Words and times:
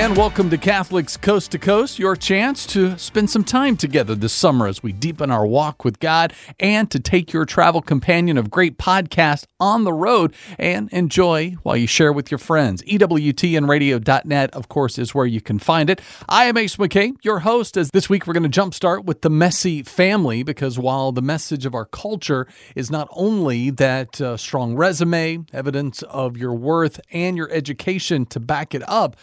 And 0.00 0.16
welcome 0.16 0.48
to 0.48 0.56
Catholics 0.56 1.18
Coast 1.18 1.50
to 1.50 1.58
Coast, 1.58 1.98
your 1.98 2.16
chance 2.16 2.64
to 2.68 2.96
spend 2.96 3.28
some 3.28 3.44
time 3.44 3.76
together 3.76 4.14
this 4.14 4.32
summer 4.32 4.66
as 4.66 4.82
we 4.82 4.92
deepen 4.92 5.30
our 5.30 5.46
walk 5.46 5.84
with 5.84 6.00
God 6.00 6.32
and 6.58 6.90
to 6.90 6.98
take 6.98 7.34
your 7.34 7.44
travel 7.44 7.82
companion 7.82 8.38
of 8.38 8.50
great 8.50 8.78
podcast 8.78 9.44
on 9.60 9.84
the 9.84 9.92
road 9.92 10.34
and 10.58 10.88
enjoy 10.90 11.50
while 11.64 11.76
you 11.76 11.86
share 11.86 12.14
with 12.14 12.30
your 12.30 12.38
friends. 12.38 12.82
EWTNradio.net, 12.84 14.50
of 14.54 14.70
course, 14.70 14.98
is 14.98 15.14
where 15.14 15.26
you 15.26 15.42
can 15.42 15.58
find 15.58 15.90
it. 15.90 16.00
I 16.30 16.46
am 16.46 16.56
Ace 16.56 16.76
McKay, 16.76 17.12
your 17.20 17.40
host, 17.40 17.76
as 17.76 17.90
this 17.90 18.08
week 18.08 18.26
we're 18.26 18.32
going 18.32 18.50
to 18.50 18.60
jumpstart 18.60 19.04
with 19.04 19.20
the 19.20 19.28
messy 19.28 19.82
family 19.82 20.42
because 20.42 20.78
while 20.78 21.12
the 21.12 21.20
message 21.20 21.66
of 21.66 21.74
our 21.74 21.84
culture 21.84 22.46
is 22.74 22.90
not 22.90 23.06
only 23.10 23.68
that 23.68 24.18
uh, 24.18 24.38
strong 24.38 24.76
resume, 24.76 25.44
evidence 25.52 26.00
of 26.04 26.38
your 26.38 26.54
worth, 26.54 27.02
and 27.12 27.36
your 27.36 27.50
education 27.50 28.24
to 28.24 28.40
back 28.40 28.74
it 28.74 28.82
up, 28.88 29.14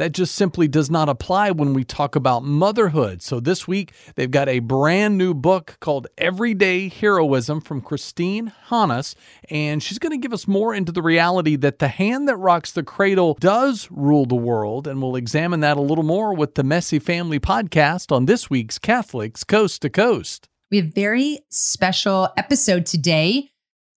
that 0.00 0.12
just 0.12 0.34
simply 0.34 0.66
does 0.66 0.90
not 0.90 1.10
apply 1.10 1.50
when 1.50 1.74
we 1.74 1.84
talk 1.84 2.16
about 2.16 2.42
motherhood. 2.42 3.20
So 3.20 3.38
this 3.38 3.68
week, 3.68 3.92
they've 4.14 4.30
got 4.30 4.48
a 4.48 4.60
brand 4.60 5.18
new 5.18 5.34
book 5.34 5.76
called 5.78 6.06
Everyday 6.16 6.88
Heroism 6.88 7.60
from 7.60 7.82
Christine 7.82 8.50
Hanus, 8.68 9.14
and 9.50 9.82
she's 9.82 9.98
going 9.98 10.12
to 10.12 10.16
give 10.16 10.32
us 10.32 10.48
more 10.48 10.74
into 10.74 10.90
the 10.90 11.02
reality 11.02 11.54
that 11.56 11.80
the 11.80 11.88
hand 11.88 12.26
that 12.28 12.36
rocks 12.36 12.72
the 12.72 12.82
cradle 12.82 13.36
does 13.40 13.88
rule 13.90 14.24
the 14.24 14.34
world. 14.34 14.86
And 14.86 15.02
we'll 15.02 15.16
examine 15.16 15.60
that 15.60 15.76
a 15.76 15.82
little 15.82 16.02
more 16.02 16.32
with 16.32 16.54
the 16.54 16.64
Messy 16.64 16.98
Family 16.98 17.38
podcast 17.38 18.10
on 18.10 18.24
this 18.24 18.48
week's 18.48 18.78
Catholics 18.78 19.44
Coast 19.44 19.82
to 19.82 19.90
Coast. 19.90 20.48
We 20.70 20.78
have 20.78 20.86
a 20.86 20.92
very 20.92 21.40
special 21.50 22.30
episode 22.38 22.86
today 22.86 23.49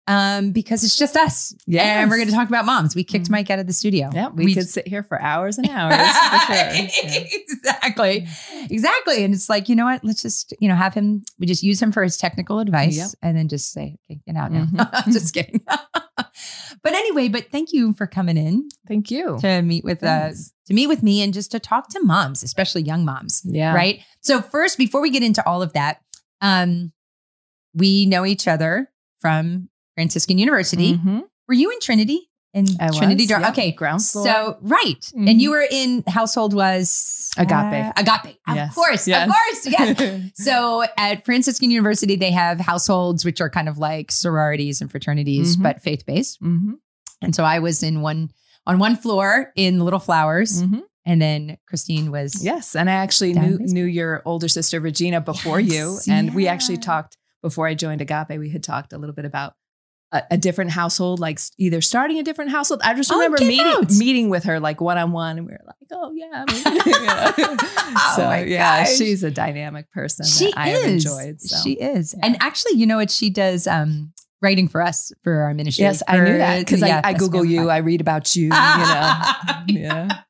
um, 0.09 0.51
because 0.51 0.83
it's 0.83 0.97
just 0.97 1.16
us. 1.16 1.55
Yes. 1.66 1.84
And 1.84 2.10
we're 2.10 2.16
going 2.16 2.29
to 2.29 2.34
talk 2.34 2.48
about 2.48 2.65
moms. 2.65 2.97
We 2.97 3.05
kicked 3.05 3.30
Mike 3.30 3.51
out 3.51 3.59
of 3.59 3.66
the 3.66 3.73
studio. 3.73 4.10
Yeah, 4.12 4.29
we, 4.29 4.52
could 4.55 4.69
sit 4.69 4.88
here 4.88 5.02
for 5.02 5.20
hours 5.23 5.59
and 5.59 5.69
hours 5.69 5.95
for 5.97 6.38
sure. 6.46 6.57
Yeah. 6.57 6.88
exactly. 7.30 8.26
Exactly. 8.71 9.24
And 9.24 9.32
it's 9.32 9.49
like, 9.49 9.68
you 9.68 9.76
know 9.76 9.85
what? 9.85 10.04
Let's 10.04 10.23
just, 10.23 10.54
you 10.59 10.68
know, 10.68 10.74
have 10.74 10.95
him, 10.95 11.23
we 11.38 11.46
just 11.46 11.63
use 11.63 11.80
him 11.80 11.93
for 11.93 12.02
his 12.02 12.16
technical 12.16 12.59
advice 12.59 12.96
Yep. 12.96 13.09
and 13.23 13.37
then 13.37 13.49
just 13.49 13.73
say, 13.73 13.96
okay, 14.10 14.21
get 14.26 14.37
out 14.37 14.51
now. 14.51 14.65
Mhm. 14.65 15.04
just 15.13 15.32
kidding. 15.35 15.60
but 16.16 16.93
anyway, 16.93 17.29
but 17.29 17.51
thank 17.52 17.73
you 17.73 17.93
for 17.93 18.07
coming 18.07 18.37
in 18.37 18.69
Thank 18.88 19.10
you. 19.10 19.38
to 19.41 19.63
meet 19.63 19.85
with 19.85 20.02
us, 20.02 20.52
to 20.66 20.74
meet 20.74 20.88
with 20.88 21.02
me 21.02 21.23
and 21.23 21.32
just 21.32 21.52
to 21.52 21.60
talk 21.60 21.88
to 21.91 22.01
moms, 22.02 22.43
especially 22.43 22.82
young 22.82 23.04
moms. 23.04 23.43
Yeah. 23.45 23.73
Right. 23.74 24.01
So 24.21 24.43
first, 24.43 24.79
before 24.79 25.01
we 25.01 25.10
get 25.10 25.23
into 25.23 25.46
all 25.46 25.63
of 25.63 25.73
that, 25.74 25.98
um, 26.41 26.93
we 27.74 28.04
know 28.07 28.26
each 28.26 28.48
other 28.48 28.91
from 29.21 29.69
Franciscan 29.95 30.38
University. 30.38 30.95
Mhm. 30.95 31.23
Were 31.48 31.54
you 31.54 31.71
in 31.71 31.80
Trinity? 31.80 32.29
In 32.54 32.66
I 32.80 32.88
Trinity 32.90 33.23
was, 33.23 33.29
Dar- 33.29 33.40
yeah. 33.40 33.51
Okay. 33.51 33.73
Ground 33.73 34.02
floor. 34.04 34.26
So 34.26 34.59
right. 34.60 35.01
Mhm. 35.16 35.30
And 35.30 35.40
you 35.40 35.51
were 35.51 35.66
in 35.71 36.04
household 36.07 36.52
was 36.54 37.30
Agape. 37.38 37.54
uh, 37.54 37.93
agape. 37.96 38.37
Of 38.46 38.57
Yes. 38.57 38.74
course. 38.74 39.09
Yes. 39.09 39.26
Of 39.29 39.35
course. 39.35 39.66
Yes. 39.98 40.30
so 40.35 40.85
at 40.98 41.24
Franciscan 41.24 41.70
University, 41.70 42.15
they 42.16 42.30
have 42.30 42.60
households 42.60 43.24
which 43.24 43.40
are 43.40 43.48
kind 43.48 43.68
of 43.70 43.79
like 43.79 44.13
sororities 44.13 44.82
and 44.82 44.90
fraternities, 44.90 45.57
Mhm. 45.57 45.63
but 45.63 45.80
faith-based. 45.82 46.43
Mhm. 46.43 46.74
And 47.23 47.35
so 47.35 47.43
I 47.45 47.59
was 47.60 47.82
in 47.82 48.02
one 48.02 48.30
on 48.66 48.79
one 48.79 48.96
floor 48.96 49.51
in 49.57 49.80
Little 49.80 49.98
Flowers. 49.98 50.63
Mhm. 50.63 50.82
And 51.07 51.20
then 51.23 51.57
Christine 51.66 52.10
was 52.13 52.45
Yes, 52.45 52.76
and 52.76 52.88
I 52.90 52.93
actually 52.93 53.32
knew 53.32 53.59
knew 53.60 53.85
your 53.87 54.20
older 54.26 54.46
sister 54.46 54.79
Regina 54.79 55.20
before 55.23 55.59
you, 55.59 55.95
Yes, 55.95 56.07
and 56.09 56.35
we 56.35 56.46
actually 56.48 56.76
talked 56.76 57.16
before 57.43 57.66
I 57.66 57.74
joined 57.74 58.01
Agape. 58.02 58.38
We 58.38 58.51
had 58.51 58.63
talked 58.63 58.93
a 58.93 58.98
little 58.98 59.15
bit 59.15 59.24
about 59.24 59.54
a, 60.13 60.23
a 60.32 60.37
different 60.37 60.71
household, 60.71 61.18
like 61.21 61.41
either 61.59 61.80
starting 61.80 62.18
a 62.18 62.23
different 62.23 62.51
household. 62.51 62.80
I 62.85 62.95
just 62.95 63.10
Oh, 63.10 63.16
remember 63.16 63.38
get 63.38 63.46
meeting 63.49 63.66
out. 63.66 63.91
meeting 63.93 64.28
with 64.28 64.44
her 64.44 64.60
like 64.60 64.81
one 64.81 64.99
on 64.99 65.12
one, 65.12 65.38
and 65.38 65.47
we 65.47 65.53
were 65.53 65.60
like, 65.66 65.77
"Oh 65.93 66.12
yeah." 66.15 66.44
maybe," 66.47 66.60
you 66.91 67.06
know. 67.06 67.56
Oh, 67.59 68.12
so 68.16 68.25
my 68.27 68.44
yeah, 68.44 68.84
gosh. 68.84 68.97
she's 68.97 69.22
a 69.25 69.31
dynamic 69.31 69.91
person 69.93 70.25
she 70.27 70.47
that 70.53 70.59
I 70.59 70.69
is. 70.70 70.82
have 70.82 70.92
enjoyed. 70.92 71.41
So. 71.41 71.56
She 71.62 71.72
is. 71.75 72.14
Yeah. 72.16 72.26
And 72.26 72.36
actually, 72.41 72.75
you 72.78 72.86
know 72.86 72.97
what? 72.98 73.10
She 73.10 73.31
does 73.31 73.66
um 73.66 74.12
writing 74.42 74.69
for 74.69 74.82
us 74.82 75.12
for 75.22 75.42
our 75.42 75.54
ministry. 75.54 75.84
Yes, 75.84 76.03
I 76.06 76.19
knew 76.19 76.36
that 76.38 76.58
because 76.58 76.80
yeah, 76.80 77.00
I, 77.04 77.10
I 77.10 77.12
Google 77.14 77.44
you. 77.44 77.70
I 77.70 77.78
read 77.78 78.00
about 78.00 78.34
you, 78.34 78.44
you 78.44 78.48
know. 78.50 78.54
yeah. 79.69 80.20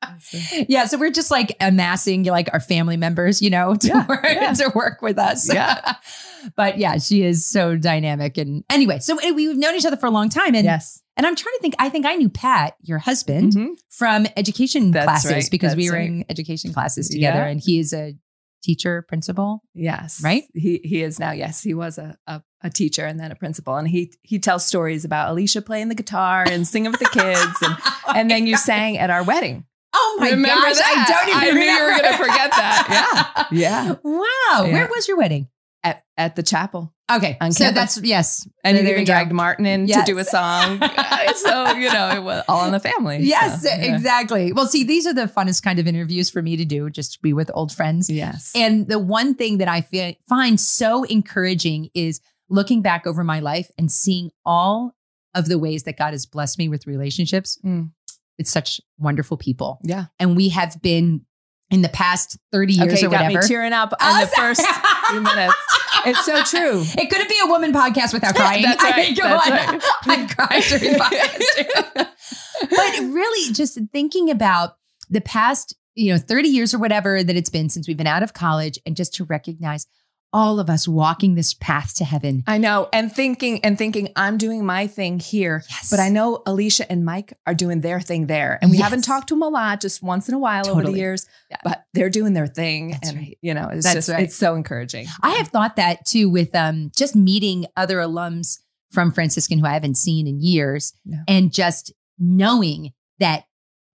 yeah, 0.68 0.84
so 0.86 0.98
we're 0.98 1.10
just 1.10 1.30
like 1.30 1.56
amassing 1.60 2.24
like 2.24 2.48
our 2.52 2.60
family 2.60 2.96
members, 2.96 3.40
you 3.42 3.50
know, 3.50 3.74
to, 3.80 3.86
Yeah, 3.88 4.06
work, 4.06 4.24
yeah. 4.24 4.52
to 4.52 4.70
work 4.74 5.02
with 5.02 5.18
us. 5.18 5.52
Yeah. 5.52 5.94
but 6.56 6.78
yeah, 6.78 6.98
she 6.98 7.22
is 7.22 7.46
so 7.46 7.76
dynamic. 7.76 8.36
And 8.38 8.64
anyway, 8.70 8.98
so 8.98 9.16
eh, 9.18 9.30
we've 9.32 9.56
known 9.56 9.74
each 9.74 9.86
other 9.86 9.96
for 9.96 10.06
a 10.06 10.10
long 10.10 10.28
time. 10.28 10.54
And 10.54 10.64
yes. 10.64 11.02
and 11.16 11.26
I'm 11.26 11.34
trying 11.34 11.54
to 11.54 11.60
think, 11.62 11.74
I 11.78 11.88
think 11.88 12.04
I 12.06 12.14
knew 12.14 12.28
Pat, 12.28 12.76
your 12.82 12.98
husband, 12.98 13.52
Mhm. 13.54 13.68
from 13.90 14.26
education 14.36 14.90
That's 14.90 15.04
classes 15.06 15.32
right, 15.32 15.48
because 15.50 15.74
we 15.74 15.90
were 15.90 15.96
right. 15.96 16.08
in 16.08 16.24
education 16.28 16.72
classes 16.72 17.08
together. 17.08 17.42
And 17.42 17.60
he 17.60 17.78
is 17.78 17.92
a 17.92 18.14
teacher, 18.62 19.02
principal. 19.02 19.62
Yes. 19.74 20.20
Right? 20.22 20.44
He 20.54 20.80
he 20.84 21.02
is 21.02 21.18
now. 21.18 21.32
Yes, 21.32 21.62
he 21.62 21.74
was 21.74 21.98
a, 21.98 22.16
a 22.26 22.42
a 22.62 22.70
teacher 22.70 23.04
and 23.04 23.18
then 23.18 23.32
a 23.32 23.34
principal, 23.34 23.76
and 23.76 23.88
he 23.88 24.12
he 24.22 24.38
tells 24.38 24.64
stories 24.64 25.04
about 25.04 25.30
Alicia 25.30 25.62
playing 25.62 25.88
the 25.88 25.94
guitar 25.94 26.44
and 26.48 26.66
singing 26.66 26.90
with 26.90 27.00
the 27.00 27.08
kids, 27.08 27.56
and 27.62 27.76
oh 28.06 28.12
and 28.14 28.30
then 28.30 28.46
you 28.46 28.56
sang 28.56 28.98
at 28.98 29.10
our 29.10 29.22
wedding. 29.22 29.66
Oh 29.94 30.16
my 30.20 30.30
Remember 30.30 30.48
gosh, 30.48 30.78
I 30.82 31.04
don't 31.06 31.28
even 31.28 31.48
I 31.48 31.60
knew 31.60 31.70
you 31.70 31.84
were 31.84 32.02
gonna 32.02 32.16
forget 32.16 32.50
that. 32.52 33.48
Yeah 33.50 33.58
yeah. 33.60 33.94
Wow. 34.02 34.64
Yeah. 34.64 34.72
Where 34.72 34.88
was 34.88 35.06
your 35.06 35.18
wedding? 35.18 35.48
At 35.84 36.04
at 36.16 36.36
the 36.36 36.42
chapel, 36.44 36.94
Okay. 37.10 37.36
On 37.40 37.50
so 37.50 37.64
campus. 37.64 37.94
that's 37.96 38.06
yes. 38.06 38.48
and 38.62 38.76
So 38.76 38.82
you 38.82 38.88
even 38.88 39.00
we 39.00 39.04
go. 39.04 39.12
dragged 39.12 39.32
Martin 39.32 39.66
in 39.66 39.86
Yes. 39.88 40.06
to 40.06 40.12
do 40.12 40.18
a 40.18 40.24
song. 40.24 40.78
so 41.34 41.72
you 41.72 41.92
know 41.92 42.08
it 42.10 42.22
was 42.22 42.44
all 42.48 42.64
in 42.66 42.72
the 42.72 42.78
family. 42.78 43.18
Yes, 43.22 43.62
So, 43.62 43.68
yeah. 43.68 43.92
exactly. 43.94 44.52
Well, 44.52 44.66
see, 44.66 44.84
these 44.84 45.06
are 45.08 45.12
the 45.14 45.22
funnest 45.26 45.62
kind 45.64 45.78
of 45.80 45.86
interviews 45.88 46.30
for 46.30 46.40
me 46.40 46.56
to 46.56 46.64
do, 46.64 46.88
just 46.88 47.14
to 47.14 47.18
be 47.20 47.32
with 47.32 47.50
old 47.54 47.72
friends. 47.72 48.08
Yes. 48.08 48.52
And 48.54 48.86
the 48.86 48.98
one 49.00 49.34
thing 49.34 49.58
that 49.58 49.66
I 49.68 49.80
fi- 49.80 50.18
find 50.28 50.60
so 50.60 51.02
encouraging 51.04 51.90
is 51.94 52.20
looking 52.48 52.80
back 52.82 53.06
over 53.06 53.24
my 53.24 53.40
life 53.40 53.70
and 53.76 53.90
seeing 53.90 54.30
all 54.46 54.94
of 55.34 55.48
the 55.48 55.58
ways 55.58 55.82
that 55.84 55.96
God 55.98 56.12
has 56.12 56.26
blessed 56.26 56.58
me 56.58 56.68
with 56.68 56.86
relationships 56.86 57.58
Mm. 57.64 57.90
with 58.38 58.46
such 58.46 58.80
wonderful 58.98 59.36
people. 59.36 59.78
yeah. 59.82 60.04
And 60.20 60.36
we 60.36 60.50
have 60.50 60.80
been 60.80 61.26
in 61.72 61.82
the 61.82 61.88
past 61.88 62.38
30 62.52 62.74
years 62.74 62.92
Okay, 62.92 63.06
or 63.06 63.10
got 63.10 63.22
whatever. 63.24 63.40
me 63.42 63.48
tearing 63.48 63.72
up 63.72 63.92
Oh, 64.00 64.06
on 64.14 64.20
the 64.20 64.26
sorry. 64.28 64.54
first 64.54 64.66
few 65.10 65.20
minutes. 65.22 65.54
It's 66.06 66.24
so 66.24 66.42
true. 66.44 66.84
It 67.02 67.08
couldn't 67.10 67.28
be 67.28 67.38
a 67.42 67.46
woman 67.48 67.72
podcast 67.72 68.12
without 68.12 68.34
crying. 68.36 68.62
That's 68.62 68.82
I 68.84 68.90
right, 68.90 68.94
think 69.06 69.18
that's 69.18 69.46
on. 69.50 69.52
right. 69.52 69.82
I 70.06 70.34
cried 70.34 70.62
during 70.68 70.94
podcast. 70.94 72.08
but 72.60 73.14
really, 73.14 73.52
just 73.52 73.78
thinking 73.92 74.30
about 74.30 74.76
the 75.10 75.20
past, 75.20 75.74
you 75.94 76.12
know, 76.12 76.18
30 76.18 76.48
years 76.48 76.74
or 76.74 76.78
whatever 76.78 77.22
that 77.24 77.36
it's 77.36 77.50
been 77.50 77.68
since 77.68 77.88
we've 77.88 77.96
been 77.96 78.06
out 78.06 78.22
of 78.22 78.34
college, 78.34 78.78
and 78.86 78.96
just 78.96 79.14
to 79.14 79.24
recognize 79.24 79.86
all 80.32 80.58
of 80.58 80.70
us 80.70 80.88
walking 80.88 81.34
this 81.34 81.52
path 81.54 81.94
to 81.96 82.04
heaven. 82.04 82.42
I 82.46 82.58
know, 82.58 82.88
and 82.92 83.12
thinking 83.12 83.62
and 83.64 83.76
thinking, 83.76 84.08
I'm 84.16 84.38
doing 84.38 84.64
my 84.64 84.86
thing 84.86 85.18
here, 85.18 85.62
Yes. 85.68 85.90
but 85.90 86.00
I 86.00 86.08
know 86.08 86.42
Alicia 86.46 86.90
and 86.90 87.04
Mike 87.04 87.34
are 87.46 87.54
doing 87.54 87.80
their 87.82 88.00
thing 88.00 88.26
there, 88.28 88.58
and 88.62 88.70
we 88.70 88.78
Yes. 88.78 88.84
haven't 88.84 89.02
talked 89.02 89.28
to 89.28 89.34
them 89.34 89.42
a 89.42 89.48
lot, 89.48 89.80
just 89.80 90.02
once 90.02 90.28
in 90.28 90.34
a 90.34 90.38
while 90.38 90.68
over 90.68 90.82
the 90.82 90.92
years. 90.92 91.26
Yeah. 91.50 91.58
But 91.64 91.84
they're 91.92 92.08
doing 92.10 92.32
their 92.32 92.46
thing, 92.46 92.92
That's 92.92 93.10
and 93.10 93.18
right. 93.18 93.38
you 93.42 93.52
know, 93.54 93.68
it's 93.68 93.84
That's 93.84 93.94
just 93.94 94.08
right. 94.08 94.22
it's 94.24 94.36
so 94.36 94.54
encouraging. 94.54 95.06
I 95.22 95.30
have 95.32 95.48
thought 95.48 95.76
that 95.76 96.06
too 96.06 96.30
with 96.30 96.54
um, 96.54 96.90
just 96.96 97.14
meeting 97.14 97.66
other 97.76 97.98
alums 97.98 98.58
from 98.90 99.12
Franciscan 99.12 99.58
who 99.58 99.66
I 99.66 99.72
haven't 99.74 99.96
seen 99.96 100.26
in 100.26 100.40
years 100.40 100.92
and 101.28 101.52
just 101.52 101.92
knowing 102.18 102.92
that 103.18 103.44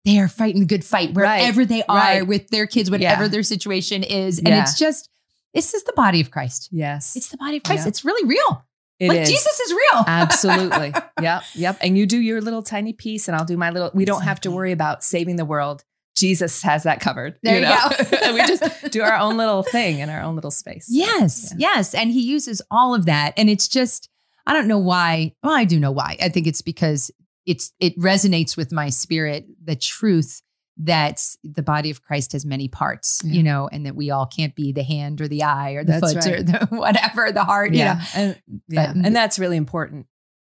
they 0.05 0.19
are 0.19 0.29
fighting 0.29 0.61
the 0.61 0.67
good 0.67 0.85
fight 0.85 1.11
Right. 1.15 1.41
wherever 1.41 1.65
they 1.65 1.83
are 1.85 1.97
Right. 1.97 2.27
with 2.27 2.49
their 2.49 2.67
kids, 2.67 2.91
whatever 2.91 3.23
Yeah. 3.25 3.29
their 3.29 3.43
situation 3.43 4.03
is. 4.03 4.39
And 4.39 4.49
Yeah. 4.49 4.63
it's 4.63 4.79
just, 4.79 5.09
this 5.55 5.73
is 5.75 5.85
the 5.85 5.93
body 5.93 6.21
of 6.21 6.31
Christ. 6.31 6.69
Yes, 6.73 7.17
It's 7.17 7.29
the 7.29 7.37
body 7.37 7.57
of 7.59 7.63
Christ. 7.63 7.85
Yeah. 7.85 7.89
It's 7.89 8.05
really 8.05 8.29
real. 8.29 8.67
it 8.99 9.09
like 9.09 9.21
is. 9.21 9.29
Jesus 9.31 9.61
is 9.61 9.73
real. 9.73 10.05
Absolutely. 10.07 10.93
yep. 11.21 11.45
Yep. 11.55 11.79
And 11.81 11.97
you 11.97 12.07
do 12.07 12.19
your 12.19 12.41
little 12.41 12.63
tiny 12.63 12.93
piece, 12.93 13.29
and 13.29 13.37
I'll 13.37 13.45
do 13.45 13.57
my 13.57 13.71
little. 13.71 13.91
We 13.95 14.05
don't 14.05 14.23
have 14.23 14.41
to 14.43 14.51
worry 14.51 14.73
about 14.73 15.05
saving 15.05 15.37
the 15.37 15.45
world. 15.45 15.85
Jesus 16.17 16.63
has 16.63 16.85
that 16.85 17.01
covered. 17.01 17.39
There 17.43 17.57
you 17.57 17.63
know? 17.63 17.89
go. 17.91 18.17
and 18.23 18.35
we 18.35 18.47
just 18.47 18.63
do 18.91 19.03
our 19.03 19.17
own 19.17 19.37
little 19.37 19.63
thing 19.63 19.99
in 19.99 20.11
our 20.11 20.23
own 20.23 20.35
little 20.35 20.51
space. 20.51 20.87
Yes, 20.89 21.53
yes. 21.59 21.95
And 21.95 22.11
he 22.11 22.21
uses 22.21 22.63
all 22.71 22.95
of 22.95 23.07
that. 23.07 23.35
And 23.37 23.51
it's 23.51 23.67
just, 23.67 24.09
I 24.47 24.53
don't 24.53 24.69
know 24.69 24.79
why. 24.79 25.35
Well, 25.43 25.55
I 25.55 25.65
do 25.65 25.81
know 25.81 25.91
why. 25.91 26.17
I 26.21 26.29
think 26.29 26.47
it's 26.47 26.63
because 26.63 27.11
it's 27.47 27.73
it 27.81 27.99
resonates 27.99 28.57
with 28.57 28.73
my 28.73 28.91
spirit, 28.91 29.47
the 29.63 29.77
truth 29.77 30.41
that 30.77 31.23
the 31.45 31.63
body 31.63 31.91
of 31.91 32.03
Christ 32.03 32.33
has 32.33 32.45
many 32.45 32.67
parts, 32.69 33.21
Yeah. 33.25 33.33
you 33.33 33.43
know, 33.45 33.69
and 33.71 33.87
that 33.87 33.95
we 33.95 34.11
all 34.11 34.27
can't 34.27 34.55
be 34.57 34.73
the 34.73 34.83
hand 34.83 35.21
or 35.21 35.29
the 35.29 35.45
eye 35.45 35.73
or 35.73 35.85
the 35.85 35.99
That's 36.01 36.13
foot 36.15 36.27
or 36.27 36.43
the 36.43 36.67
whatever, 36.71 37.31
the 37.31 37.45
heart, 37.45 37.73
you 37.73 37.85
know. 37.85 37.99
and 38.15 38.43
yeah, 38.69 38.93
But- 38.93 39.07
and 39.07 39.15
that's 39.17 39.39
really 39.39 39.57
important 39.57 40.07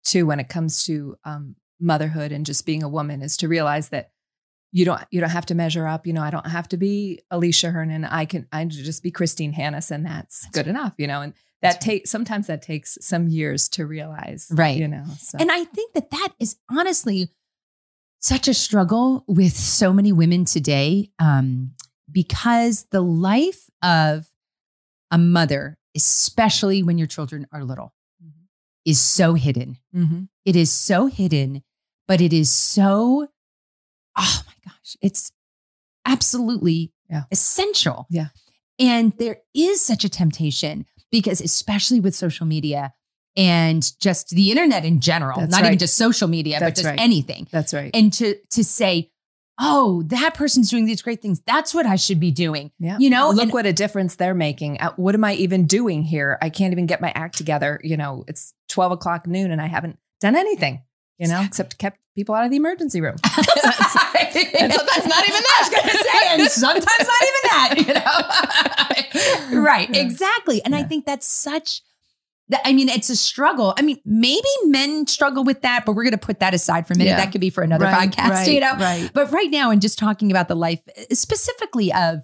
too 0.03 0.25
when 0.25 0.39
it 0.39 0.47
comes 0.49 0.83
to 0.85 1.15
um, 1.25 1.55
motherhood 1.79 2.31
and 2.31 2.45
just 2.45 2.65
being 2.65 2.83
a 2.83 2.89
woman 2.89 3.21
is 3.21 3.37
to 3.37 3.47
realize 3.47 3.89
that 3.89 4.11
you 4.71 4.85
don't 4.85 5.01
you 5.11 5.19
don't 5.19 5.31
have 5.31 5.45
to 5.47 5.55
measure 5.55 5.85
up. 5.85 6.07
You 6.07 6.13
know, 6.13 6.21
I 6.21 6.29
don't 6.29 6.47
have 6.47 6.67
to 6.69 6.77
be 6.77 7.19
Alicia 7.29 7.71
Hernon. 7.71 8.05
I 8.05 8.23
can 8.25 8.47
I 8.53 8.63
just 8.65 9.03
be 9.03 9.11
Christine 9.11 9.51
Hanus, 9.53 9.91
and 9.91 10.05
that's, 10.05 10.47
good 10.53 10.67
enough. 10.67 10.93
You 10.97 11.07
know, 11.07 11.21
and 11.21 11.33
That's 11.61 11.75
that 11.75 11.81
takes 11.81 12.09
sometimes 12.09 12.47
that 12.47 12.61
takes 12.61 12.97
some 13.01 13.27
years 13.27 13.67
to 13.69 13.85
realize. 13.85 14.47
Right. 14.49 14.77
You 14.77 14.87
know. 14.87 15.03
So. 15.19 15.39
And 15.39 15.51
I 15.51 15.65
think 15.65 15.93
that 15.93 16.11
that 16.11 16.29
is 16.39 16.55
honestly 16.69 17.31
such 18.21 18.47
a 18.47 18.53
struggle 18.53 19.23
with 19.27 19.55
so 19.57 19.91
many 19.91 20.11
women 20.11 20.45
today 20.45 21.09
um, 21.19 21.71
because 22.11 22.85
the 22.91 23.01
life 23.01 23.69
of 23.81 24.27
a 25.09 25.17
mother, 25.17 25.77
especially 25.95 26.83
when 26.83 26.97
your 26.97 27.07
children 27.07 27.47
are 27.51 27.63
little, 27.63 27.93
Mhm. 28.23 28.47
is 28.85 28.99
so 28.99 29.33
hidden. 29.33 29.77
Mhm. 29.93 30.29
It 30.45 30.55
is 30.55 30.71
so 30.71 31.07
hidden, 31.07 31.63
but 32.07 32.21
it 32.21 32.31
is 32.31 32.51
so, 32.51 33.27
oh 34.17 34.43
my 34.47 34.53
gosh, 34.63 34.95
it's 35.01 35.31
absolutely 36.05 36.93
Yeah. 37.09 37.23
essential. 37.31 38.05
Yeah. 38.09 38.29
And 38.79 39.13
there 39.17 39.39
is 39.53 39.81
such 39.81 40.03
a 40.05 40.09
temptation 40.09 40.85
because, 41.11 41.41
especially 41.41 41.99
with 41.99 42.15
social 42.15 42.45
media 42.45 42.93
and 43.37 43.89
just 43.99 44.29
the 44.29 44.51
internet 44.51 44.83
in 44.85 44.99
general, 44.99 45.39
That's 45.39 45.51
not 45.51 45.65
even 45.65 45.77
just 45.77 45.95
social 45.97 46.27
media, 46.27 46.57
but 46.59 46.75
just 46.75 46.85
right. 46.85 46.99
anything. 46.99 47.47
That's 47.51 47.73
right. 47.73 47.91
And 47.93 48.11
to 48.13 48.35
to 48.51 48.63
say, 48.63 49.09
oh, 49.63 50.01
that 50.07 50.33
person's 50.33 50.69
doing 50.71 50.85
these 50.85 51.01
great 51.03 51.21
things. 51.21 51.39
That's 51.45 51.73
what 51.73 51.85
I 51.85 51.95
should 51.95 52.19
be 52.19 52.31
doing. 52.31 52.71
Yeah. 52.79 52.97
You 52.99 53.09
know, 53.11 53.29
look 53.29 53.43
and- 53.43 53.53
what 53.53 53.65
a 53.67 53.73
difference 53.73 54.15
they're 54.15 54.33
making. 54.33 54.81
Uh, 54.81 54.91
What 54.95 55.13
am 55.13 55.23
I 55.23 55.33
even 55.35 55.65
doing 55.67 56.01
here? 56.03 56.37
I 56.41 56.49
can't 56.49 56.71
even 56.71 56.87
get 56.87 56.99
my 56.99 57.11
act 57.15 57.37
together. 57.37 57.79
You 57.83 57.95
know, 57.95 58.23
it's 58.27 58.53
12 58.69 58.93
o'clock 58.93 59.27
noon 59.27 59.51
and 59.51 59.61
I 59.61 59.67
haven't 59.67 59.99
done 60.19 60.35
anything, 60.35 60.81
you 61.19 61.27
know, 61.27 61.41
except 61.43 61.77
kept 61.77 61.99
people 62.15 62.33
out 62.33 62.43
of 62.45 62.49
the 62.51 62.57
emergency 62.57 63.01
room. 63.01 63.15
and 63.37 64.73
sometimes 64.73 65.05
not 65.07 65.27
even 65.27 65.41
that. 65.41 65.53
I 65.57 65.61
was 65.61 65.69
going 65.69 65.89
to 65.89 65.97
say, 65.97 66.27
and 66.29 66.49
sometimes 66.49 67.07
not 67.07 67.21
even 67.21 67.43
that, 67.43 67.73
you 69.51 69.53
know? 69.53 69.61
right, 69.61 69.89
Yeah. 69.93 70.01
exactly. 70.01 70.63
And 70.65 70.75
I 70.75 70.83
think 70.83 71.05
that's 71.05 71.27
such, 71.27 71.81
I 72.65 72.73
mean, 72.73 72.89
it's 72.89 73.09
a 73.09 73.15
struggle. 73.15 73.73
I 73.77 73.81
mean, 73.81 73.99
maybe 74.05 74.47
men 74.65 75.07
struggle 75.07 75.43
with 75.43 75.61
that, 75.61 75.85
but 75.85 75.93
we're 75.93 76.03
going 76.03 76.11
to 76.11 76.17
put 76.17 76.39
that 76.39 76.53
aside 76.53 76.87
for 76.87 76.93
a 76.93 76.97
minute. 76.97 77.11
Yeah. 77.11 77.17
That 77.17 77.31
could 77.31 77.41
be 77.41 77.49
for 77.49 77.63
another 77.63 77.85
Right, 77.85 78.11
podcast, 78.11 78.29
right, 78.29 78.47
you 78.47 78.59
know? 78.59 78.73
Right. 78.75 79.09
But 79.13 79.31
right 79.31 79.49
now, 79.49 79.71
and 79.71 79.81
just 79.81 79.97
talking 79.97 80.31
about 80.31 80.47
the 80.47 80.55
life 80.55 80.79
uh, 80.97 81.13
specifically 81.15 81.91
of 81.93 82.19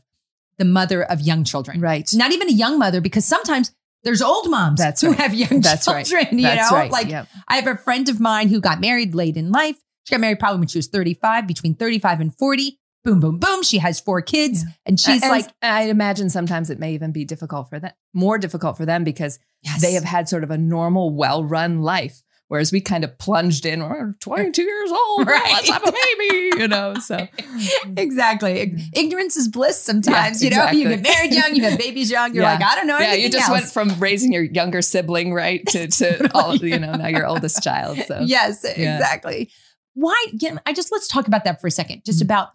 the 0.57 0.65
mother 0.65 1.03
of 1.03 1.21
young 1.21 1.43
children, 1.43 1.79
Right. 1.81 2.09
not 2.13 2.31
even 2.31 2.49
a 2.49 2.53
young 2.53 2.79
mother, 2.79 2.99
because 3.01 3.25
sometimes 3.25 3.71
there's 4.03 4.21
old 4.21 4.49
moms 4.49 4.79
That's 4.79 5.01
who 5.01 5.09
right. 5.09 5.19
have 5.19 5.33
young 5.33 5.61
That's 5.61 5.87
right. 5.87 6.05
children, 6.05 6.37
you 6.39 6.43
That's 6.43 6.71
know? 6.71 6.77
right. 6.77 6.91
Like, 6.91 7.09
Yep. 7.09 7.27
I 7.47 7.55
have 7.57 7.67
a 7.67 7.77
friend 7.77 8.09
of 8.09 8.19
mine 8.19 8.49
who 8.49 8.59
got 8.59 8.79
married 8.81 9.13
late 9.15 9.37
in 9.37 9.51
life. 9.51 9.77
She 10.05 10.13
got 10.15 10.21
married 10.21 10.39
probably 10.39 10.59
when 10.59 10.67
she 10.67 10.77
was 10.77 10.87
35, 10.87 11.45
between 11.47 11.75
35 11.75 12.21
and 12.21 12.37
40. 12.37 12.79
Boom, 13.07 13.21
boom, 13.21 13.39
boom. 13.39 13.63
She 13.63 13.77
has 13.77 14.01
four 14.01 14.21
kids. 14.21 14.63
Yeah. 14.65 14.71
And 14.85 14.99
she's 14.99 15.21
And 15.23 15.31
like, 15.31 15.45
I 15.61 15.83
imagine 15.83 16.29
sometimes 16.29 16.69
it 16.69 16.77
may 16.77 16.93
even 16.93 17.13
be 17.13 17.23
difficult 17.23 17.69
for 17.69 17.79
them, 17.79 17.93
more 18.13 18.37
difficult 18.37 18.75
for 18.75 18.85
them 18.85 19.05
because 19.05 19.39
yes. 19.61 19.81
they 19.81 19.93
have 19.93 20.03
had 20.03 20.27
sort 20.27 20.43
of 20.43 20.51
a 20.51 20.57
normal, 20.57 21.15
well 21.15 21.41
run 21.41 21.81
life. 21.81 22.21
Whereas 22.49 22.71
we 22.73 22.81
kind 22.81 23.05
of 23.05 23.17
plunged 23.17 23.65
in, 23.65 23.81
we're 23.81 24.13
22 24.19 24.61
years 24.61 24.91
old, 24.91 25.25
Right. 25.27 25.51
let's 25.53 25.69
have 25.69 25.83
a 25.87 25.91
baby, 25.91 26.61
you 26.61 26.67
know. 26.67 26.95
So 26.95 27.27
exactly. 27.97 28.73
Ignorance 28.93 29.37
is 29.37 29.47
bliss 29.47 29.81
sometimes. 29.81 30.43
Yeah, 30.43 30.49
you 30.49 30.55
know, 30.55 30.71
you 30.89 30.95
get 30.97 31.01
married 31.03 31.33
young, 31.33 31.55
you 31.55 31.63
have 31.63 31.77
babies 31.79 32.11
young. 32.11 32.33
You're 32.33 32.43
Yeah. 32.43 32.53
like, 32.55 32.63
I 32.63 32.75
don't 32.75 32.87
know 32.87 32.99
yeah, 32.99 33.13
you 33.13 33.29
just 33.29 33.49
else. 33.49 33.73
went 33.73 33.89
from 33.89 33.99
raising 34.01 34.33
your 34.33 34.43
younger 34.43 34.81
sibling, 34.81 35.33
right, 35.33 35.65
to 35.67 35.87
to 35.87 36.29
all 36.33 36.55
you 36.57 36.77
know 36.79 36.93
now 36.93 37.07
your 37.07 37.25
oldest 37.25 37.63
child. 37.63 37.99
So 38.07 38.19
Yes, 38.25 38.65
exactly. 38.65 39.49
Why? 39.93 40.25
Know, 40.41 40.59
I 40.65 40.73
just 40.73 40.91
let's 40.91 41.07
talk 41.07 41.27
about 41.27 41.43
that 41.45 41.59
for 41.59 41.67
a 41.67 41.71
second. 41.71 42.03
Just 42.05 42.19
Mhm. 42.19 42.25
about 42.25 42.49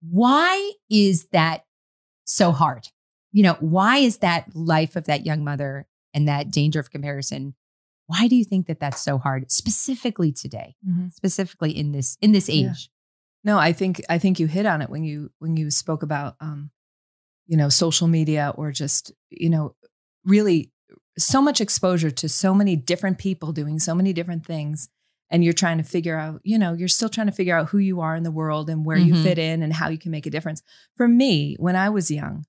why 0.00 0.72
is 0.90 1.26
that 1.32 1.64
so 2.24 2.52
hard? 2.52 2.88
You 3.32 3.42
know, 3.42 3.56
why 3.60 3.98
is 3.98 4.18
that 4.18 4.54
life 4.54 4.96
of 4.96 5.04
that 5.06 5.26
young 5.26 5.44
mother 5.44 5.86
and 6.14 6.26
that 6.28 6.50
danger 6.50 6.80
of 6.80 6.90
comparison? 6.90 7.54
Why 8.06 8.26
do 8.28 8.36
you 8.36 8.44
think 8.44 8.66
that 8.68 8.80
that's 8.80 9.02
so 9.02 9.18
hard, 9.18 9.50
specifically 9.50 10.32
today, 10.32 10.76
Mhm. 10.86 11.12
specifically 11.12 11.76
in 11.76 11.92
this 11.92 12.16
in 12.20 12.32
this 12.32 12.48
Yeah. 12.48 12.70
age? 12.70 12.90
No, 13.44 13.58
I 13.58 13.72
think 13.72 14.02
I 14.08 14.18
think 14.18 14.40
you 14.40 14.46
hit 14.46 14.66
on 14.66 14.80
it 14.82 14.88
when 14.90 15.04
you 15.04 15.30
when 15.38 15.56
you 15.56 15.70
spoke 15.70 16.02
about 16.02 16.36
um, 16.40 16.70
you 17.46 17.56
know, 17.56 17.68
social 17.70 18.08
media 18.08 18.52
or 18.56 18.70
just, 18.72 19.10
you 19.30 19.48
know, 19.48 19.74
really 20.24 20.70
so 21.18 21.40
much 21.40 21.60
exposure 21.62 22.10
to 22.10 22.28
so 22.28 22.52
many 22.54 22.76
different 22.76 23.18
people 23.18 23.52
doing 23.52 23.78
so 23.78 23.94
many 23.94 24.12
different 24.12 24.44
things. 24.44 24.88
And 25.30 25.44
you're 25.44 25.52
trying 25.52 25.78
to 25.78 25.84
figure 25.84 26.16
out, 26.18 26.40
you 26.42 26.58
know, 26.58 26.72
you're 26.72 26.88
still 26.88 27.08
trying 27.08 27.26
to 27.26 27.32
figure 27.32 27.56
out 27.56 27.68
who 27.68 27.78
you 27.78 28.00
are 28.00 28.16
in 28.16 28.22
the 28.22 28.30
world 28.30 28.70
and 28.70 28.84
where 28.84 28.96
Mhm. 28.98 29.06
you 29.08 29.22
fit 29.22 29.38
in 29.38 29.62
and 29.62 29.72
how 29.72 29.88
you 29.88 29.98
can 29.98 30.10
make 30.10 30.26
a 30.26 30.30
difference. 30.30 30.62
For 30.96 31.06
me, 31.06 31.54
when 31.58 31.76
I 31.76 31.90
was 31.90 32.10
young, 32.10 32.46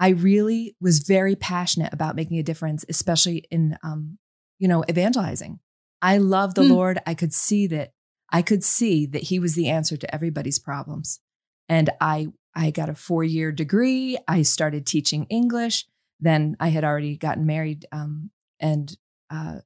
I 0.00 0.08
really 0.10 0.76
was 0.80 1.00
very 1.00 1.36
passionate 1.36 1.92
about 1.92 2.16
making 2.16 2.38
a 2.38 2.42
difference, 2.42 2.84
especially 2.88 3.44
in 3.50 3.76
um, 3.82 4.18
you 4.58 4.66
know, 4.68 4.84
evangelizing. 4.90 5.60
I 6.02 6.18
love 6.18 6.54
the 6.54 6.64
Hmm. 6.64 6.70
Lord. 6.70 6.98
I 7.06 7.14
could 7.14 7.32
see 7.32 7.66
that 7.68 7.92
I 8.30 8.42
could 8.42 8.62
see 8.62 9.06
that 9.06 9.22
he 9.24 9.38
was 9.38 9.54
the 9.54 9.68
answer 9.68 9.96
to 9.96 10.14
everybody's 10.14 10.58
problems. 10.58 11.20
And 11.68 11.90
I 12.00 12.28
I 12.54 12.70
got 12.72 12.88
a 12.88 12.94
4-year 12.94 13.52
degree. 13.52 14.18
I 14.26 14.42
started 14.42 14.84
teaching 14.86 15.24
English. 15.30 15.86
Then 16.18 16.56
I 16.58 16.68
had 16.68 16.82
already 16.82 17.16
gotten 17.16 17.46
married 17.46 17.86
um, 17.92 18.30
and 18.58 18.96
uh, 19.30 19.60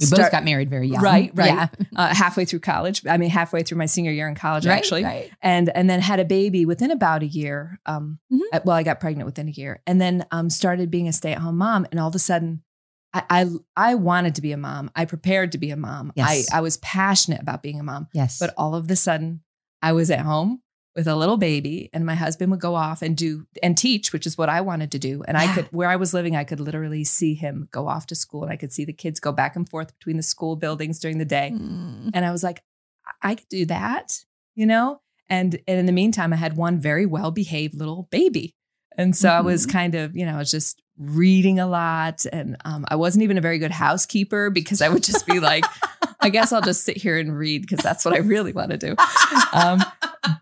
We 0.00 0.06
start- 0.06 0.22
both 0.22 0.32
got 0.32 0.44
married 0.44 0.70
very 0.70 0.88
young, 0.88 1.02
Right, 1.02 1.30
right. 1.34 1.46
Yeah. 1.54 1.68
uh, 1.96 2.14
halfway 2.14 2.44
through 2.44 2.60
college. 2.60 3.06
I 3.06 3.18
mean, 3.18 3.30
halfway 3.30 3.62
through 3.62 3.78
my 3.78 3.86
senior 3.86 4.10
year 4.10 4.26
in 4.28 4.34
college, 4.34 4.66
Right, 4.66 4.76
actually 4.78 5.04
right. 5.04 5.30
and 5.42 5.68
and 5.76 5.88
then 5.88 6.00
had 6.00 6.18
a 6.18 6.24
baby 6.24 6.64
within 6.64 6.90
about 6.90 7.22
a 7.22 7.26
year. 7.26 7.78
Um, 7.86 8.18
Mhm. 8.32 8.40
uh, 8.52 8.60
well, 8.64 8.76
I 8.76 8.82
got 8.82 9.00
pregnant 9.00 9.26
within 9.26 9.48
a 9.48 9.52
year, 9.52 9.82
and 9.86 10.00
then 10.00 10.24
um, 10.30 10.48
started 10.50 10.90
being 10.90 11.08
a 11.08 11.12
stay 11.12 11.32
at 11.32 11.38
home 11.38 11.58
mom. 11.58 11.86
And 11.90 12.00
all 12.00 12.08
of 12.08 12.14
a 12.14 12.18
sudden, 12.18 12.62
I, 13.12 13.22
I 13.28 13.46
I 13.76 13.94
wanted 13.96 14.34
to 14.36 14.40
be 14.42 14.52
a 14.52 14.56
mom. 14.56 14.90
I 14.96 15.04
prepared 15.04 15.52
to 15.52 15.58
be 15.58 15.70
a 15.70 15.76
mom. 15.76 16.12
Yes. 16.16 16.48
I 16.52 16.58
I 16.58 16.60
was 16.62 16.78
passionate 16.78 17.42
about 17.42 17.62
being 17.62 17.78
a 17.78 17.82
mom. 17.82 18.08
Yes, 18.14 18.38
But 18.38 18.54
all 18.56 18.74
of 18.74 18.90
a 18.90 18.96
sudden, 18.96 19.42
I 19.82 19.92
was 19.92 20.10
at 20.10 20.20
home 20.20 20.61
with 20.94 21.08
a 21.08 21.16
little 21.16 21.38
baby, 21.38 21.88
and 21.92 22.04
my 22.04 22.14
husband 22.14 22.50
would 22.50 22.60
go 22.60 22.74
off 22.74 23.00
and 23.02 23.16
do 23.16 23.46
and 23.62 23.78
teach, 23.78 24.12
which 24.12 24.26
is 24.26 24.36
what 24.36 24.48
I 24.48 24.60
wanted 24.60 24.92
to 24.92 24.98
do. 24.98 25.22
And 25.26 25.36
I 25.36 25.52
could, 25.54 25.66
where 25.72 25.88
I 25.88 25.96
was 25.96 26.12
living, 26.12 26.36
I 26.36 26.44
could 26.44 26.60
literally 26.60 27.02
see 27.04 27.34
him 27.34 27.68
go 27.70 27.88
off 27.88 28.06
to 28.08 28.14
school, 28.14 28.42
and 28.42 28.52
I 28.52 28.56
could 28.56 28.72
see 28.72 28.84
the 28.84 28.92
kids 28.92 29.18
go 29.20 29.32
back 29.32 29.56
and 29.56 29.68
forth 29.68 29.96
between 29.98 30.16
the 30.18 30.22
school 30.22 30.56
buildings 30.56 30.98
during 30.98 31.18
the 31.18 31.24
day. 31.24 31.50
Mm. 31.54 32.10
And 32.12 32.24
I 32.24 32.30
was 32.30 32.42
like, 32.42 32.62
I 33.22 33.34
could 33.36 33.48
do 33.48 33.64
that, 33.66 34.18
you 34.54 34.66
know? 34.66 35.00
And, 35.28 35.58
and 35.66 35.78
in 35.78 35.86
the 35.86 35.92
meantime, 35.92 36.32
I 36.32 36.36
had 36.36 36.56
one 36.56 36.78
very 36.78 37.06
well 37.06 37.30
behaved 37.30 37.74
little 37.74 38.06
baby. 38.10 38.54
And 38.98 39.16
so 39.16 39.30
I 39.30 39.40
was 39.40 39.66
Mhm. 39.66 39.72
kind 39.72 39.94
of, 39.94 40.14
you 40.14 40.26
know, 40.26 40.34
I 40.34 40.38
was 40.38 40.50
just 40.50 40.82
reading 40.98 41.58
a 41.58 41.66
lot. 41.66 42.26
And 42.30 42.58
um, 42.66 42.84
I 42.88 42.96
wasn't 42.96 43.22
even 43.22 43.38
a 43.38 43.40
very 43.40 43.58
good 43.58 43.70
housekeeper 43.70 44.50
because 44.50 44.82
I 44.82 44.90
would 44.90 45.02
just 45.02 45.26
be 45.26 45.40
like, 45.40 45.64
I 46.20 46.28
guess 46.28 46.52
I'll 46.52 46.60
just 46.60 46.84
sit 46.84 46.98
here 46.98 47.18
and 47.18 47.36
read 47.36 47.62
because 47.62 47.82
that's 47.82 48.04
what 48.04 48.12
I 48.14 48.18
really 48.18 48.52
want 48.52 48.70
to 48.72 48.76
do. 48.76 48.94
Um, 49.54 49.82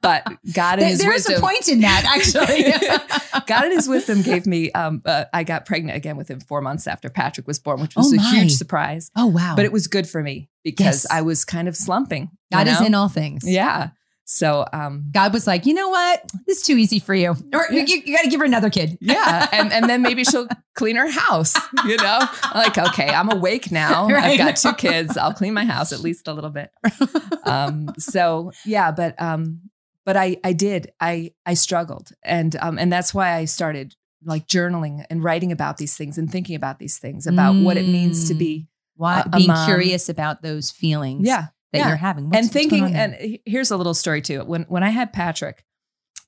but 0.02 0.26
God 0.52 0.74
in 0.74 0.80
There- 0.80 0.88
his 0.90 0.98
there's 1.00 1.14
wisdom. 1.26 1.36
a 1.36 1.40
point 1.40 1.68
in 1.68 1.80
that, 1.80 2.04
actually. 2.16 3.42
God 3.46 3.64
in 3.66 3.72
his 3.72 3.88
wisdom 3.88 4.22
gave 4.22 4.46
me, 4.46 4.70
um, 4.72 5.02
uh, 5.04 5.24
I 5.32 5.44
got 5.44 5.66
pregnant 5.66 5.96
again 5.96 6.16
within 6.16 6.40
four 6.40 6.60
months 6.60 6.86
after 6.86 7.08
Patrick 7.08 7.46
was 7.46 7.58
born, 7.58 7.80
which 7.80 7.96
was 7.96 8.12
Oh 8.12 8.16
a 8.16 8.20
huge 8.30 8.52
surprise. 8.52 9.10
oh 9.16 9.26
wow! 9.26 9.54
But 9.56 9.64
it 9.64 9.72
was 9.72 9.86
good 9.88 10.08
for 10.08 10.22
me 10.22 10.48
because 10.64 11.04
Yes. 11.04 11.06
I 11.10 11.22
was 11.22 11.44
kind 11.44 11.68
of 11.68 11.76
slumping. 11.76 12.30
God 12.52 12.66
is 12.68 12.80
in 12.80 12.94
all 12.94 13.08
things. 13.08 13.42
Yeah. 13.44 13.90
So, 14.32 14.64
um, 14.72 15.06
God 15.10 15.32
was 15.32 15.48
like, 15.48 15.66
you 15.66 15.74
know 15.74 15.88
what? 15.88 16.22
This 16.46 16.58
is 16.58 16.62
too 16.62 16.76
easy 16.76 17.00
for 17.00 17.14
you. 17.16 17.30
Or 17.52 17.66
Yeah. 17.68 17.84
you, 17.84 18.02
you 18.06 18.14
got 18.16 18.22
to 18.22 18.30
give 18.30 18.38
her 18.38 18.46
another 18.46 18.70
kid. 18.70 18.96
yeah. 19.00 19.48
And, 19.52 19.72
and 19.72 19.90
then 19.90 20.02
maybe 20.02 20.22
she'll 20.22 20.46
clean 20.76 20.94
her 20.94 21.10
house, 21.10 21.56
you 21.84 21.96
know? 21.96 22.20
Like, 22.54 22.78
okay, 22.78 23.08
I'm 23.08 23.28
awake 23.28 23.72
now. 23.72 24.06
Right. 24.08 24.38
I've 24.38 24.38
got 24.38 24.56
two 24.56 24.72
kids. 24.74 25.16
I'll 25.16 25.34
clean 25.34 25.52
my 25.52 25.64
house 25.64 25.92
at 25.92 25.98
least 25.98 26.28
a 26.28 26.32
little 26.32 26.50
bit. 26.50 26.70
Um, 27.44 27.88
so 27.98 28.52
yeah, 28.64 28.92
but, 28.92 29.20
um, 29.20 29.62
but 30.06 30.16
I, 30.16 30.36
I 30.44 30.52
did, 30.52 30.92
I, 31.00 31.32
I 31.44 31.54
struggled. 31.54 32.10
And, 32.22 32.54
um, 32.60 32.78
and 32.78 32.92
that's 32.92 33.12
why 33.12 33.34
I 33.34 33.46
started 33.46 33.96
like 34.24 34.46
journaling 34.46 35.04
and 35.10 35.24
writing 35.24 35.50
about 35.50 35.78
these 35.78 35.96
things 35.96 36.18
and 36.18 36.30
thinking 36.30 36.54
about 36.54 36.78
these 36.78 36.98
things 36.98 37.26
about 37.26 37.56
what 37.56 37.76
it 37.76 37.88
means 37.88 38.28
to 38.28 38.34
be, 38.34 38.68
Why, 38.94 39.20
A- 39.20 39.22
a 39.26 39.28
being 39.38 39.48
mom. 39.48 39.66
curious 39.66 40.08
about 40.08 40.42
those 40.42 40.70
feelings 40.70 41.26
yeah, 41.26 41.46
that 41.72 41.78
yeah. 41.78 41.88
you're 41.88 41.96
having. 41.96 42.26
What's- 42.30 42.38
and 42.38 42.50
thinking 42.52 42.94
and 42.94 43.38
here's 43.46 43.70
a 43.70 43.76
little 43.76 43.94
story 43.94 44.22
too 44.22 44.40
when 44.44 44.62
when 44.64 44.82
i 44.82 44.90
had 44.90 45.12
patrick 45.12 45.64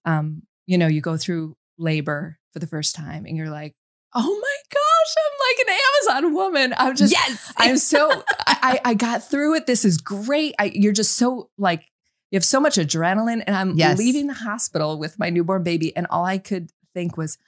um 0.05 0.43
you 0.67 0.79
know 0.79 0.87
you 0.87 1.01
go 1.01 1.17
through 1.17 1.57
labor 1.79 2.39
for 2.53 2.59
the 2.59 2.67
first 2.67 2.95
time 2.95 3.25
and 3.27 3.37
you're 3.37 3.51
like 3.51 3.75
oh 4.15 4.21
my 4.43 4.57
gosh 4.73 5.15
i'm 5.19 5.39
like 5.49 5.69
an 5.69 5.75
amazon 6.21 6.35
woman 6.35 6.75
i'm 6.77 6.95
just 6.97 7.13
yes, 7.13 7.53
i'm 7.57 7.77
so 7.79 8.23
I, 8.47 8.81
I 8.85 8.95
got 8.95 9.29
through 9.29 9.55
it 9.57 9.67
this 9.67 9.85
is 9.85 9.99
great 9.99 10.55
I, 10.59 10.71
you're 10.75 10.93
just 10.93 11.17
so 11.17 11.51
like 11.59 11.85
you 12.31 12.37
have 12.37 12.45
so 12.45 12.61
much 12.61 12.77
adrenaline 12.77 13.43
and 13.47 13.57
i'm 13.57 13.77
Yes. 13.77 13.99
leaving 13.99 14.27
the 14.27 14.35
hospital 14.35 14.99
with 14.99 15.19
my 15.19 15.31
newborn 15.31 15.63
baby 15.63 15.97
and 15.97 16.07
all 16.11 16.25
i 16.25 16.39
could 16.39 16.71
think 16.95 17.17
was 17.17 17.39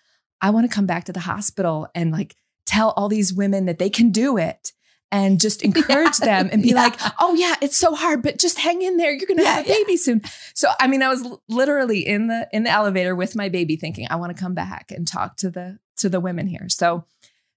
i 0.41 0.51
want 0.51 0.69
to 0.69 0.75
come 0.75 0.87
back 0.87 1.05
to 1.05 1.13
the 1.13 1.21
hospital 1.21 1.87
and 1.95 2.11
like 2.13 2.35
tell 2.67 2.91
all 2.97 3.09
these 3.09 3.33
women 3.33 3.67
that 3.67 3.79
they 3.79 3.91
can 3.91 4.11
do 4.11 4.39
it 4.39 4.73
and 5.15 5.41
just 5.41 5.63
encourage 5.63 6.19
them 6.19 6.49
and 6.53 6.63
be 6.63 6.69
Yeah. 6.75 6.75
like, 6.75 6.97
oh 7.21 7.35
yeah, 7.35 7.55
it's 7.63 7.77
so 7.77 7.95
hard, 7.95 8.23
but 8.23 8.39
just 8.39 8.59
hang 8.59 8.83
in 8.83 8.97
there. 8.97 9.13
You're 9.13 9.29
gonna 9.29 9.47
have 9.47 9.65
a 9.65 9.69
Yeah, 9.69 9.75
baby 9.77 9.97
soon. 9.97 10.23
So 10.55 10.69
I 10.81 10.89
mean, 10.89 11.03
I 11.03 11.09
was 11.09 11.25
literally 11.49 12.07
in 12.07 12.27
the 12.27 12.49
in 12.53 12.65
the 12.65 12.71
elevator 12.71 13.15
with 13.15 13.37
my 13.37 13.49
baby, 13.49 13.77
thinking, 13.77 14.07
I 14.11 14.17
want 14.17 14.37
to 14.37 14.43
come 14.43 14.55
back 14.55 14.91
and 14.91 15.07
talk 15.07 15.37
to 15.39 15.51
the 15.51 15.79
to 15.99 16.09
the 16.09 16.19
women 16.21 16.47
here. 16.49 16.69
So 16.69 17.05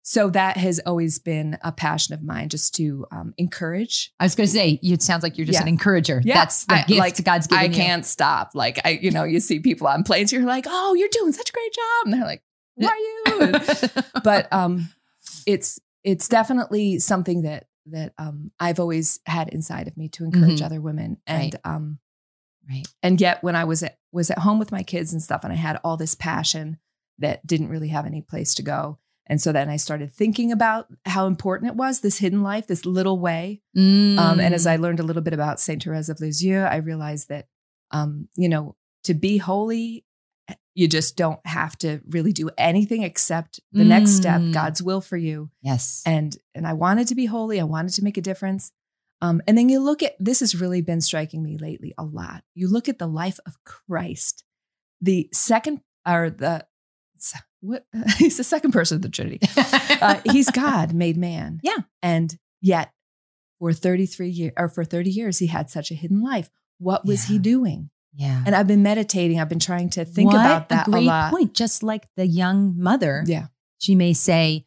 so 0.04 0.30
that 0.30 0.56
has 0.56 0.80
always 0.86 1.20
been 1.20 1.58
a 1.64 1.72
passion 1.74 2.14
of 2.14 2.24
mine, 2.24 2.48
just 2.48 2.74
to 2.76 3.06
um, 3.12 3.34
encourage. 3.38 4.14
I 4.22 4.24
was 4.24 4.36
going 4.36 4.48
to 4.48 4.54
say, 4.54 4.80
you- 4.82 4.94
it 4.94 5.02
sounds 5.02 5.22
like 5.22 5.38
you're 5.38 5.46
just 5.46 5.58
Yeah. 5.58 5.64
an 5.64 5.68
encourager. 5.68 6.22
Yeah. 6.24 6.36
That's 6.36 6.64
the 6.64 6.76
I- 6.76 6.84
gift 6.86 7.00
like, 7.00 7.24
God's 7.26 7.48
given 7.48 7.66
I 7.72 7.76
can't 7.76 8.06
stop. 8.06 8.52
Like 8.54 8.80
I, 8.86 8.92
you 8.92 9.12
know, 9.12 9.26
you 9.26 9.42
see 9.42 9.60
people 9.60 9.86
on 9.86 10.04
planes, 10.04 10.32
you're 10.32 10.46
like, 10.46 10.64
oh, 10.70 10.94
you're 10.94 11.10
doing 11.12 11.34
such 11.34 11.50
a 11.50 11.52
great 11.52 11.74
job, 11.74 12.06
and 12.06 12.14
they're 12.14 12.24
like, 12.24 12.42
why 12.76 12.88
are 12.88 13.34
you? 13.50 14.04
but 14.24 14.48
um, 14.54 14.88
it's 15.46 15.78
it's 16.04 16.28
definitely 16.28 17.00
something 17.00 17.42
that 17.44 17.68
that 17.90 18.14
um, 18.18 18.52
I've 18.60 18.80
always 18.82 19.20
had 19.26 19.48
inside 19.50 19.88
of 19.88 19.96
me 19.96 20.10
to 20.10 20.26
encourage 20.26 20.60
Mhm. 20.60 20.66
other 20.66 20.82
women, 20.82 21.18
and 21.26 21.56
um, 21.64 22.00
right. 22.70 22.86
and 23.02 23.20
yet 23.22 23.42
when 23.44 23.56
I 23.56 23.64
was 23.64 23.82
at 23.84 23.98
was 24.12 24.30
at 24.30 24.40
home 24.40 24.60
with 24.60 24.72
my 24.72 24.84
kids 24.84 25.14
and 25.14 25.22
stuff, 25.24 25.44
and 25.44 25.54
I 25.54 25.56
had 25.56 25.80
all 25.84 25.96
this 25.98 26.16
passion 26.16 26.80
that 27.20 27.46
didn't 27.48 27.70
really 27.70 27.88
have 27.90 28.06
any 28.06 28.22
place 28.22 28.54
to 28.56 28.64
go. 28.64 29.00
And 29.30 29.42
so 29.42 29.52
then 29.52 29.70
I 29.70 29.76
started 29.76 30.14
thinking 30.14 30.52
about 30.54 30.88
how 31.06 31.28
important 31.28 31.70
it 31.72 31.76
was, 31.76 32.00
this 32.00 32.20
hidden 32.20 32.44
life, 32.44 32.68
this 32.68 32.86
little 32.86 33.20
way. 33.20 33.62
Um, 33.76 34.40
and 34.40 34.54
as 34.54 34.66
Mm. 34.66 34.72
I 34.72 34.76
learned 34.78 35.00
a 35.02 35.04
little 35.04 35.22
bit 35.22 35.34
about 35.34 35.60
Saint 35.60 35.84
Therese 35.84 36.08
of 36.10 36.22
Lisieux, 36.22 36.62
I 36.64 36.78
realized 36.78 37.28
that, 37.30 37.48
um, 37.92 38.30
you 38.38 38.48
know, 38.48 38.76
to 39.04 39.14
be 39.14 39.38
holy, 39.38 40.06
you 40.78 40.88
just 40.88 41.18
don't 41.18 41.40
have 41.44 41.76
to 41.80 42.00
really 42.08 42.32
do 42.32 42.52
anything 42.56 43.02
except 43.02 43.60
the 43.72 43.84
next 43.84 44.12
step, 44.12 44.40
Mm. 44.42 44.54
God's 44.54 44.82
will 44.84 45.02
for 45.02 45.18
you. 45.18 45.50
yes. 45.62 46.04
And 46.06 46.38
and 46.54 46.68
I 46.68 46.74
wanted 46.74 47.08
to 47.08 47.16
be 47.16 47.26
holy. 47.26 47.60
I 47.60 47.64
wanted 47.64 47.94
to 47.96 48.04
make 48.04 48.18
a 48.18 48.22
difference. 48.22 48.72
Um, 49.20 49.42
and 49.48 49.58
then 49.58 49.70
you 49.70 49.80
look 49.80 50.04
at 50.04 50.14
this 50.20 50.42
has 50.42 50.54
really 50.62 50.82
been 50.82 51.02
striking 51.02 51.42
me 51.42 51.58
lately 51.58 51.96
a 51.98 52.04
lot. 52.04 52.44
You 52.54 52.70
look 52.70 52.88
at 52.88 53.00
the 53.00 53.08
life 53.08 53.40
of 53.48 53.58
Christ, 53.66 54.44
the 55.02 55.28
second 55.34 55.82
or 56.08 56.30
the 56.30 56.68
what 57.62 57.86
he's 58.18 58.38
the 58.38 58.44
second 58.44 58.72
person 58.72 58.98
of 58.98 59.02
the 59.02 59.10
Trinity 59.10 59.40
uh, 60.02 60.22
he's 60.32 60.52
God 60.52 60.94
made 60.94 61.18
man. 61.18 61.60
Yeah. 61.64 61.80
And 62.04 62.38
yet 62.62 62.92
for 63.60 63.74
33 63.74 64.30
years 64.30 64.54
or 64.56 64.70
for 64.70 64.86
30 64.86 65.10
years, 65.10 65.40
he 65.40 65.48
had 65.48 65.72
such 65.72 65.90
a 65.90 65.96
hidden 65.96 66.22
life. 66.22 66.52
What 66.78 67.04
was 67.04 67.24
he 67.24 67.40
doing? 67.40 67.90
Yeah. 68.18 68.44
And 68.46 68.54
I've 68.56 68.68
been 68.68 68.84
meditating. 68.84 69.40
I've 69.40 69.48
been 69.50 69.60
trying 69.60 69.90
to 69.92 70.04
think 70.04 70.32
What 70.32 70.36
about 70.42 70.70
that 70.70 70.88
a 70.88 70.90
a, 70.90 70.94
great 70.94 71.06
lot. 71.06 71.32
point. 71.32 71.54
Just 71.54 71.84
like 71.84 72.08
the 72.18 72.26
young 72.28 72.74
mother, 72.78 73.24
Yeah. 73.26 73.48
she 73.78 73.96
may 73.96 74.14
say, 74.14 74.66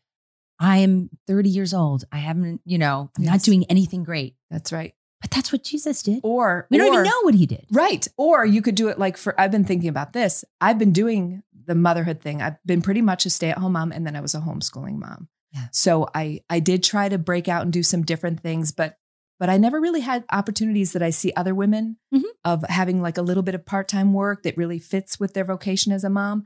I 0.59 0.79
am 0.79 1.11
30 1.27 1.49
years 1.51 1.75
old. 1.75 2.05
I 2.13 2.19
haven't, 2.19 2.61
you 2.65 2.79
know, 2.79 3.11
I'm 3.19 3.25
not 3.25 3.43
doing 3.43 3.65
anything 3.69 4.05
great. 4.05 4.37
That's 4.51 4.73
right. 4.73 4.95
But 5.21 5.31
that's 5.33 5.53
what 5.53 5.65
Jesus 5.65 6.03
did. 6.03 6.21
Or 6.23 6.67
We 6.71 6.79
don't 6.79 6.87
even 6.93 7.03
know 7.05 7.21
what 7.23 7.35
he 7.35 7.45
did. 7.47 7.67
Right. 7.71 8.07
Or 8.17 8.47
you 8.47 8.63
could 8.63 8.75
do 8.75 8.89
it 8.89 8.99
like 8.99 9.17
for 9.17 9.39
I've 9.39 9.51
been 9.51 9.65
thinking 9.65 9.89
about 9.89 10.13
this. 10.15 10.45
I've 10.61 10.79
been 10.79 10.93
doing 10.93 11.43
the 11.67 11.75
motherhood 11.75 12.21
thing. 12.21 12.41
I've 12.41 12.57
been 12.65 12.81
pretty 12.83 13.03
much 13.03 13.27
a 13.27 13.31
stay-at-home 13.31 13.73
mom 13.73 13.93
and 13.93 14.07
then 14.07 14.17
I 14.17 14.21
was 14.21 14.35
a 14.35 14.41
homeschooling 14.41 14.97
mom. 14.99 15.29
Yeah. 15.53 15.67
So 15.73 16.09
I 16.15 16.41
I 16.49 16.61
did 16.61 16.83
try 16.83 17.09
to 17.09 17.19
break 17.19 17.49
out 17.49 17.63
and 17.63 17.73
do 17.73 17.83
some 17.83 18.03
different 18.03 18.41
things, 18.41 18.71
but 18.73 18.97
but 19.41 19.51
I 19.51 19.57
never 19.57 19.81
really 19.81 20.03
had 20.03 20.25
opportunities 20.31 20.93
that 20.93 21.03
I 21.03 21.11
see 21.11 21.33
other 21.35 21.55
women 21.55 21.97
Mhm. 22.15 22.23
of 22.45 22.63
having 22.69 23.03
like 23.03 23.19
a 23.19 23.23
little 23.23 23.43
bit 23.43 23.57
of 23.57 23.67
part-time 23.67 24.13
work 24.13 24.45
that 24.45 24.57
really 24.57 24.79
fits 24.79 25.19
with 25.19 25.35
their 25.35 25.45
vocation 25.45 25.91
as 25.93 26.05
a 26.05 26.11
mom. 26.11 26.45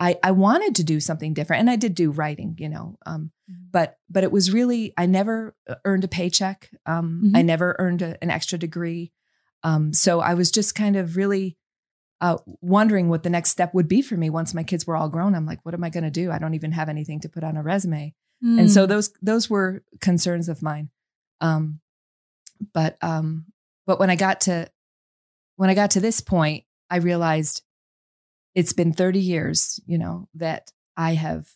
I 0.00 0.18
I 0.22 0.30
wanted 0.30 0.74
to 0.76 0.84
do 0.84 1.00
something 1.00 1.34
different 1.34 1.60
and 1.60 1.70
I 1.70 1.76
did 1.76 1.94
do 1.94 2.10
writing, 2.10 2.54
you 2.58 2.68
know. 2.68 2.96
Um 3.04 3.32
but 3.72 3.98
but 4.08 4.24
it 4.24 4.32
was 4.32 4.52
really 4.52 4.92
I 4.96 5.06
never 5.06 5.54
uh, 5.68 5.74
earned 5.84 6.04
a 6.04 6.08
paycheck. 6.08 6.70
Um, 6.86 7.22
Mhm. 7.24 7.36
I 7.38 7.42
never 7.42 7.76
earned 7.78 8.02
a, 8.02 8.16
an 8.22 8.30
extra 8.30 8.58
degree. 8.58 9.12
Um, 9.62 9.92
so 9.92 10.20
I 10.20 10.34
was 10.34 10.50
just 10.50 10.74
kind 10.74 10.96
of 10.96 11.16
really 11.16 11.56
uh, 12.20 12.38
wondering 12.62 13.08
what 13.10 13.22
the 13.24 13.30
next 13.30 13.50
step 13.50 13.74
would 13.74 13.88
be 13.88 14.00
for 14.02 14.16
me 14.16 14.30
once 14.30 14.54
my 14.54 14.62
kids 14.62 14.86
were 14.86 14.96
all 14.96 15.08
grown. 15.10 15.34
I'm 15.34 15.44
like, 15.44 15.60
what 15.64 15.74
am 15.74 15.84
I 15.84 15.90
going 15.90 16.04
to 16.04 16.10
do? 16.22 16.30
I 16.30 16.38
don't 16.38 16.54
even 16.54 16.72
have 16.72 16.88
anything 16.88 17.20
to 17.20 17.28
put 17.28 17.44
on 17.44 17.56
a 17.58 17.62
resume. 17.62 18.14
And 18.42 18.60
Hmm. 18.68 18.74
so 18.76 18.86
those 18.86 19.10
those 19.22 19.50
were 19.50 19.82
concerns 20.00 20.48
of 20.48 20.62
mine. 20.62 20.90
Um, 21.40 21.80
but 22.72 22.96
um, 23.02 23.46
but 23.86 23.98
when 24.00 24.10
I 24.10 24.16
got 24.16 24.42
to 24.42 24.68
when 25.56 25.70
I 25.70 25.74
got 25.74 25.92
to 25.92 26.00
this 26.00 26.20
point, 26.20 26.64
I 26.90 26.96
realized 26.96 27.62
it's 28.54 28.72
been 28.72 28.92
30 28.92 29.18
years, 29.20 29.80
you 29.86 29.98
know, 29.98 30.28
that 30.34 30.72
I 30.96 31.14
have 31.14 31.48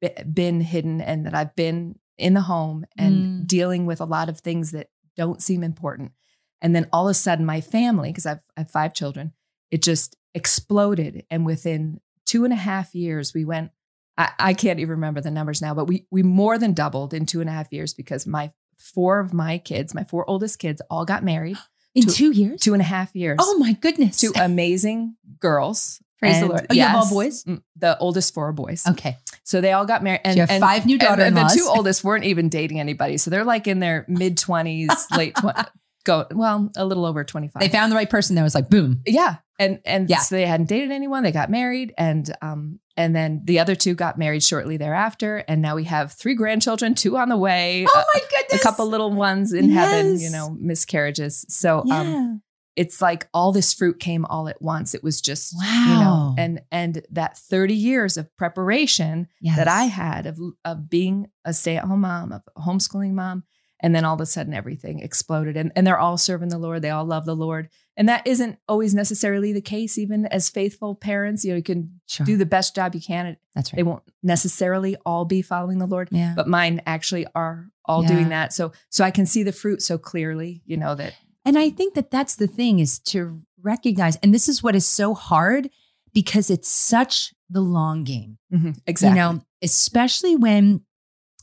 be- 0.00 0.10
been 0.32 0.60
hidden 0.60 1.00
and 1.00 1.26
that 1.26 1.34
I've 1.34 1.54
been 1.56 1.98
in 2.18 2.34
the 2.34 2.42
home 2.42 2.84
and 2.96 3.26
Mm. 3.26 3.46
dealing 3.46 3.86
with 3.86 4.00
a 4.00 4.04
lot 4.06 4.28
of 4.28 4.40
things 4.40 4.70
that 4.72 4.88
don't 5.16 5.42
seem 5.42 5.62
important. 5.62 6.12
And 6.60 6.74
then 6.76 6.88
all 6.92 7.08
of 7.08 7.10
a 7.10 7.14
sudden, 7.14 7.44
my 7.44 7.60
family, 7.60 8.10
because 8.10 8.26
I've, 8.26 8.40
I 8.56 8.60
have 8.60 8.70
five 8.70 8.94
children, 8.94 9.32
it 9.70 9.82
just 9.82 10.16
exploded. 10.34 11.24
And 11.30 11.44
within 11.46 12.00
two 12.26 12.44
and 12.44 12.52
a 12.52 12.56
half 12.56 12.94
years, 12.94 13.34
we 13.34 13.44
went. 13.44 13.70
I, 14.18 14.30
I 14.38 14.54
can't 14.54 14.78
even 14.78 14.90
remember 14.90 15.22
the 15.22 15.30
numbers 15.30 15.62
now, 15.62 15.72
but 15.74 15.86
we 15.86 16.06
we 16.10 16.22
more 16.22 16.58
than 16.58 16.74
doubled 16.74 17.14
in 17.14 17.24
two 17.24 17.40
and 17.40 17.48
a 17.48 17.52
half 17.52 17.72
years 17.72 17.94
because 17.94 18.26
my 18.26 18.52
four 18.94 19.20
of 19.20 19.32
my 19.32 19.58
kids, 19.58 19.94
my 19.94 20.04
four 20.04 20.28
oldest 20.28 20.58
kids, 20.58 20.80
all 20.90 21.04
got 21.04 21.22
married. 21.24 21.56
in 21.94 22.04
two- 22.04 22.10
two 22.12 22.30
years? 22.32 22.60
Two 22.60 22.72
and 22.74 22.80
a 22.80 22.84
half 22.86 23.14
years. 23.14 23.38
Oh 23.40 23.58
my 23.58 23.72
goodness. 23.74 24.18
Two 24.20 24.32
amazing 24.40 25.16
girls. 25.40 26.00
Praise 26.20 26.38
the 26.40 26.46
Lord. 26.46 26.66
Oh, 26.70 26.74
you 26.74 26.82
have 26.82 26.94
all 26.96 27.10
boys? 27.10 27.42
mm, 27.42 27.60
The 27.76 27.98
oldest 27.98 28.32
four 28.32 28.46
are 28.48 28.52
boys. 28.52 28.84
Okay. 28.86 29.16
So 29.42 29.60
they 29.60 29.72
all 29.72 29.84
got 29.84 30.04
married. 30.04 30.20
And 30.24 30.36
you 30.36 30.42
have 30.42 30.50
and- 30.50 30.60
five 30.60 30.86
new 30.86 30.94
and- 31.00 31.20
and 31.20 31.36
the 31.36 31.52
two 31.52 31.66
oldest 31.68 32.04
weren't 32.04 32.22
even 32.24 32.48
dating 32.48 32.78
anybody. 32.78 33.16
So 33.16 33.28
they're 33.30 33.44
like 33.44 33.66
in 33.66 33.80
their 33.80 34.04
mid 34.08 34.36
20s, 34.38 34.88
late 35.16 35.34
20s. 35.34 35.68
Go 36.04 36.26
well, 36.32 36.70
a 36.76 36.84
little 36.84 37.04
over 37.06 37.22
25. 37.24 37.60
They 37.60 37.68
found 37.68 37.90
the 37.92 37.96
right 37.96 38.08
person 38.10 38.34
that 38.36 38.42
was 38.42 38.54
like, 38.54 38.68
boom. 38.68 39.02
yeah. 39.06 39.36
And 39.62 39.78
and 39.84 40.08
Yeah. 40.10 40.18
so 40.18 40.34
they 40.36 40.46
hadn't 40.46 40.68
dated 40.68 40.90
anyone. 40.90 41.22
They 41.22 41.32
got 41.32 41.50
married 41.50 41.92
and 41.96 42.30
um 42.42 42.80
and 42.96 43.16
then 43.16 43.40
the 43.44 43.58
other 43.58 43.74
two 43.74 43.94
got 43.94 44.18
married 44.18 44.42
shortly 44.42 44.76
thereafter. 44.76 45.38
And 45.48 45.62
now 45.62 45.74
we 45.76 45.84
have 45.84 46.12
three 46.12 46.34
grandchildren, 46.34 46.94
two 46.94 47.16
on 47.16 47.28
the 47.30 47.36
way, 47.38 47.86
Oh 47.88 47.98
a, 47.98 48.04
my 48.18 48.20
goodness. 48.30 48.60
a 48.60 48.62
couple 48.62 48.86
little 48.86 49.12
ones 49.12 49.52
in 49.52 49.70
heaven, 49.70 50.18
you 50.20 50.30
know, 50.30 50.50
miscarriages. 50.60 51.44
So 51.48 51.82
Yeah. 51.86 52.00
um 52.00 52.42
it's 52.74 53.02
like 53.02 53.28
all 53.34 53.52
this 53.52 53.74
fruit 53.74 54.00
came 54.00 54.24
all 54.24 54.48
at 54.48 54.62
once. 54.62 54.94
It 54.94 55.02
was 55.04 55.20
just 55.20 55.54
you 55.86 55.92
Wow. 55.92 56.00
know, 56.00 56.34
and 56.38 56.60
and 56.70 57.02
that 57.10 57.36
30 57.36 57.74
years 57.74 58.16
of 58.16 58.34
preparation 58.36 59.28
Yes. 59.40 59.56
that 59.56 59.68
I 59.68 59.84
had 59.84 60.26
of 60.26 60.38
of 60.64 60.88
being 60.88 61.26
a 61.44 61.52
stay-at-home 61.52 62.00
mom, 62.00 62.32
of 62.32 62.42
a 62.56 62.60
homeschooling 62.62 63.12
mom, 63.12 63.44
and 63.80 63.94
then 63.94 64.04
all 64.06 64.14
of 64.14 64.20
a 64.20 64.26
sudden 64.26 64.54
everything 64.54 65.00
exploded. 65.00 65.56
And 65.56 65.70
and 65.76 65.86
they're 65.86 65.98
all 65.98 66.16
serving 66.18 66.48
the 66.48 66.58
Lord. 66.58 66.80
They 66.82 66.90
all 66.90 67.04
love 67.04 67.26
the 67.26 67.36
Lord. 67.36 67.68
And 67.96 68.08
that 68.08 68.26
isn't 68.26 68.58
always 68.68 68.94
necessarily 68.94 69.52
the 69.52 69.60
case, 69.60 69.98
even 69.98 70.24
as 70.26 70.48
faithful 70.48 70.94
parents. 70.94 71.44
You 71.44 71.50
know, 71.52 71.56
you 71.58 71.62
can 71.62 72.00
Sure. 72.06 72.24
do 72.24 72.36
the 72.38 72.46
best 72.46 72.74
job 72.74 72.94
you 72.94 73.00
can. 73.02 73.36
That's 73.54 73.72
right. 73.72 73.76
They 73.76 73.82
won't 73.82 74.02
necessarily 74.22 74.96
all 75.04 75.24
be 75.26 75.42
following 75.42 75.78
the 75.78 75.86
Lord, 75.86 76.08
Yeah. 76.10 76.32
but 76.34 76.48
mine 76.48 76.80
actually 76.86 77.26
are 77.34 77.70
all 77.84 78.02
Yeah. 78.02 78.08
doing 78.08 78.28
that. 78.30 78.52
So 78.54 78.72
so 78.88 79.04
I 79.04 79.10
can 79.10 79.26
see 79.26 79.42
the 79.42 79.52
fruit 79.52 79.82
so 79.82 79.98
clearly, 79.98 80.62
you 80.64 80.76
know, 80.76 80.94
that 80.94 81.14
And 81.44 81.58
I 81.58 81.70
think 81.70 81.94
that 81.94 82.10
that's 82.10 82.36
the 82.36 82.46
thing 82.46 82.78
is 82.78 82.98
to 83.00 83.40
recognize, 83.60 84.16
and 84.22 84.32
this 84.32 84.48
is 84.48 84.62
what 84.62 84.74
is 84.76 84.86
so 84.86 85.12
hard 85.14 85.68
because 86.14 86.50
it's 86.50 86.68
such 86.70 87.34
the 87.50 87.60
long 87.60 88.04
game. 88.04 88.38
exactly. 88.86 89.08
You 89.08 89.14
know, 89.36 89.42
especially 89.60 90.36
when 90.36 90.82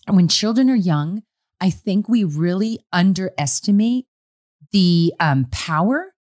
when 0.10 0.27
children 0.27 0.70
are 0.72 0.75
young, 0.75 1.22
I 1.62 1.70
think 1.70 2.10
we 2.10 2.24
really 2.24 2.79
underestimate 2.91 4.08
the 4.72 5.13
um, 5.20 5.46
power 5.51 6.13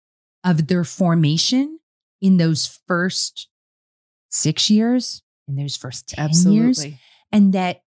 of 0.49 0.67
their 0.69 0.85
formation 0.85 1.78
in 2.21 2.37
those 2.37 2.81
first 2.87 3.49
six 4.31 4.69
years, 4.71 5.23
in 5.47 5.57
those 5.57 5.76
first 5.76 6.09
10 6.09 6.25
years. 6.52 6.78
Absolutely. 6.78 6.99
and 7.33 7.52
that 7.55 7.83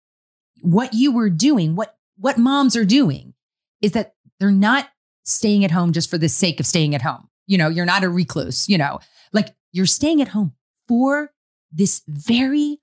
what 0.61 0.93
you 0.93 1.11
were 1.11 1.29
doing 1.29 1.75
what 1.75 1.95
what 2.17 2.37
moms 2.37 2.75
are 2.75 2.85
doing 2.85 3.33
is 3.81 3.93
that 3.93 4.13
they're 4.39 4.51
not 4.51 4.89
staying 5.23 5.63
at 5.63 5.71
home 5.71 5.93
just 5.93 6.09
for 6.09 6.17
the 6.17 6.27
sake 6.29 6.59
of 6.59 6.65
staying 6.65 6.93
at 6.93 7.01
home 7.01 7.29
you 7.47 7.57
know 7.57 7.69
you're 7.69 7.85
not 7.85 8.03
a 8.03 8.09
recluse 8.09 8.67
you 8.67 8.77
know 8.77 8.99
like 9.31 9.55
you're 9.71 9.85
staying 9.85 10.21
at 10.21 10.27
home 10.29 10.51
for 10.87 11.31
this 11.71 12.01
very 12.07 12.79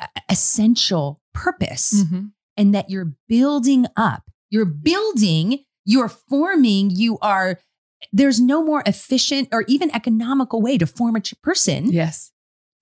uh, 0.00 0.06
essential 0.28 1.20
purpose 1.32 2.04
Mhm. 2.04 2.32
and 2.56 2.74
that 2.74 2.90
you're 2.90 3.12
building 3.28 3.86
up 3.96 4.30
you're 4.50 4.64
building 4.66 5.64
you're 5.86 6.08
forming 6.08 6.90
you 6.90 7.18
are 7.20 7.58
there's 8.12 8.40
no 8.40 8.62
more 8.64 8.82
efficient 8.86 9.48
or 9.52 9.64
even 9.68 9.94
economical 9.94 10.60
way 10.62 10.78
to 10.78 10.86
form 10.86 11.16
a 11.16 11.20
person 11.42 11.90
Yes. 11.92 12.30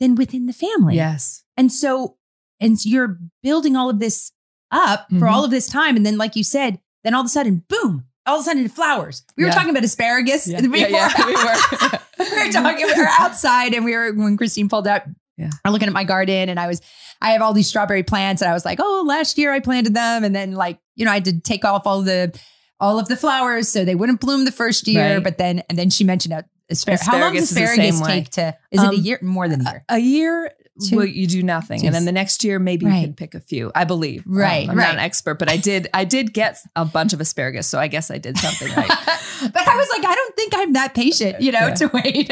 than 0.00 0.14
within 0.14 0.46
the 0.46 0.52
family 0.52 0.96
Yes. 0.96 1.42
and 1.56 1.73
so, 1.73 2.16
and 2.61 2.78
so 2.80 2.88
you're 2.88 3.18
building 3.42 3.76
all 3.76 3.88
of 3.90 3.99
this 3.99 4.32
up 4.70 5.06
for 5.11 5.26
Mhm. 5.26 5.30
all 5.32 5.44
of 5.44 5.50
this 5.50 5.68
time. 5.68 5.96
And 5.96 6.04
then, 6.04 6.18
like 6.18 6.35
you 6.37 6.42
said, 6.44 6.80
then 7.04 7.14
all 7.14 7.20
of 7.20 7.26
a 7.26 7.30
sudden, 7.30 7.64
boom, 7.68 8.04
all 8.26 8.37
of 8.37 8.40
a 8.40 8.44
sudden 8.44 8.64
it 8.64 8.73
flowers. 8.73 9.23
We 9.37 9.44
were 9.44 9.49
Yeah. 9.50 9.54
talking 9.54 9.70
about 9.70 9.85
asparagus 9.85 10.49
Yeah. 10.49 10.61
before. 10.62 10.76
Yeah, 10.76 11.12
we 11.26 11.35
were. 11.35 11.99
we 12.18 12.46
were 12.46 12.52
talking, 12.52 12.87
we 12.87 12.94
were 13.00 13.08
outside 13.20 13.75
and 13.75 13.85
we 13.85 13.94
were, 13.94 14.12
when 14.12 14.37
Christine 14.37 14.68
pulled 14.68 14.88
up, 14.88 15.06
Yeah. 15.38 15.50
I'm 15.64 15.73
looking 15.73 15.87
at 15.88 15.94
my 15.94 16.04
garden 16.04 16.49
and 16.49 16.58
I 16.58 16.66
was, 16.66 16.80
I 17.23 17.30
have 17.30 17.42
all 17.42 17.52
these 17.54 17.68
strawberry 17.68 18.02
plants 18.02 18.42
and 18.42 18.50
I 18.50 18.54
was 18.54 18.64
like, 18.64 18.80
oh, 18.82 19.04
last 19.06 19.38
year 19.38 19.52
I 19.52 19.61
planted 19.61 19.94
them. 19.94 20.25
And 20.25 20.35
then 20.35 20.52
like, 20.52 20.78
you 20.96 21.04
know, 21.04 21.11
I 21.11 21.14
had 21.14 21.25
to 21.26 21.40
take 21.40 21.64
off 21.64 21.87
all 21.87 22.02
the, 22.02 22.37
all 22.80 22.99
of 22.99 23.09
the 23.09 23.16
flowers 23.16 23.68
so 23.68 23.85
they 23.85 23.95
wouldn't 23.95 24.21
bloom 24.21 24.45
the 24.45 24.52
first 24.52 24.87
year. 24.88 25.14
Right. 25.14 25.25
But 25.25 25.38
then, 25.38 25.62
and 25.68 25.78
then 25.78 25.90
she 25.90 26.04
mentioned 26.04 26.35
uh, 26.35 26.42
asparagus. 26.71 27.06
How 27.06 27.18
long 27.21 27.35
does 27.35 27.50
Asparagus 27.50 27.50
is 27.50 27.54
the 27.56 27.62
asparagus 27.64 27.97
same 27.99 28.04
way. 28.06 28.21
take 28.21 28.30
to, 28.33 28.56
is 28.71 28.83
it 28.83 28.87
a 28.87 28.88
Um, 28.90 28.95
year? 28.97 29.18
More 29.23 29.49
than 29.49 29.61
a 29.66 29.71
year. 29.71 29.85
a 29.88 29.99
year 29.99 30.50
Two- 30.90 30.97
well, 30.99 31.06
you 31.06 31.26
do 31.26 31.42
nothing, 31.42 31.87
and 31.87 31.95
then 31.95 32.04
the 32.04 32.12
next 32.12 32.45
year 32.45 32.59
maybe 32.59 32.85
you 32.85 32.90
Right. 32.92 33.04
can 33.04 33.14
pick 33.14 33.35
a 33.35 33.40
few. 33.40 33.73
I 33.75 33.85
believe. 33.85 34.26
Um, 34.26 34.35
Right, 34.37 34.68
I'm 34.68 34.76
right. 34.76 34.85
not 34.88 34.92
an 34.97 35.00
expert, 35.00 35.38
but 35.38 35.50
I 35.50 35.56
did. 35.56 35.88
I 35.95 36.04
did 36.04 36.35
get 36.35 36.59
a 36.76 36.85
bunch 36.85 37.14
of 37.14 37.21
asparagus, 37.23 37.66
so 37.66 37.78
I 37.78 37.88
guess 37.88 38.11
I 38.11 38.18
did 38.18 38.37
something 38.37 38.68
right. 38.76 38.87
but 39.54 39.66
I 39.68 39.75
was 39.75 39.88
like, 39.97 40.04
I 40.04 40.14
don't 40.14 40.37
think 40.37 40.52
I'm 40.54 40.75
that 40.75 40.92
patient, 40.92 41.40
you 41.40 41.50
know, 41.50 41.68
Yeah. 41.68 41.75
to 41.80 41.90
wait. 41.95 42.30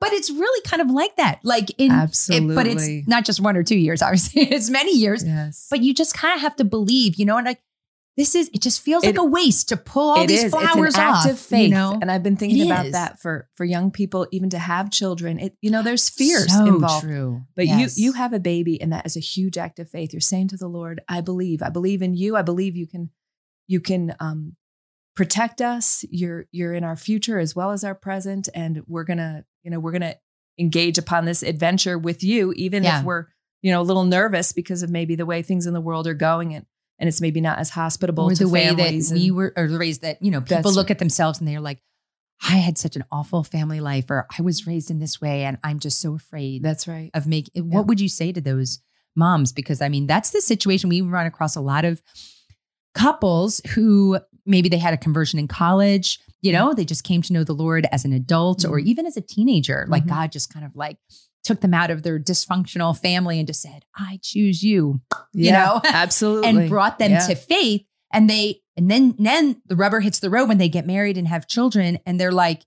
But 0.00 0.12
it's 0.12 0.28
really 0.28 0.60
kind 0.62 0.82
of 0.82 0.90
like 0.90 1.14
that. 1.18 1.38
Like 1.44 1.70
in 1.78 1.92
it- 1.92 1.94
Absolutely. 1.94 2.56
but 2.56 2.66
it's 2.66 3.06
not 3.06 3.24
just 3.24 3.40
one 3.40 3.56
or 3.56 3.62
two 3.62 3.78
years, 3.78 4.02
obviously. 4.02 4.42
It's 4.52 4.70
many 4.70 4.96
years. 4.98 5.22
yes. 5.24 5.68
But 5.70 5.84
you 5.84 5.94
just 5.94 6.14
kind 6.14 6.34
of 6.34 6.40
have 6.40 6.56
to 6.56 6.64
believe, 6.64 7.14
you 7.14 7.24
know, 7.24 7.36
and 7.36 7.46
like 7.46 7.60
this 8.16 8.34
is 8.34 8.48
it 8.54 8.62
just 8.62 8.80
feels 8.80 9.04
like 9.04 9.18
a 9.18 9.24
waste 9.24 9.68
to 9.70 9.76
pull 9.76 10.10
all 10.12 10.22
It 10.22 10.28
these 10.28 10.44
is. 10.44 10.50
flowers 10.52 10.88
it's 10.90 10.96
an 10.98 11.02
act 11.02 11.26
off. 11.26 11.30
of 11.32 11.38
faith, 11.38 11.68
You 11.70 11.74
know? 11.74 11.98
and 12.00 12.10
I've 12.10 12.22
been 12.22 12.36
thinking 12.36 12.60
It 12.60 12.66
about 12.66 12.92
that 12.92 13.20
for 13.20 13.48
for 13.56 13.64
young 13.64 13.90
people, 13.90 14.26
even 14.30 14.50
to 14.50 14.58
have 14.58 14.90
children. 14.90 15.38
It 15.40 15.56
you 15.60 15.70
know, 15.70 15.82
there's 15.82 16.08
fears 16.08 16.52
so 16.52 16.66
involved. 16.66 17.04
True. 17.04 17.42
But 17.56 17.66
Yes. 17.66 17.98
you 17.98 18.04
you 18.06 18.12
have 18.12 18.32
a 18.32 18.38
baby, 18.40 18.80
and 18.80 18.92
that 18.92 19.04
is 19.06 19.16
a 19.16 19.20
huge 19.20 19.58
act 19.58 19.78
of 19.78 19.88
faith. 19.90 20.12
You're 20.12 20.20
saying 20.20 20.48
to 20.48 20.56
the 20.56 20.68
Lord, 20.68 21.00
"I 21.08 21.20
believe. 21.20 21.62
I 21.62 21.70
believe 21.70 22.02
in 22.02 22.14
you. 22.14 22.36
I 22.36 22.42
believe 22.42 22.76
you 22.76 22.86
can 22.86 23.10
you 23.66 23.80
can 23.80 24.14
um, 24.20 24.56
protect 25.16 25.60
us. 25.60 26.04
You're 26.10 26.46
you're 26.52 26.74
in 26.74 26.84
our 26.84 26.96
future 26.96 27.38
as 27.38 27.54
well 27.56 27.70
as 27.72 27.84
our 27.84 27.94
present, 27.94 28.48
and 28.54 28.82
we're 28.86 29.04
gonna 29.04 29.44
you 29.62 29.70
know 29.70 29.80
we're 29.80 29.92
gonna 29.92 30.16
engage 30.58 30.98
upon 30.98 31.24
this 31.24 31.42
adventure 31.42 31.98
with 31.98 32.22
you, 32.22 32.52
even 32.52 32.84
Yeah. 32.84 33.00
if 33.00 33.04
we're 33.04 33.26
you 33.62 33.72
know 33.72 33.80
a 33.80 33.82
little 33.82 34.04
nervous 34.04 34.52
because 34.52 34.82
of 34.82 34.90
maybe 34.90 35.14
the 35.16 35.26
way 35.26 35.42
things 35.42 35.66
in 35.66 35.72
the 35.74 35.80
world 35.80 36.06
are 36.06 36.14
going, 36.14 36.54
and 36.54 36.66
and 36.98 37.08
it's 37.08 37.20
maybe 37.20 37.40
not 37.40 37.58
as 37.58 37.70
hospitable 37.70 38.24
or 38.30 38.34
to 38.34 38.44
the 38.44 38.48
way 38.48 38.72
that 38.74 39.10
we 39.14 39.30
were, 39.30 39.52
or 39.56 39.68
the 39.68 39.78
ways 39.78 39.98
that 40.00 40.22
you 40.22 40.30
know 40.30 40.40
people 40.40 40.72
look 40.72 40.90
at 40.90 40.98
themselves 40.98 41.38
and 41.38 41.48
they're 41.48 41.60
like, 41.60 41.80
I 42.42 42.56
had 42.56 42.76
such 42.78 42.96
an 42.96 43.04
awful 43.12 43.44
family 43.44 43.80
life, 43.80 44.10
or 44.10 44.26
I 44.38 44.42
was 44.42 44.66
raised 44.66 44.90
in 44.90 44.98
this 44.98 45.20
way, 45.20 45.44
and 45.44 45.58
I'm 45.64 45.78
just 45.78 46.00
so 46.00 46.14
afraid 46.14 46.62
That's 46.62 46.86
right. 46.88 47.10
of 47.14 47.26
making. 47.26 47.52
Yeah. 47.54 47.62
What 47.62 47.86
would 47.86 48.00
you 48.00 48.08
say 48.08 48.32
to 48.32 48.40
those 48.40 48.80
moms? 49.16 49.52
Because 49.52 49.80
I 49.80 49.88
mean, 49.88 50.06
that's 50.06 50.30
the 50.30 50.40
situation 50.40 50.88
we 50.90 51.00
run 51.00 51.26
across 51.26 51.56
a 51.56 51.60
lot 51.60 51.84
of 51.84 52.02
couples 52.94 53.60
who 53.74 54.18
maybe 54.46 54.68
they 54.68 54.78
had 54.78 54.94
a 54.94 54.98
conversion 54.98 55.38
in 55.38 55.48
college. 55.48 56.20
You 56.42 56.52
know, 56.52 56.74
they 56.74 56.84
just 56.84 57.04
came 57.04 57.22
to 57.22 57.32
know 57.32 57.44
the 57.44 57.54
Lord 57.54 57.86
as 57.90 58.04
an 58.04 58.12
adult 58.12 58.64
or 58.64 58.78
Mhm. 58.78 58.84
even 58.86 59.06
as 59.06 59.16
a 59.16 59.20
teenager. 59.20 59.86
Like 59.88 60.04
Mhm. 60.04 60.08
God 60.08 60.32
just 60.32 60.52
kind 60.52 60.64
of 60.66 60.76
like 60.76 60.98
took 61.44 61.60
them 61.60 61.74
out 61.74 61.90
of 61.90 62.02
their 62.02 62.18
dysfunctional 62.18 62.98
family 62.98 63.38
and 63.38 63.46
just 63.46 63.62
said, 63.62 63.84
"I 63.96 64.18
choose 64.22 64.62
you." 64.62 65.00
You 65.32 65.52
know? 65.52 65.80
absolutely, 65.84 66.48
and 66.48 66.68
brought 66.68 66.98
them 66.98 67.12
Yeah. 67.12 67.26
to 67.28 67.34
faith 67.36 67.84
and 68.12 68.28
they 68.30 68.60
and 68.76 68.90
then 68.90 69.14
then 69.18 69.60
the 69.66 69.76
rubber 69.76 70.00
hits 70.00 70.18
the 70.20 70.30
road 70.30 70.48
when 70.48 70.58
they 70.58 70.68
get 70.68 70.86
married 70.86 71.16
and 71.18 71.28
have 71.28 71.46
children 71.46 71.98
and 72.06 72.18
they're 72.20 72.32
like 72.32 72.64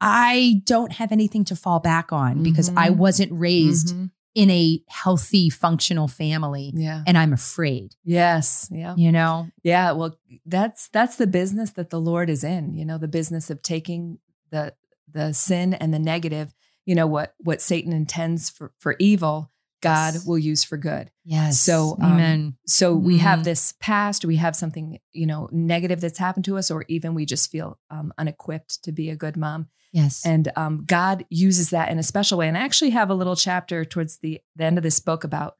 i 0.00 0.60
don't 0.64 0.92
have 0.92 1.12
anything 1.12 1.44
to 1.44 1.54
fall 1.56 1.78
back 1.80 2.12
on 2.12 2.42
because 2.42 2.68
i 2.76 2.88
Mhm. 2.90 2.96
wasn't 2.96 3.32
raised 3.32 3.94
Mhm. 3.94 4.10
in 4.34 4.50
a 4.50 4.82
healthy 4.88 5.50
functional 5.50 6.08
family 6.08 6.72
Yeah. 6.74 7.02
and 7.06 7.16
i'm 7.16 7.32
afraid 7.32 7.94
Yes. 8.04 8.68
Yeah. 8.72 8.94
you 8.96 9.12
know 9.12 9.48
Yeah, 9.62 9.92
well, 9.92 10.16
that's 10.46 10.88
that's 10.88 11.16
the 11.16 11.26
business 11.28 11.70
that 11.72 11.90
the 11.90 12.00
Lord 12.00 12.28
is 12.30 12.42
in. 12.42 12.74
You 12.74 12.84
know, 12.84 12.98
the 12.98 13.06
business 13.08 13.50
of 13.50 13.62
taking 13.62 14.18
the 14.50 14.74
the 15.08 15.32
sin 15.34 15.74
and 15.74 15.92
the 15.94 15.98
negative. 16.00 16.52
You 16.86 16.94
know 16.94 17.06
what 17.06 17.34
what 17.38 17.60
Satan 17.60 17.92
intends 17.92 18.50
for 18.50 18.72
for 18.78 18.96
evil, 18.98 19.50
God 19.80 20.14
Yes. 20.14 20.26
will 20.26 20.38
use 20.38 20.64
for 20.64 20.76
good. 20.76 21.10
yes 21.24 21.60
So, 21.62 21.96
um, 22.00 22.12
amen 22.12 22.56
So 22.66 22.94
we 22.94 23.16
Mhm. 23.16 23.20
have 23.20 23.44
this 23.44 23.74
past, 23.80 24.24
we 24.24 24.36
have 24.36 24.56
something 24.56 24.98
you 25.12 25.26
know 25.26 25.48
negative 25.52 26.00
that's 26.00 26.18
happened 26.18 26.44
to 26.46 26.56
us, 26.58 26.70
or 26.70 26.84
even 26.88 27.14
we 27.14 27.24
just 27.26 27.50
feel 27.50 27.78
um, 27.90 28.12
unequipped 28.18 28.82
to 28.84 28.92
be 28.92 29.10
a 29.10 29.16
good 29.16 29.36
mom. 29.36 29.68
yes 29.92 30.24
And 30.24 30.50
um, 30.56 30.84
God 30.86 31.24
uses 31.30 31.70
that 31.70 31.90
in 31.90 31.98
a 31.98 32.02
special 32.02 32.38
way. 32.38 32.48
And 32.48 32.56
I 32.56 32.60
actually 32.60 32.90
have 32.90 33.10
a 33.10 33.14
little 33.14 33.36
chapter 33.36 33.84
towards 33.84 34.18
the, 34.18 34.40
the 34.56 34.64
end 34.64 34.78
of 34.78 34.82
this 34.84 35.00
book 35.00 35.24
about 35.24 35.56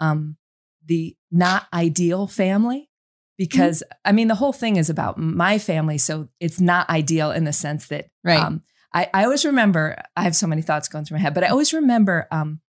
um, 0.00 0.36
the 0.84 1.16
not 1.30 1.66
ideal 1.72 2.26
family. 2.26 2.90
Because 3.38 3.82
I 4.04 4.12
mean, 4.12 4.28
the 4.28 4.34
whole 4.34 4.52
thing 4.52 4.76
is 4.76 4.90
about 4.90 5.16
my 5.16 5.58
family. 5.58 5.96
So 5.98 6.28
it's 6.40 6.60
not 6.60 6.90
ideal 6.90 7.30
in 7.30 7.44
the 7.44 7.52
sense 7.54 7.86
that 7.88 8.10
right 8.22 8.38
um, 8.44 8.62
I, 8.92 9.08
I 9.14 9.24
always 9.24 9.44
remember, 9.44 9.96
I 10.16 10.22
have 10.22 10.34
so 10.34 10.46
many 10.46 10.62
thoughts 10.62 10.88
going 10.88 11.04
through 11.04 11.18
my 11.18 11.22
head, 11.22 11.34
but 11.34 11.44
I 11.44 11.48
always 11.48 11.72
remember 11.72 12.26
um, 12.30 12.60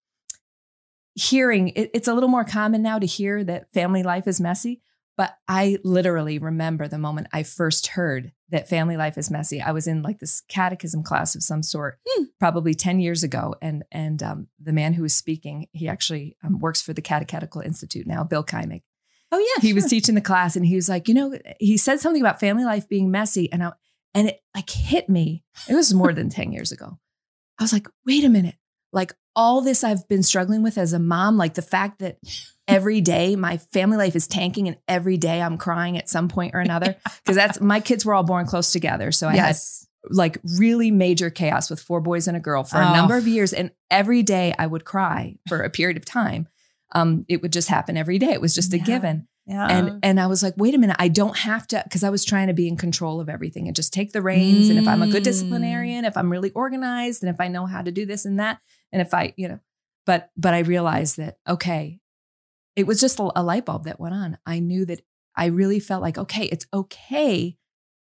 hearing 1.14 1.68
it, 1.68 1.90
it's 1.95 2.09
a 2.09 2.14
little 2.14 2.29
more 2.29 2.45
common 2.45 2.83
now 2.83 2.99
to 2.99 3.07
hear 3.07 3.42
that 3.45 3.73
family 3.73 4.03
life 4.03 4.27
is 4.27 4.40
messy. 4.40 4.83
But 5.16 5.37
I 5.47 5.77
literally 5.85 6.38
remember 6.38 6.88
the 6.88 6.97
moment 6.99 7.27
I 7.31 7.42
first 7.42 7.88
heard 7.88 8.33
that 8.49 8.71
family 8.71 8.97
life 8.97 9.18
is 9.18 9.31
messy. 9.31 9.61
I 9.61 9.73
was 9.73 9.87
in 9.87 10.03
like 10.03 10.18
this 10.18 10.40
catechism 10.49 11.03
class 11.03 11.35
of 11.35 11.42
some 11.42 11.62
sort, 11.62 11.99
Hmm. 12.09 12.25
probably 12.38 12.73
10 12.73 13.01
years 13.01 13.23
ago. 13.23 13.55
And 13.61 13.85
and 13.92 14.23
um, 14.23 14.47
the 14.59 14.73
man 14.73 14.95
who 14.95 15.03
was 15.03 15.14
speaking, 15.14 15.66
he 15.73 15.88
actually 15.88 16.38
um, 16.42 16.59
works 16.59 16.81
for 16.81 16.95
the 16.95 17.03
Catechetical 17.03 17.61
Institute 17.61 18.07
now, 18.07 18.25
Bill 18.25 18.45
Keimig 18.45 18.83
oh 19.33 19.38
yeah 19.38 19.62
he 19.62 19.73
was 19.73 19.87
teaching 19.87 20.14
the 20.14 20.21
class 20.21 20.57
and 20.57 20.66
he 20.66 20.75
was 20.75 20.88
like, 20.88 21.09
you 21.09 21.14
know, 21.14 21.38
he 21.59 21.77
said 21.77 22.01
something 22.01 22.23
about 22.23 22.40
family 22.40 22.64
life 22.64 22.88
being 22.88 23.11
messy. 23.11 23.51
And 23.53 23.62
I, 23.62 23.73
and 24.14 24.29
it 24.29 24.40
like 24.55 24.70
hit 24.70 25.09
me. 25.09 25.44
It 25.68 25.75
was 25.75 25.94
more 25.94 26.12
than 26.12 26.29
10 26.31 26.53
years 26.53 26.73
ago. 26.73 26.99
I 27.59 27.62
was 27.64 27.73
like, 27.73 27.87
wait 28.07 28.25
a 28.25 28.29
minute. 28.29 28.57
Like 28.92 29.12
all 29.37 29.61
this 29.61 29.85
I've 29.85 30.09
been 30.09 30.23
struggling 30.23 30.62
with 30.62 30.77
as 30.79 30.92
a 30.92 30.99
mom, 30.99 31.37
like 31.37 31.55
the 31.55 31.62
fact 31.62 32.01
that 32.01 32.18
every 32.66 33.01
day 33.01 33.37
my 33.37 33.57
family 33.59 33.96
life 33.96 34.16
is 34.16 34.27
tanking 34.27 34.66
and 34.68 34.77
every 34.88 35.16
day 35.16 35.40
I'm 35.40 35.59
crying 35.59 35.96
at 35.96 36.09
some 36.09 36.29
point 36.29 36.55
or 36.55 36.61
another. 36.61 36.96
Cause 37.27 37.37
that's 37.37 37.61
my 37.61 37.81
kids 37.81 38.05
were 38.05 38.14
all 38.14 38.23
born 38.25 38.46
close 38.46 38.73
together. 38.73 39.12
So 39.12 39.29
I 39.29 39.37
had 39.37 39.57
like 40.09 40.38
really 40.59 40.90
major 40.90 41.31
chaos 41.31 41.68
with 41.70 41.81
four 41.81 42.01
boys 42.01 42.27
and 42.27 42.37
a 42.37 42.40
girl 42.40 42.64
for 42.64 42.79
a 42.79 42.88
Oh. 42.88 42.94
number 42.94 43.16
of 43.16 43.29
years. 43.29 43.53
And 43.53 43.70
every 43.90 44.23
day 44.23 44.55
I 44.59 44.66
would 44.66 44.85
cry 44.85 45.37
for 45.49 45.61
a 45.61 45.70
period 45.70 45.96
of 45.99 46.05
time. 46.05 46.49
Um, 46.92 47.25
it 47.29 47.42
would 47.42 47.53
just 47.53 47.68
happen 47.68 47.96
every 47.96 48.18
day. 48.18 48.31
It 48.33 48.40
was 48.40 48.55
just 48.55 48.73
a 48.73 48.79
Yeah. 48.79 48.85
given 48.85 49.29
yeah 49.51 49.67
and 49.69 49.99
and 50.03 50.21
I 50.21 50.27
was 50.27 50.43
like, 50.43 50.55
wait 50.57 50.75
a 50.75 50.79
minute, 50.79 50.97
I 50.99 51.09
don't 51.09 51.37
have 51.37 51.67
to 51.69 51.83
because 51.85 52.05
I 52.05 52.11
was 52.11 52.25
trying 52.25 52.47
to 52.47 52.55
be 52.55 52.69
in 52.69 52.77
control 52.77 53.21
of 53.21 53.29
everything 53.29 53.67
and 53.67 53.75
just 53.77 53.93
take 53.93 54.13
the 54.13 54.23
reins. 54.23 54.71
And 54.71 54.79
if 54.79 54.87
I'm 54.89 55.03
a 55.03 55.07
good 55.09 55.23
Mm. 55.23 55.31
disciplinarian, 55.31 56.05
if 56.05 56.17
I'm 56.17 56.31
really 56.31 56.51
organized, 56.53 57.23
and 57.23 57.35
if 57.35 57.41
I 57.41 57.49
know 57.49 57.67
how 57.67 57.83
to 57.83 57.91
do 57.91 58.07
this 58.07 58.25
and 58.25 58.39
that, 58.39 58.61
and 58.93 59.03
if 59.03 59.13
I, 59.13 59.35
you 59.37 59.49
know, 59.49 59.61
but 60.07 60.31
but 60.37 60.55
I 60.55 60.61
realized 60.61 61.17
that 61.19 61.39
okay, 61.49 62.01
it 62.77 62.87
was 62.87 63.01
just 63.01 63.19
a, 63.19 63.31
a 63.35 63.43
light 63.43 63.65
bulb 63.67 63.85
that 63.85 64.01
went 64.01 64.15
on. 64.15 64.39
I 64.47 64.61
knew 64.61 64.85
that 64.87 65.01
I 65.37 65.47
really 65.47 65.81
felt 65.81 66.03
like 66.03 66.17
okay, 66.17 66.45
it's 66.45 66.67
okay 66.73 67.57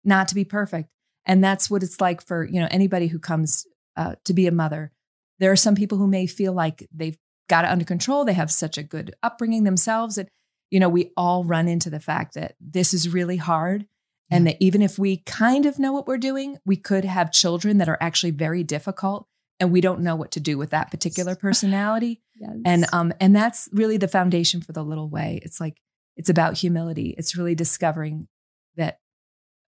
not 0.04 0.28
to 0.28 0.34
be 0.34 0.44
perfect, 0.44 0.90
and 1.24 1.42
that's 1.42 1.70
what 1.70 1.82
it's 1.82 2.00
like 2.00 2.20
for 2.26 2.44
you 2.44 2.60
know 2.60 2.68
anybody 2.70 3.06
who 3.08 3.18
comes 3.18 3.66
uh, 3.96 4.16
to 4.24 4.34
be 4.34 4.46
a 4.46 4.52
mother. 4.52 4.92
There 5.38 5.52
are 5.52 5.56
some 5.56 5.74
people 5.74 5.98
who 5.98 6.08
may 6.08 6.26
feel 6.26 6.52
like 6.52 6.86
they've 6.92 7.18
got 7.48 7.64
it 7.64 7.70
under 7.70 7.84
control. 7.84 8.24
They 8.24 8.34
have 8.34 8.50
such 8.50 8.76
a 8.76 8.82
good 8.82 9.14
upbringing 9.22 9.64
themselves, 9.64 10.18
and 10.18 10.28
you 10.70 10.80
know, 10.80 10.88
we 10.88 11.12
all 11.16 11.44
run 11.44 11.68
into 11.68 11.90
the 11.90 12.00
fact 12.00 12.34
that 12.34 12.54
this 12.60 12.92
is 12.92 13.08
really 13.08 13.36
hard. 13.36 13.86
And 14.30 14.46
that 14.46 14.56
even 14.60 14.82
if 14.82 14.98
we 14.98 15.18
kind 15.24 15.64
of 15.64 15.78
know 15.78 15.90
what 15.90 16.06
we're 16.06 16.18
doing, 16.18 16.58
we 16.66 16.76
could 16.76 17.06
have 17.06 17.32
children 17.32 17.78
that 17.78 17.88
are 17.88 17.96
actually 17.98 18.32
very 18.32 18.62
difficult 18.62 19.26
and 19.60 19.72
we 19.72 19.80
don't 19.80 20.00
know 20.00 20.16
what 20.16 20.30
to 20.32 20.40
do 20.40 20.58
with 20.58 20.70
that 20.70 20.90
particular 20.90 21.34
personality. 21.40 22.20
And 22.64 22.86
um, 22.92 23.12
and 23.20 23.34
that's 23.34 23.68
really 23.72 23.96
the 23.96 24.08
foundation 24.08 24.60
for 24.60 24.72
the 24.72 24.84
little 24.84 25.08
way. 25.08 25.40
It's 25.42 25.60
like 25.60 25.80
it's 26.16 26.28
about 26.28 26.58
humility. 26.58 27.14
It's 27.18 27.36
really 27.36 27.54
discovering 27.54 28.28
that 28.76 29.00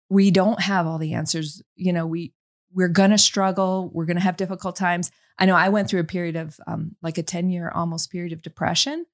we 0.09 0.31
don't 0.31 0.61
have 0.61 0.87
all 0.87 0.99
the 0.99 1.15
answers. 1.15 1.63
You 1.75 1.93
know, 1.93 2.07
we 2.07 2.33
we're 2.73 2.89
gonna 2.89 3.19
struggle. 3.19 3.91
We're 3.93 4.05
gonna 4.05 4.21
have 4.21 4.37
difficult 4.37 4.77
times. 4.77 5.11
I 5.39 5.47
know 5.47 5.57
I 5.57 5.71
went 5.71 5.89
through 5.89 6.01
a 6.01 6.05
period 6.05 6.37
of 6.37 6.61
um, 6.67 6.97
like 7.03 7.19
a 7.19 7.23
ten 7.23 7.51
year 7.51 7.73
almost 7.75 8.13
period 8.13 8.33
of 8.33 8.43
depression, 8.43 9.07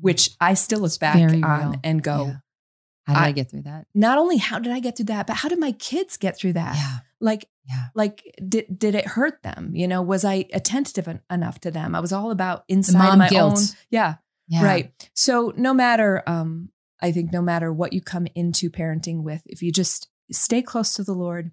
which 0.00 0.30
I 0.40 0.54
still 0.54 0.80
look 0.80 0.98
back 0.98 1.16
on 1.16 1.80
and 1.84 2.02
go. 2.02 2.26
Yeah. 2.26 2.34
how 3.06 3.14
did 3.14 3.20
I, 3.20 3.28
I- 3.28 3.32
get 3.32 3.50
through 3.50 3.62
that? 3.62 3.86
Not 3.94 4.18
only 4.18 4.36
how 4.36 4.58
did 4.58 4.72
I 4.72 4.80
get 4.80 4.96
through 4.96 5.06
that, 5.06 5.26
but 5.26 5.36
how 5.36 5.48
did 5.48 5.58
my 5.58 5.72
kids 5.72 6.16
get 6.16 6.36
through 6.36 6.54
that? 6.54 6.76
yeah. 6.76 6.98
Like 7.20 7.48
yeah. 7.68 7.86
like 7.94 8.22
did 8.46 8.78
did 8.78 8.94
it 8.94 9.06
hurt 9.06 9.42
them? 9.42 9.72
You 9.74 9.88
know 9.88 10.02
was 10.02 10.24
i 10.24 10.44
attentive 10.52 11.08
en- 11.08 11.22
enough 11.30 11.60
to 11.60 11.70
them? 11.70 11.94
I 11.94 12.00
was 12.00 12.12
all 12.12 12.30
about 12.30 12.64
inside 12.68 13.16
my 13.16 13.28
guilt. 13.28 13.58
Own 13.58 13.64
yeah, 13.90 14.14
yeah. 14.48 14.64
Right. 14.64 15.10
So 15.14 15.52
no 15.56 15.72
matter 15.72 16.22
um 16.26 16.70
i 17.00 17.12
think 17.12 17.32
no 17.32 17.42
matter 17.42 17.72
what 17.72 17.92
you 17.92 18.00
come 18.00 18.26
into 18.34 18.70
parenting 18.70 19.22
with 19.22 19.42
if 19.46 19.62
you 19.62 19.72
just 19.72 20.08
stay 20.30 20.62
close 20.62 20.94
to 20.94 21.04
the 21.04 21.12
lord 21.12 21.52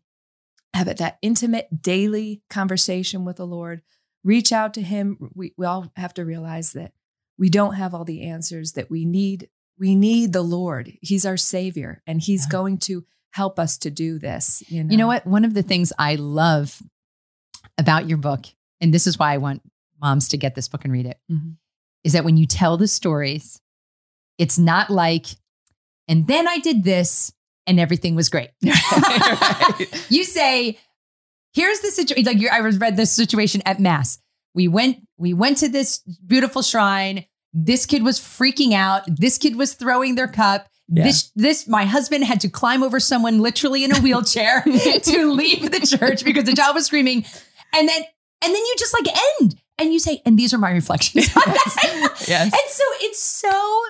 have 0.74 0.88
it 0.88 0.98
that 0.98 1.18
intimate 1.22 1.82
daily 1.82 2.42
conversation 2.50 3.26
with 3.26 3.36
the 3.36 3.46
lord 3.46 3.82
reach 4.24 4.52
out 4.52 4.74
to 4.74 4.82
him 4.82 5.18
we, 5.36 5.54
we 5.58 5.66
all 5.66 5.92
have 5.96 6.14
to 6.14 6.24
realize 6.24 6.74
that 6.74 6.94
we 7.44 7.50
don't 7.50 7.76
have 7.76 7.94
all 7.94 8.06
the 8.06 8.22
answers 8.36 8.72
that 8.78 8.90
we 8.90 9.04
need 9.06 9.50
we 9.78 9.96
need 9.96 10.32
the 10.32 10.42
lord 10.58 10.86
he's 11.02 11.26
our 11.26 11.36
savior 11.38 12.02
and 12.08 12.22
he's 12.22 12.46
Yeah. 12.46 12.52
going 12.58 12.78
to 12.88 13.04
help 13.32 13.60
us 13.60 13.78
to 13.80 13.90
do 13.92 14.18
this 14.28 14.64
you 14.70 14.82
know, 14.84 14.92
You 14.92 14.98
know 14.98 15.08
what? 15.08 15.26
One 15.28 15.44
of 15.46 15.54
the 15.54 15.64
things 15.72 15.92
I 15.98 16.16
love 16.16 16.82
about 17.78 18.08
your 18.08 18.20
book, 18.20 18.46
and 18.80 18.94
this 18.94 19.08
is 19.08 19.18
why 19.20 19.34
I 19.34 19.38
want 19.40 19.62
moms 20.02 20.28
to 20.30 20.38
get 20.38 20.54
this 20.56 20.68
book 20.68 20.84
and 20.86 20.94
read 20.94 21.08
it, 21.08 21.18
is 21.30 21.38
Mhm. 21.38 22.14
that 22.14 22.24
when 22.26 22.38
you 22.38 22.46
tell 22.46 22.78
the 22.78 22.88
stories, 22.88 23.60
it's 24.38 24.58
not 24.60 24.90
like, 24.90 25.26
and 26.08 26.28
then 26.28 26.48
I 26.48 26.60
did 26.60 26.84
this 26.84 27.34
and 27.68 27.80
everything 27.80 28.14
was 28.16 28.30
great. 28.30 28.52
Right. 28.64 29.88
You 30.10 30.24
say, 30.24 30.78
here's 31.54 31.80
the 31.82 31.92
situation. 31.92 32.26
Like 32.26 32.52
I 32.52 32.60
read 32.60 32.96
this 32.98 33.12
situation 33.12 33.62
at 33.66 33.80
mass. 33.80 34.20
we 34.56 34.68
went 34.68 34.98
we 35.18 35.34
went 35.34 35.58
to 35.64 35.70
this 35.70 36.00
beautiful 36.28 36.62
shrine. 36.62 37.26
This 37.54 37.86
kid 37.86 38.04
was 38.04 38.20
freaking 38.20 38.74
out. 38.74 39.04
This 39.08 39.38
kid 39.38 39.56
was 39.56 39.74
throwing 39.74 40.16
their 40.16 40.28
cup. 40.28 40.68
Yeah. 40.90 41.04
This 41.06 41.32
this 41.36 41.68
my 41.68 41.86
husband 41.86 42.24
had 42.26 42.42
to 42.42 42.50
climb 42.50 42.84
over 42.84 43.00
someone 43.00 43.40
literally 43.40 43.84
in 43.84 43.96
a 43.96 44.00
wheelchair 44.02 44.62
to 45.04 45.32
leave 45.32 45.72
the 45.72 45.80
church 45.98 46.24
because 46.26 46.44
the 46.44 46.56
child 46.56 46.76
was 46.76 46.88
screaming. 46.88 47.26
And 47.74 47.88
then 47.88 48.02
and 48.44 48.54
then 48.54 48.56
you 48.56 48.76
just 48.78 48.94
like 48.94 49.16
end 49.40 49.56
and 49.80 49.94
you 49.94 50.00
say, 50.00 50.22
and 50.26 50.38
these 50.38 50.54
are 50.54 50.58
my 50.58 50.72
reflections. 50.72 51.30
on 51.36 51.44
that. 51.46 52.24
Yes. 52.28 52.46
And 52.46 52.70
so 52.70 52.84
it's 53.02 53.22
so 53.22 53.84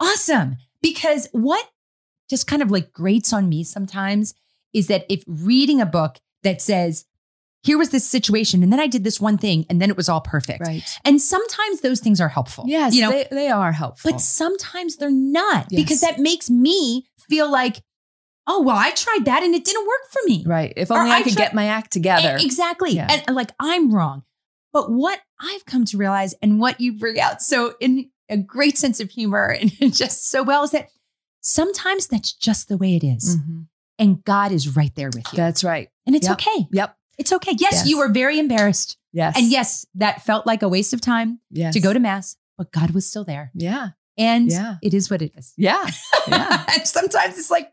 awesome 0.00 0.56
because 0.82 1.28
what 1.32 1.64
just 2.30 2.46
kind 2.46 2.62
of 2.62 2.70
like 2.70 2.92
grates 2.92 3.32
on 3.32 3.48
me 3.48 3.64
sometimes 3.64 4.34
is 4.74 4.86
that 4.88 5.06
if 5.08 5.24
reading 5.26 5.80
a 5.80 5.86
book 5.86 6.18
that 6.42 6.60
says, 6.60 7.04
here 7.62 7.76
was 7.78 7.90
this 7.90 8.06
situation, 8.08 8.62
and 8.62 8.72
then 8.72 8.80
I 8.80 8.86
did 8.86 9.02
this 9.04 9.20
one 9.20 9.36
thing, 9.38 9.66
and 9.68 9.80
then 9.80 9.90
it 9.90 9.96
was 9.96 10.08
all 10.08 10.20
perfect. 10.20 10.60
Right. 10.60 10.82
And 11.04 11.20
sometimes 11.20 11.80
those 11.80 12.00
things 12.00 12.20
are 12.20 12.28
helpful. 12.28 12.64
Yes, 12.68 12.94
You 12.94 13.02
know, 13.02 13.10
they, 13.10 13.26
they 13.30 13.48
are 13.48 13.72
helpful. 13.72 14.12
but 14.12 14.20
sometimes 14.20 14.96
they're 14.96 15.10
not 15.10 15.66
Yes. 15.70 15.82
because 15.82 16.00
that 16.02 16.18
makes 16.18 16.48
me 16.48 17.06
feel 17.28 17.50
like, 17.50 17.82
oh, 18.46 18.62
well, 18.62 18.76
I 18.76 18.92
tried 18.92 19.24
that 19.26 19.42
and 19.42 19.54
it 19.54 19.64
didn't 19.64 19.86
work 19.86 20.00
for 20.10 20.20
me. 20.26 20.44
right. 20.46 20.72
If 20.76 20.90
only 20.90 21.10
I, 21.10 21.16
I 21.18 21.22
could 21.22 21.34
try- 21.34 21.44
get 21.46 21.54
my 21.54 21.66
act 21.66 21.92
together. 21.92 22.36
Exactly. 22.40 22.92
Yeah. 22.92 23.08
And, 23.10 23.22
and, 23.26 23.36
like 23.36 23.50
I'm 23.60 23.92
wrong. 23.92 24.22
But 24.72 24.90
what 24.92 25.20
I've 25.40 25.64
come 25.66 25.84
to 25.86 25.96
realize 25.96 26.34
and 26.40 26.60
what 26.60 26.80
you 26.80 26.92
bring 26.98 27.18
out 27.20 27.42
so 27.42 27.74
in 27.80 28.10
a 28.30 28.36
great 28.36 28.78
sense 28.78 29.00
of 29.00 29.10
humor 29.10 29.48
and 29.80 29.92
just 29.94 30.30
so 30.30 30.42
well 30.42 30.62
is 30.62 30.70
that 30.70 30.88
sometimes 31.40 32.06
that's 32.06 32.32
just 32.32 32.68
the 32.68 32.76
way 32.76 32.96
it 32.96 33.04
is. 33.04 33.36
Mhm. 33.36 33.66
And 33.98 34.24
God 34.24 34.52
is 34.52 34.76
right 34.76 34.94
there 34.94 35.08
with 35.08 35.26
you. 35.32 35.36
That's 35.36 35.64
right. 35.64 35.88
and 36.06 36.14
it's 36.14 36.28
Yep. 36.28 36.34
okay. 36.40 36.66
Yep. 36.72 36.96
It's 37.18 37.32
okay. 37.32 37.52
Yes, 37.58 37.72
Yes. 37.72 37.88
you 37.88 37.98
were 37.98 38.08
very 38.08 38.38
embarrassed. 38.38 38.96
Yes. 39.12 39.36
And 39.36 39.50
yes, 39.50 39.86
that 39.94 40.22
felt 40.22 40.46
like 40.46 40.62
a 40.62 40.68
waste 40.68 40.94
of 40.94 41.00
time 41.00 41.40
yes. 41.50 41.74
to 41.74 41.80
go 41.80 41.92
to 41.92 41.98
mass, 42.00 42.36
but 42.56 42.72
God 42.72 42.92
was 42.92 43.06
still 43.06 43.24
there. 43.24 43.50
Yeah. 43.54 43.90
And 44.16 44.50
Yeah. 44.50 44.76
it 44.82 44.94
is 44.94 45.10
what 45.10 45.22
it 45.22 45.32
is. 45.36 45.52
Yeah. 45.56 45.84
Yeah. 46.28 46.64
and 46.74 46.86
sometimes 46.86 47.38
it's 47.38 47.50
like, 47.50 47.72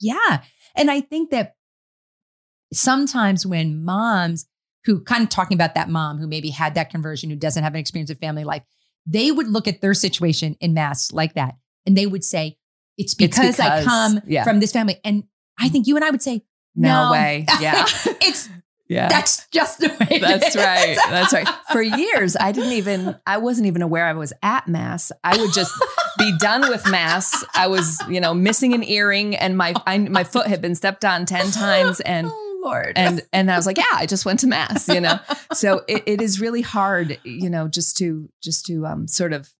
yeah. 0.00 0.42
And 0.74 0.90
I 0.90 1.00
think 1.00 1.30
that 1.30 1.56
sometimes 2.72 3.46
when 3.46 3.84
moms 3.84 4.46
who 4.84 5.00
kind 5.00 5.22
of 5.22 5.28
talking 5.28 5.56
about 5.56 5.74
that 5.74 5.88
mom 5.88 6.18
who 6.18 6.26
maybe 6.26 6.50
had 6.50 6.74
that 6.74 6.90
conversion, 6.90 7.28
who 7.28 7.36
doesn't 7.36 7.62
have 7.62 7.74
an 7.74 7.80
experience 7.80 8.10
of 8.10 8.18
family 8.18 8.44
life, 8.44 8.62
they 9.06 9.30
would 9.30 9.48
look 9.48 9.68
at 9.68 9.80
their 9.80 9.94
situation 9.94 10.56
in 10.60 10.74
mass 10.74 11.12
like 11.12 11.34
that. 11.34 11.54
And 11.84 11.96
they 11.96 12.06
would 12.06 12.24
say, 12.24 12.56
it's 12.96 13.14
because, 13.14 13.60
I 13.60 13.80
because, 13.80 13.84
come 13.84 14.20
yeah. 14.26 14.42
from 14.42 14.60
this 14.60 14.72
family. 14.72 14.98
And 15.04 15.24
I 15.58 15.68
mm. 15.68 15.72
think 15.72 15.86
you 15.86 15.96
and 15.96 16.04
I 16.04 16.10
would 16.10 16.22
say, 16.22 16.42
No, 16.76 17.06
No. 17.06 17.12
way. 17.12 17.46
Yeah. 17.60 17.84
it's 18.20 18.48
Yeah. 18.88 19.08
that's 19.08 19.46
just 19.48 19.80
the 19.80 19.88
way 19.88 20.06
it 20.16 20.20
That's 20.20 20.54
right. 20.54 20.96
That's 21.08 21.32
right. 21.32 21.48
For 21.72 21.82
years, 21.82 22.36
I 22.38 22.52
didn't 22.52 22.72
even, 22.74 23.16
I 23.26 23.38
wasn't 23.38 23.66
even 23.66 23.82
aware 23.82 24.04
I 24.06 24.12
was 24.12 24.32
at 24.42 24.68
Mass. 24.68 25.10
I 25.24 25.36
would 25.38 25.52
just 25.52 25.72
be 26.18 26.36
done 26.38 26.68
with 26.68 26.88
Mass. 26.88 27.44
I 27.54 27.66
was, 27.66 28.00
you 28.08 28.20
know, 28.20 28.32
missing 28.34 28.74
an 28.74 28.84
earring 28.84 29.34
and 29.34 29.56
my, 29.56 29.74
I, 29.86 29.98
my 29.98 30.22
foot 30.24 30.46
had 30.46 30.60
been 30.62 30.74
stepped 30.76 31.04
on 31.04 31.26
10 31.26 31.50
times 31.50 32.00
and, 32.00 32.26
oh 32.30 32.60
Lord. 32.62 32.92
and, 32.96 33.22
and 33.32 33.50
I 33.50 33.56
was 33.56 33.66
like, 33.66 33.76
yeah, 33.78 33.84
I 33.92 34.06
just 34.06 34.24
went 34.24 34.40
to 34.40 34.46
Mass, 34.46 34.88
you 34.88 35.00
know? 35.00 35.18
So 35.52 35.82
it, 35.88 36.02
it 36.06 36.20
is 36.22 36.40
really 36.40 36.62
hard, 36.62 37.18
you 37.24 37.50
know, 37.50 37.66
just 37.68 37.96
to, 37.98 38.28
just 38.42 38.66
to 38.66 38.86
um, 38.86 39.08
sort 39.08 39.32
of, 39.32 39.50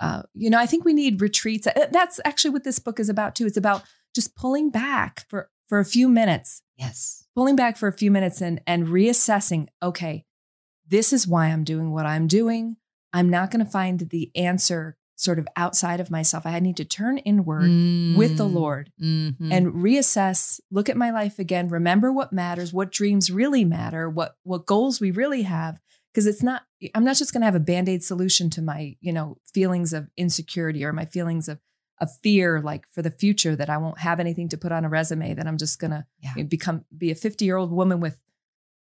uh, 0.00 0.22
you 0.34 0.48
know, 0.48 0.58
I 0.58 0.64
think 0.66 0.84
we 0.86 0.94
need 0.94 1.20
retreats. 1.20 1.66
Uh, 1.66 1.86
That's 1.90 2.20
actually 2.24 2.52
what 2.52 2.64
this 2.64 2.78
book 2.78 2.98
is 2.98 3.10
about 3.10 3.34
too. 3.34 3.44
It's 3.46 3.58
about 3.58 3.82
just 4.14 4.34
pulling 4.34 4.70
back 4.70 5.26
for, 5.28 5.50
for 5.70 5.78
a 5.78 5.84
few 5.86 6.08
minutes 6.08 6.60
yes. 6.76 7.26
pulling 7.34 7.56
back 7.56 7.78
for 7.78 7.88
a 7.88 7.92
few 7.92 8.10
minutes 8.10 8.42
and 8.42 8.60
and 8.66 8.88
reassessing 8.88 9.68
okay 9.82 10.24
this 10.86 11.12
is 11.14 11.26
why 11.26 11.46
i'm 11.46 11.64
doing 11.64 11.90
what 11.92 12.04
i'm 12.04 12.26
doing 12.26 12.76
i'm 13.14 13.30
not 13.30 13.50
going 13.50 13.64
to 13.64 13.70
find 13.70 14.00
the 14.10 14.30
answer 14.34 14.96
sort 15.16 15.38
of 15.38 15.46
outside 15.56 16.00
of 16.00 16.10
myself 16.10 16.44
i 16.44 16.58
need 16.60 16.76
to 16.76 16.84
turn 16.84 17.16
inward 17.18 17.70
with 18.18 18.36
the 18.36 18.44
Mm. 18.48 18.52
lord 18.54 18.92
Mhm. 19.00 19.52
and 19.52 19.66
reassess 19.74 20.60
look 20.70 20.88
at 20.88 20.96
my 20.96 21.10
life 21.10 21.38
again 21.38 21.68
remember 21.68 22.12
what 22.12 22.32
matters 22.32 22.72
what 22.72 22.90
dreams 22.90 23.30
really 23.30 23.64
matter 23.64 24.10
what 24.10 24.36
what 24.42 24.66
goals 24.66 25.00
we 25.00 25.10
really 25.10 25.42
have 25.42 25.78
because 26.12 26.26
it's 26.26 26.42
not 26.42 26.62
i'm 26.94 27.04
not 27.04 27.16
just 27.16 27.32
going 27.32 27.42
to 27.42 27.46
have 27.46 27.54
a 27.54 27.60
band-aid 27.60 28.02
solution 28.02 28.50
to 28.50 28.60
my 28.62 28.96
you 29.00 29.12
know 29.12 29.36
feelings 29.54 29.92
of 29.92 30.08
insecurity 30.16 30.84
or 30.84 30.92
my 30.92 31.04
feelings 31.04 31.48
of 31.48 31.60
of 32.00 32.10
fear 32.22 32.60
like 32.60 32.84
for 32.92 33.02
the 33.02 33.10
future 33.10 33.54
that 33.56 33.68
i 33.70 33.76
won't 33.76 33.98
have 33.98 34.20
anything 34.20 34.48
to 34.48 34.56
put 34.58 34.72
on 34.72 34.84
a 34.84 34.88
resume 34.88 35.34
that 35.34 35.46
i'm 35.46 35.58
just 35.58 35.78
to 35.80 36.04
Yeah. 36.20 36.42
become 36.44 36.84
be 36.96 37.10
a 37.10 37.14
50 37.14 37.44
year 37.44 37.56
old 37.56 37.70
woman 37.72 38.00
with 38.00 38.18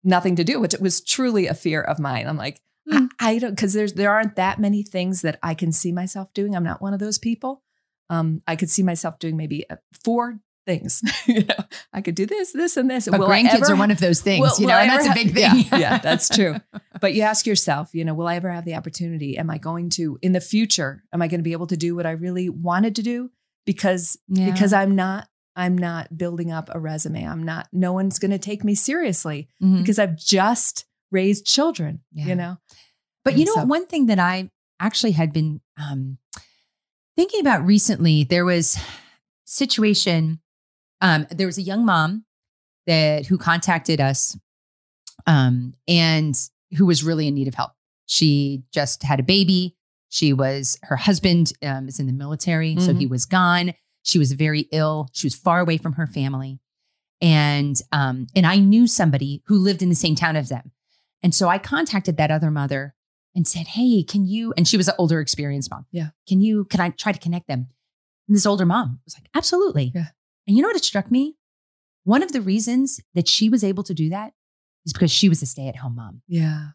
nothing 0.03 0.35
to 0.37 0.43
do 0.43 0.59
which 0.59 0.73
it 0.73 0.81
was 0.81 1.01
truly 1.01 1.47
a 1.47 1.53
fear 1.53 1.81
of 1.81 1.99
mine 1.99 2.27
i'm 2.27 2.37
like 2.37 2.61
Mm. 2.89 3.07
I, 3.19 3.31
I 3.31 3.39
don't 3.39 3.51
because 3.51 3.73
there's 3.73 3.93
there 3.93 4.11
aren't 4.11 4.35
that 4.37 4.57
many 4.57 4.81
things 4.81 5.21
that 5.21 5.37
i 5.43 5.53
can 5.53 5.71
see 5.71 5.91
myself 5.91 6.33
doing 6.33 6.55
i'm 6.55 6.63
not 6.63 6.81
one 6.81 6.93
of 6.93 6.99
those 6.99 7.19
people 7.19 7.61
um 8.09 8.41
i 8.47 8.55
could 8.55 8.69
see 8.69 8.81
myself 8.81 9.19
doing 9.19 9.37
maybe 9.37 9.69
uh, 9.69 9.75
four 10.03 10.39
things 10.65 11.01
you 11.27 11.43
know 11.45 11.55
i 11.93 12.01
could 12.01 12.13
do 12.15 12.25
this 12.25 12.51
this 12.53 12.77
and 12.77 12.89
this 12.89 13.07
But 13.09 13.19
Will 13.19 13.27
grandkids 13.27 13.63
ever 13.63 13.73
are 13.73 13.75
one 13.75 13.91
of 13.91 13.99
those 13.99 14.21
things, 14.21 14.41
will- 14.41 14.61
you 14.61 14.67
know, 14.67 14.75
and 14.75 14.89
that's 14.89 15.07
a 15.07 15.13
big 15.13 15.33
thing. 15.33 15.65
Yeah, 15.71 15.77
yeah, 15.77 15.97
that's 15.97 16.29
true. 16.35 16.57
But 17.01 17.13
you 17.13 17.23
ask 17.23 17.47
yourself, 17.47 17.89
you 17.93 18.03
know, 18.05 18.13
will 18.13 18.27
I 18.27 18.35
ever 18.35 18.51
have 18.51 18.65
the 18.65 18.75
opportunity? 18.75 19.37
Am 19.37 19.49
I 19.49 19.57
going 19.57 19.89
to 19.91 20.19
in 20.21 20.33
the 20.33 20.41
future? 20.41 21.03
Am 21.13 21.21
I 21.21 21.27
going 21.27 21.39
to 21.39 21.43
be 21.43 21.53
able 21.53 21.67
to 21.67 21.77
do 21.77 21.95
what 21.95 22.05
I 22.05 22.11
really 22.11 22.49
wanted 22.49 22.95
to 22.97 23.01
do? 23.03 23.31
Because 23.65 24.17
Yeah. 24.27 24.51
because 24.51 24.73
I'm 24.73 24.95
not 24.95 25.27
I'm 25.55 25.77
not 25.77 26.15
building 26.17 26.51
up 26.51 26.69
a 26.71 26.79
resume. 26.79 27.23
I'm 27.25 27.43
not. 27.43 27.67
No 27.73 27.91
one's 27.93 28.19
going 28.19 28.31
to 28.31 28.37
take 28.39 28.63
me 28.63 28.75
seriously 28.75 29.47
Mhm. 29.63 29.79
because 29.79 29.97
I've 29.99 30.15
just 30.17 30.85
raised 31.11 31.45
children. 31.45 32.01
Yeah. 32.13 32.25
You 32.27 32.35
know. 32.35 32.57
But 33.25 33.37
you 33.37 33.45
know, 33.45 33.55
So- 33.55 33.65
one 33.65 33.85
thing 33.87 34.05
that 34.07 34.19
I 34.19 34.49
actually 34.79 35.11
had 35.13 35.33
been 35.33 35.61
um, 35.77 36.17
thinking 37.17 37.41
about 37.41 37.65
recently, 37.65 38.23
there 38.23 38.45
was 38.45 38.77
situation. 39.45 40.39
Um, 41.01 41.27
there 41.31 41.47
was 41.47 41.57
a 41.57 41.61
young 41.61 41.85
mom 41.85 42.25
that 42.87 43.25
who 43.27 43.37
contacted 43.37 44.01
us, 44.01 44.37
um, 45.27 45.73
and 45.87 46.35
who 46.77 46.85
was 46.85 47.03
really 47.03 47.27
in 47.27 47.35
need 47.35 47.47
of 47.47 47.55
help. 47.55 47.71
She 48.05 48.63
just 48.71 49.03
had 49.03 49.19
a 49.19 49.23
baby. 49.23 49.75
She 50.09 50.33
was 50.33 50.77
her 50.83 50.95
husband 50.95 51.53
um, 51.61 51.87
is 51.87 51.99
in 51.99 52.07
the 52.07 52.13
military, 52.13 52.77
so 52.79 52.93
he 52.93 53.05
was 53.05 53.25
gone. 53.25 53.73
She 54.01 54.17
was 54.17 54.31
very 54.31 54.67
ill. 54.71 55.07
She 55.13 55.27
was 55.27 55.35
far 55.35 55.59
away 55.59 55.77
from 55.77 55.93
her 55.93 56.07
family, 56.07 56.59
and 57.21 57.79
um, 57.91 58.27
and 58.35 58.47
I 58.47 58.57
knew 58.57 58.87
somebody 58.87 59.43
who 59.45 59.57
lived 59.57 59.81
in 59.83 59.89
the 59.89 59.95
same 59.95 60.15
town 60.15 60.35
as 60.35 60.49
them, 60.49 60.71
and 61.21 61.35
so 61.35 61.47
I 61.47 61.57
contacted 61.59 62.17
that 62.17 62.31
other 62.31 62.49
mother 62.49 62.95
and 63.35 63.47
said, 63.47 63.67
Hey, 63.67 64.03
can 64.03 64.25
you? 64.25 64.53
And 64.57 64.67
she 64.67 64.77
was 64.77 64.87
an 64.87 64.95
older, 64.97 65.19
experienced 65.19 65.71
mom. 65.71 65.85
Yeah. 65.91 66.09
Can 66.27 66.41
you, 66.41 66.65
can 66.65 66.79
I 66.79 66.89
try 66.89 67.11
to 67.11 67.19
connect 67.19 67.47
them? 67.47 67.67
And 68.27 68.35
this 68.35 68.45
older 68.45 68.65
mom 68.65 68.99
was 69.05 69.15
like, 69.15 69.29
Absolutely. 69.35 69.91
Yeah. 69.93 70.07
And 70.49 70.57
you 70.57 70.63
know 70.63 70.69
what 70.69 70.75
it 70.75 70.83
struck 70.83 71.11
me? 71.11 71.35
One 72.05 72.23
of 72.23 72.31
the 72.31 72.41
reasons 72.41 72.99
that 73.13 73.27
she 73.27 73.49
was 73.49 73.63
able 73.63 73.83
to 73.83 73.93
do 73.93 74.09
that 74.09 74.33
is 74.83 74.93
because 74.93 75.11
she 75.11 75.29
was 75.29 75.43
a 75.43 75.45
stay 75.45 75.67
at 75.67 75.75
home 75.75 75.95
mom. 75.95 76.23
Yeah. 76.27 76.69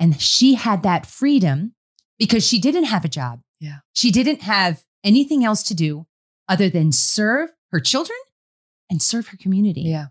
And 0.00 0.18
she 0.18 0.54
had 0.54 0.82
that 0.84 1.04
freedom 1.04 1.74
because 2.18 2.48
she 2.48 2.58
didn't 2.58 2.84
have 2.84 3.04
a 3.04 3.08
job. 3.08 3.42
Yeah. 3.60 3.80
She 3.92 4.10
didn't 4.10 4.40
have 4.40 4.84
anything 5.04 5.44
else 5.44 5.62
to 5.64 5.74
do 5.74 6.06
other 6.48 6.70
than 6.70 6.90
serve 6.90 7.50
her 7.72 7.78
children 7.78 8.18
and 8.88 9.02
serve 9.02 9.28
her 9.28 9.36
community. 9.36 9.82
Yeah. 9.82 10.06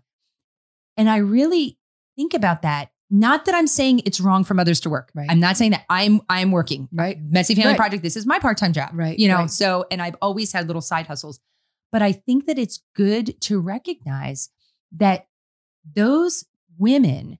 And 0.96 1.10
I 1.10 1.16
really 1.16 1.78
think 2.14 2.32
about 2.32 2.62
that. 2.62 2.90
Not 3.10 3.46
that 3.46 3.56
I'm 3.56 3.66
saying 3.66 4.02
it's 4.04 4.20
wrong 4.20 4.44
for 4.44 4.54
mothers 4.54 4.78
to 4.80 4.90
work. 4.90 5.10
Right. 5.16 5.26
I'm 5.28 5.40
not 5.40 5.56
saying 5.56 5.72
that 5.72 5.84
I'm 5.90 6.20
I'm 6.28 6.52
working. 6.52 6.88
Right. 6.92 7.18
Messy 7.20 7.56
Family 7.56 7.70
Right. 7.70 7.76
Project, 7.76 8.04
this 8.04 8.16
is 8.16 8.24
my 8.24 8.38
part-time 8.38 8.72
job. 8.72 8.90
Right, 8.92 9.18
You 9.18 9.26
know, 9.26 9.36
right. 9.38 9.50
so 9.50 9.84
and 9.90 10.00
I've 10.00 10.16
always 10.22 10.52
had 10.52 10.68
little 10.68 10.82
side 10.82 11.08
hustles. 11.08 11.40
But 11.92 12.02
I 12.02 12.12
think 12.12 12.46
that 12.46 12.58
it's 12.58 12.82
good 12.94 13.40
to 13.42 13.58
recognize 13.60 14.50
that 14.92 15.26
those 15.94 16.44
women 16.78 17.38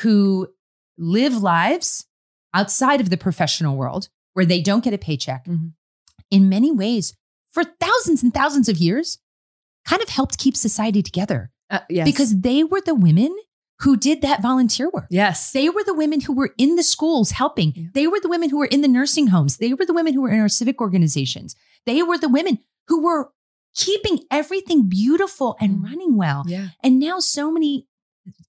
who 0.00 0.48
live 0.96 1.36
lives 1.42 2.06
outside 2.54 3.00
of 3.00 3.10
the 3.10 3.16
professional 3.16 3.76
world 3.76 4.08
where 4.34 4.44
they 4.46 4.60
don't 4.60 4.84
get 4.84 4.94
a 4.94 4.98
paycheck, 4.98 5.44
Mhm. 5.46 5.72
in 6.30 6.48
many 6.48 6.70
ways, 6.72 7.14
for 7.50 7.64
thousands 7.64 8.22
and 8.22 8.32
thousands 8.32 8.68
of 8.68 8.76
years, 8.78 9.18
kind 9.84 10.02
of 10.02 10.08
helped 10.08 10.38
keep 10.38 10.56
society 10.56 11.02
together 11.02 11.50
Uh, 11.70 11.80
yes. 11.88 12.04
because 12.04 12.40
they 12.40 12.62
were 12.62 12.80
the 12.80 12.94
women 12.94 13.36
who 13.80 13.96
did 13.96 14.22
that 14.22 14.42
volunteer 14.42 14.90
work. 14.92 15.06
yes. 15.10 15.52
They 15.52 15.68
were 15.68 15.84
the 15.84 15.94
women 15.94 16.20
who 16.20 16.32
were 16.32 16.52
in 16.58 16.74
the 16.76 16.82
schools 16.82 17.30
helping. 17.32 17.72
Yeah. 17.74 17.88
They 17.94 18.06
were 18.06 18.20
the 18.20 18.28
women 18.28 18.50
who 18.50 18.58
were 18.58 18.66
in 18.66 18.80
the 18.80 18.88
nursing 18.88 19.28
homes. 19.28 19.58
They 19.58 19.72
were 19.72 19.86
the 19.86 19.92
women 19.94 20.14
who 20.14 20.22
were 20.22 20.30
in 20.30 20.40
our 20.40 20.48
civic 20.48 20.80
organizations. 20.80 21.54
They 21.86 22.02
were 22.02 22.18
the 22.18 22.28
women 22.28 22.58
who 22.88 23.02
were 23.02 23.32
keeping 23.78 24.18
everything 24.30 24.88
beautiful 24.88 25.56
and 25.60 25.78
Mhm. 25.78 25.84
running 25.84 26.16
well. 26.16 26.42
yeah. 26.46 26.68
And 26.82 26.98
now 26.98 27.20
so 27.20 27.50
many 27.52 27.86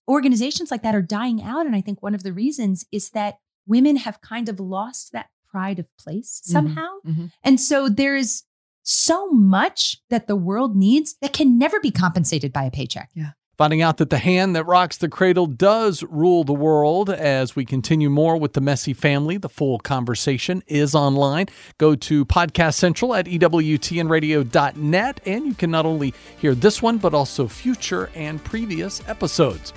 organizations 0.07 0.71
like 0.71 0.81
that 0.83 0.95
are 0.95 1.01
dying 1.01 1.41
out. 1.41 1.65
And 1.65 1.75
I 1.75 1.81
think 1.81 2.01
one 2.01 2.15
of 2.15 2.23
the 2.23 2.33
reasons 2.33 2.85
is 2.91 3.11
that 3.11 3.35
women 3.67 3.95
have 3.97 4.21
kind 4.21 4.49
of 4.49 4.59
lost 4.59 5.11
that 5.13 5.27
pride 5.47 5.79
of 5.79 5.85
place 5.97 6.41
somehow. 6.43 6.87
Mhm. 7.05 7.31
And 7.43 7.59
so 7.61 7.89
there 7.89 8.15
is 8.15 8.43
so 8.83 9.29
much 9.29 10.01
that 10.09 10.25
the 10.27 10.35
world 10.35 10.75
needs 10.75 11.15
that 11.21 11.33
can 11.33 11.57
never 11.57 11.79
be 11.79 11.91
compensated 11.91 12.51
by 12.51 12.63
a 12.65 12.71
paycheck. 12.71 13.09
Yeah. 13.13 13.31
Finding 13.59 13.81
out 13.81 13.97
that 13.97 14.09
the 14.09 14.19
hand 14.19 14.55
that 14.55 14.63
rocks 14.63 14.95
the 14.95 15.09
cradle 15.09 15.45
does 15.45 16.01
rule 16.03 16.45
the 16.45 16.53
world 16.53 17.09
as 17.09 17.57
we 17.57 17.65
continue 17.65 18.09
more 18.09 18.37
with 18.37 18.53
the 18.53 18.61
Messy 18.61 18.93
family. 18.93 19.35
The 19.35 19.49
full 19.49 19.79
conversation 19.79 20.63
is 20.65 20.95
online. 20.95 21.47
Go 21.77 21.93
to 21.93 22.23
Podcast 22.23 22.75
Central 22.75 23.13
at 23.13 23.25
EWTNradio.net 23.25 25.19
and 25.25 25.45
you 25.45 25.53
can 25.55 25.71
not 25.71 25.85
only 25.85 26.13
hear 26.37 26.55
this 26.55 26.81
one, 26.81 26.99
but 26.99 27.13
also 27.13 27.49
future 27.49 28.09
and 28.15 28.41
previous 28.41 29.05
episodes. 29.09 29.73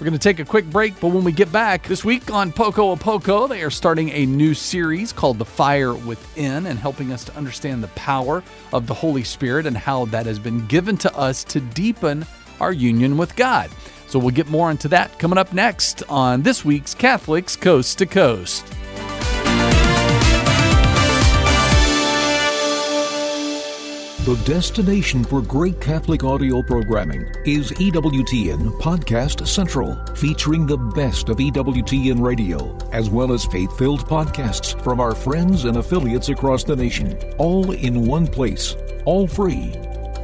We're 0.00 0.06
going 0.06 0.18
to 0.18 0.18
take 0.18 0.40
a 0.40 0.44
quick 0.44 0.64
break, 0.68 0.98
but 0.98 1.08
when 1.08 1.22
we 1.22 1.30
get 1.30 1.52
back 1.52 1.86
this 1.86 2.04
week 2.04 2.32
on 2.32 2.50
Poco 2.50 2.90
a 2.92 2.96
Poco, 2.96 3.46
they 3.46 3.62
are 3.62 3.70
starting 3.70 4.08
a 4.08 4.26
new 4.26 4.54
series 4.54 5.12
called 5.12 5.38
The 5.38 5.44
Fire 5.44 5.94
Within 5.94 6.66
and 6.66 6.78
helping 6.80 7.12
us 7.12 7.22
to 7.26 7.36
understand 7.36 7.84
the 7.84 7.88
power 7.88 8.42
of 8.72 8.88
the 8.88 8.94
Holy 8.94 9.22
Spirit 9.22 9.66
and 9.66 9.76
how 9.76 10.06
that 10.06 10.26
has 10.26 10.40
been 10.40 10.66
given 10.66 10.96
to 10.96 11.16
us 11.16 11.44
to 11.44 11.60
deepen 11.60 12.26
our 12.60 12.72
union 12.72 13.16
with 13.16 13.34
God. 13.36 13.70
So 14.06 14.18
we'll 14.18 14.30
get 14.30 14.48
more 14.48 14.70
into 14.70 14.88
that 14.88 15.18
coming 15.18 15.38
up 15.38 15.52
next 15.52 16.02
on 16.08 16.42
this 16.42 16.64
week's 16.64 16.94
Catholics 16.94 17.56
Coast 17.56 17.98
to 17.98 18.06
Coast. 18.06 18.66
The 24.24 24.36
destination 24.44 25.24
for 25.24 25.40
great 25.40 25.80
Catholic 25.80 26.24
audio 26.24 26.60
programming 26.60 27.22
is 27.46 27.72
EWTN 27.72 28.78
Podcast 28.78 29.48
Central, 29.48 29.96
featuring 30.14 30.66
the 30.66 30.76
best 30.76 31.30
of 31.30 31.38
EWTN 31.38 32.20
radio, 32.20 32.76
as 32.92 33.08
well 33.08 33.32
as 33.32 33.46
faith 33.46 33.76
filled 33.78 34.06
podcasts 34.06 34.80
from 34.84 35.00
our 35.00 35.14
friends 35.14 35.64
and 35.64 35.78
affiliates 35.78 36.28
across 36.28 36.64
the 36.64 36.76
nation, 36.76 37.18
all 37.38 37.72
in 37.72 38.06
one 38.06 38.26
place, 38.26 38.76
all 39.06 39.26
free. 39.26 39.72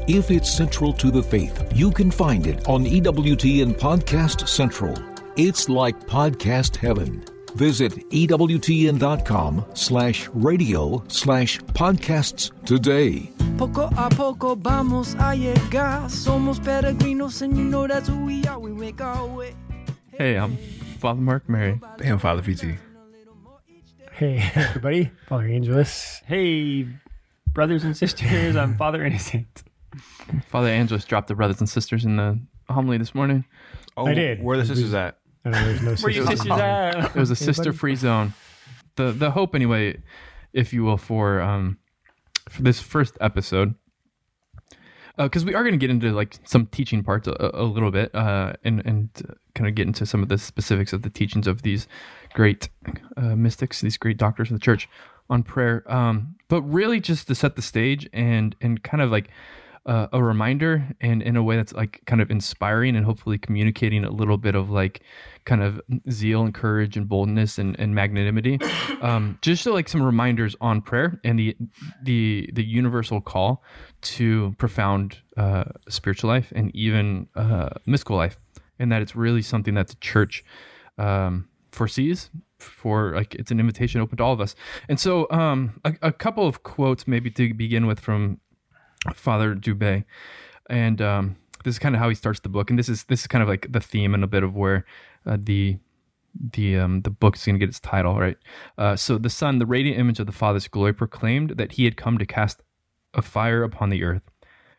If 0.09 0.31
it's 0.31 0.49
central 0.51 0.93
to 0.95 1.11
the 1.11 1.23
faith, 1.23 1.73
you 1.75 1.91
can 1.91 2.13
find 2.13 2.47
it 2.47 2.69
on 2.69 2.85
EWTN 2.85 3.75
Podcast 3.77 4.47
Central. 4.47 4.95
It's 5.37 5.69
like 5.69 5.99
podcast 6.07 6.77
heaven. 6.77 7.25
Visit 7.57 7.93
EWTN.com 8.11 9.65
slash 9.75 10.29
radio 10.33 11.03
slash 11.09 11.59
podcasts 11.75 12.53
today. 12.65 13.33
Poco 13.59 13.89
a 13.97 14.09
poco 14.11 14.55
vamos 14.55 15.15
a 15.17 15.35
llegar. 15.35 16.09
Somos 16.09 16.61
peregrinos 16.61 17.43
and 17.43 17.57
you 17.57 17.65
know 17.65 17.89
that's 17.89 18.07
who 18.09 18.25
we 18.25 18.45
are. 18.47 18.61
We 18.61 18.71
make 18.71 19.01
our 19.01 19.27
way. 19.27 19.55
Hey, 20.13 20.37
I'm 20.37 20.57
Father 21.01 21.21
Mark 21.21 21.49
Mary. 21.49 21.81
And 22.05 22.21
Father 22.21 22.43
PT. 22.43 22.79
Hey, 24.13 24.51
everybody. 24.55 25.11
Father 25.27 25.47
Angelus. 25.47 26.23
Hey, 26.27 26.87
brothers 27.53 27.83
and 27.83 27.97
sisters, 27.97 28.55
I'm 28.55 28.77
Father 28.77 29.05
Innocent. 29.05 29.65
Father 30.49 30.69
Angelus 30.69 31.05
dropped 31.05 31.29
the 31.29 31.35
brothers 31.35 31.61
and 31.61 31.69
sisters 31.69 32.05
in 32.05 32.17
the 32.17 32.39
homily 32.69 32.99
this 32.99 33.15
morning. 33.15 33.45
Oh, 33.97 34.07
I 34.07 34.15
did. 34.15 34.43
Where 34.43 34.57
the 34.57 34.67
sisters 34.67 34.95
at? 34.95 35.19
I 35.45 35.51
know 35.51 35.65
there's 35.65 35.83
no 35.83 35.95
Where 35.97 36.13
you 36.13 36.23
sisters. 36.27 36.41
sisters 36.41 36.59
at? 36.59 36.97
It 37.17 37.21
was 37.21 37.31
a 37.31 37.37
sister-free 37.37 37.97
zone. 37.97 38.35
The 38.97 39.13
the 39.13 39.31
hope, 39.31 39.55
anyway, 39.55 39.99
if 40.53 40.73
you 40.73 40.83
will, 40.85 40.97
for 40.97 41.41
um 41.41 41.79
for 42.49 42.63
this 42.63 42.81
first 42.81 43.17
episode, 43.21 43.75
because 45.19 45.45
we 45.45 45.55
are 45.55 45.63
going 45.63 45.73
to 45.73 45.79
get 45.79 45.91
into 45.91 46.13
like 46.13 46.37
some 46.45 46.67
teaching 46.67 47.03
parts 47.03 47.27
a, 47.29 47.51
a 47.55 47.65
little 47.65 47.91
bit, 47.91 48.15
uh, 48.15 48.55
and 48.65 48.85
and 48.85 49.11
kind 49.55 49.69
of 49.69 49.75
get 49.75 49.87
into 49.87 50.05
some 50.07 50.23
of 50.23 50.29
the 50.29 50.39
specifics 50.39 50.93
of 50.93 51.03
the 51.03 51.11
teachings 51.11 51.47
of 51.47 51.63
these 51.63 51.87
great 52.35 52.69
uh, 53.17 53.37
mystics, 53.37 53.81
these 53.81 53.97
great 53.97 54.17
doctors 54.19 54.51
of 54.51 54.55
the 54.59 54.65
church 54.65 54.89
on 55.31 55.43
prayer. 55.43 55.83
Um, 55.93 56.37
but 56.49 56.63
really, 56.63 57.01
just 57.01 57.29
to 57.29 57.35
set 57.35 57.57
the 57.57 57.63
stage 57.63 58.09
and 58.13 58.55
and 58.61 58.83
kind 58.83 59.03
of 59.03 59.11
like 59.11 59.29
uh, 59.87 60.09
a 60.13 60.23
reminder, 60.23 60.85
and 61.01 61.23
in 61.23 61.37
a 61.37 61.43
way 61.43 61.57
that's 61.57 61.73
like 61.73 62.03
kind 62.07 62.21
of 62.21 62.31
inspiring 62.31 62.97
and 62.97 63.07
hopefully 63.07 63.39
communicating 63.39 64.05
a 64.05 64.11
little 64.11 64.37
bit 64.37 64.57
of 64.57 64.69
like 64.69 65.01
kind 65.45 65.63
of 65.63 65.81
zeal 66.11 66.43
and 66.43 66.53
courage 66.53 66.97
and 66.97 67.09
boldness 67.09 67.57
and, 67.57 67.79
and 67.79 67.95
magnanimity. 67.95 68.59
Um, 69.01 69.39
just 69.43 69.63
so 69.63 69.73
like 69.73 69.89
some 69.89 70.03
reminders 70.03 70.57
on 70.61 70.83
prayer 70.83 71.21
and 71.23 71.39
the 71.39 71.57
the 72.03 72.51
the 72.53 72.65
universal 72.65 73.21
call 73.21 73.63
to 74.03 74.55
profound 74.59 75.19
uh, 75.37 75.65
spiritual 75.89 76.29
life 76.29 76.53
and 76.55 76.75
even 76.75 77.29
uh, 77.37 77.71
mystical 77.87 78.17
life, 78.17 78.39
and 78.81 78.91
that 78.91 79.03
it's 79.03 79.15
really 79.15 79.43
something 79.43 79.75
that 79.75 79.89
the 79.89 79.97
church 79.97 80.45
um, 80.99 81.49
foresees 81.71 82.31
for 82.59 83.15
like 83.15 83.35
it's 83.35 83.51
an 83.51 83.61
invitation 83.61 84.01
open 84.01 84.17
to 84.17 84.25
all 84.25 84.33
of 84.33 84.41
us. 84.41 84.57
And 84.89 84.99
so 84.99 85.31
um, 85.31 85.81
a, 85.85 85.95
a 86.03 86.13
couple 86.13 86.47
of 86.47 86.63
quotes 86.63 87.07
maybe 87.07 87.31
to 87.31 87.55
begin 87.55 87.87
with 87.87 88.01
from 88.01 88.41
Father 89.15 89.55
Dubay, 89.55 90.05
and 90.69 91.01
um, 91.01 91.37
this 91.65 91.75
is 91.75 91.79
kind 91.79 91.95
of 91.95 92.01
how 92.01 92.09
he 92.09 92.15
starts 92.15 92.41
the 92.41 92.49
book, 92.49 92.71
and 92.71 92.79
this 92.79 92.89
is 92.89 93.05
this 93.05 93.21
is 93.21 93.27
kind 93.27 93.43
of 93.43 93.49
like 93.49 93.71
the 93.71 93.81
theme 93.81 94.15
and 94.15 94.25
a 94.25 94.27
bit 94.27 94.43
of 94.43 94.55
where 94.55 94.85
uh, 95.27 95.37
the 95.41 95.79
the 96.53 96.79
um, 96.79 97.03
the 97.03 97.11
book 97.11 97.37
is 97.37 97.45
going 97.45 97.57
to 97.57 97.59
get 97.59 97.69
its 97.69 97.81
title, 97.81 98.19
right? 98.19 98.37
Uh, 98.77 98.97
so 98.97 99.19
the 99.19 99.31
Son, 99.31 99.59
the 99.59 99.67
radiant 99.67 99.99
image 99.99 100.21
of 100.21 100.27
the 100.27 100.33
Father's 100.33 100.69
glory, 100.69 100.93
proclaimed 100.93 101.51
that 101.51 101.73
He 101.73 101.85
had 101.85 101.97
come 101.97 102.19
to 102.19 102.27
cast 102.27 102.63
a 103.15 103.23
fire 103.23 103.63
upon 103.63 103.91
the 103.91 104.05
earth, 104.05 104.23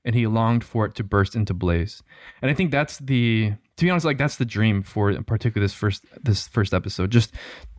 and 0.05 0.15
He 0.15 0.27
longed 0.27 0.63
for 0.63 0.85
it 0.85 0.95
to 0.95 1.03
burst 1.03 1.35
into 1.35 1.53
blaze. 1.53 2.03
And 2.41 2.51
I 2.51 2.53
think 2.53 2.71
that's 2.71 2.99
the, 2.99 3.53
to 3.77 3.85
be 3.85 3.89
honest, 3.89 4.05
like 4.05 4.17
that's 4.17 4.37
the 4.37 4.45
dream 4.45 4.83
for 4.83 5.13
particularly 5.23 5.65
this 5.65 5.73
first 5.73 6.05
this 6.21 6.47
first 6.47 6.73
episode, 6.73 7.11
just 7.11 7.33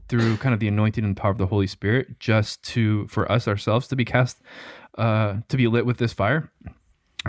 through 0.08 0.36
kind 0.38 0.54
of 0.54 0.60
the 0.60 0.68
anointing 0.68 1.04
and 1.04 1.16
power 1.16 1.30
of 1.30 1.38
the 1.38 1.46
Holy 1.46 1.66
Spirit, 1.66 2.18
just 2.18 2.62
to 2.64 3.06
for 3.08 3.30
us 3.30 3.46
ourselves 3.46 3.88
to 3.88 3.96
be 3.96 4.04
cast, 4.04 4.40
uh, 4.96 5.38
to 5.48 5.56
be 5.56 5.66
lit 5.66 5.86
with 5.86 5.98
this 5.98 6.12
fire, 6.12 6.50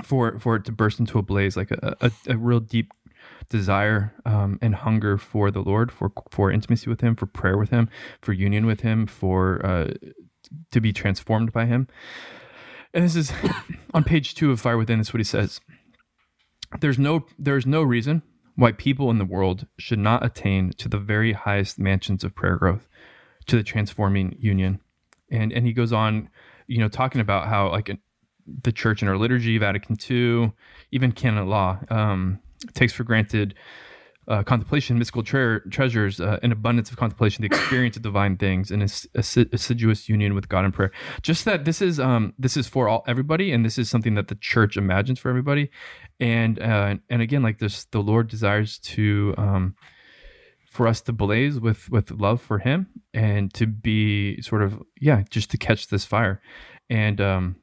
for 0.03 0.39
for 0.39 0.55
it 0.55 0.65
to 0.65 0.71
burst 0.71 0.99
into 0.99 1.19
a 1.19 1.21
blaze, 1.21 1.57
like 1.57 1.71
a 1.71 1.95
a, 2.01 2.11
a 2.27 2.37
real 2.37 2.59
deep 2.59 2.93
desire 3.49 4.13
um, 4.25 4.59
and 4.61 4.75
hunger 4.75 5.17
for 5.17 5.51
the 5.51 5.61
Lord, 5.61 5.91
for 5.91 6.11
for 6.31 6.51
intimacy 6.51 6.89
with 6.89 7.01
Him, 7.01 7.15
for 7.15 7.25
prayer 7.25 7.57
with 7.57 7.69
Him, 7.69 7.89
for 8.21 8.33
union 8.33 8.65
with 8.65 8.81
Him, 8.81 9.07
for 9.07 9.65
uh, 9.65 9.93
to 10.71 10.81
be 10.81 10.93
transformed 10.93 11.51
by 11.51 11.65
Him. 11.65 11.87
And 12.93 13.03
this 13.03 13.15
is 13.15 13.31
on 13.93 14.03
page 14.03 14.35
two 14.35 14.51
of 14.51 14.61
Fire 14.61 14.77
Within. 14.77 14.99
This 14.99 15.09
is 15.09 15.13
what 15.13 15.19
he 15.19 15.25
says. 15.25 15.59
There's 16.79 16.99
no 16.99 17.25
there's 17.37 17.65
no 17.65 17.81
reason 17.81 18.21
why 18.59 18.73
people 18.73 19.09
in 19.09 19.17
the 19.17 19.25
world 19.25 19.67
should 19.77 19.99
not 19.99 20.23
attain 20.23 20.71
to 20.73 20.89
the 20.89 20.97
very 20.97 21.31
highest 21.31 21.79
mansions 21.79 22.25
of 22.25 22.35
prayer 22.35 22.57
growth, 22.57 22.87
to 23.47 23.55
the 23.55 23.63
transforming 23.63 24.35
union. 24.37 24.81
And 25.31 25.53
and 25.53 25.65
he 25.65 25.71
goes 25.71 25.93
on, 25.93 26.29
you 26.67 26.79
know, 26.79 26.89
talking 26.89 27.21
about 27.21 27.47
how 27.47 27.69
like 27.69 27.89
the 28.63 28.71
church 28.71 29.01
in 29.01 29.07
our 29.07 29.17
liturgy, 29.17 29.57
Vatican 29.57 29.97
II, 30.09 30.51
even 30.91 31.11
canon 31.13 31.47
law, 31.47 31.79
um, 31.89 32.39
takes 32.73 32.91
for 32.91 33.03
granted 33.05 33.55
uh, 34.27 34.43
contemplation, 34.43 34.99
mystical 34.99 35.23
tre- 35.23 35.59
treasures, 35.71 36.19
uh, 36.19 36.37
an 36.43 36.51
abundance 36.51 36.91
of 36.91 36.97
contemplation, 36.97 37.41
the 37.41 37.47
experience 37.47 37.95
of 37.95 38.03
divine 38.03 38.37
things, 38.37 38.69
and 38.71 38.83
ass- 38.83 39.07
assiduous 39.15 40.07
union 40.07 40.35
with 40.35 40.49
God 40.49 40.65
in 40.65 40.71
prayer. 40.71 40.91
Just 41.21 41.45
that 41.45 41.65
this 41.65 41.81
is 41.81 41.99
um, 41.99 42.33
this 42.37 42.57
is 42.57 42.67
for 42.67 42.89
all 42.89 43.03
everybody, 43.07 43.51
and 43.51 43.65
this 43.65 43.77
is 43.77 43.89
something 43.89 44.15
that 44.15 44.27
the 44.27 44.35
church 44.35 44.77
imagines 44.77 45.17
for 45.17 45.29
everybody. 45.29 45.71
And 46.19 46.60
uh, 46.60 46.95
and 47.10 47.21
again, 47.21 47.43
like 47.43 47.60
this, 47.60 47.86
the 47.86 48.01
Lord 48.01 48.27
desires 48.27 48.77
to 48.79 49.34
um, 49.38 49.75
for 50.69 50.88
us 50.88 51.01
to 51.01 51.13
blaze 51.13 51.60
with 51.60 51.89
with 51.89 52.12
love 52.12 52.41
for 52.41 52.60
Him 52.60 52.88
and 53.13 53.53
to 53.53 53.65
be 53.65 54.41
sort 54.41 54.62
of 54.62 54.82
yeah, 54.99 55.23
just 55.29 55.49
to 55.51 55.58
catch 55.58 55.88
this 55.88 56.05
fire, 56.05 56.41
and 56.89 57.21
um, 57.21 57.55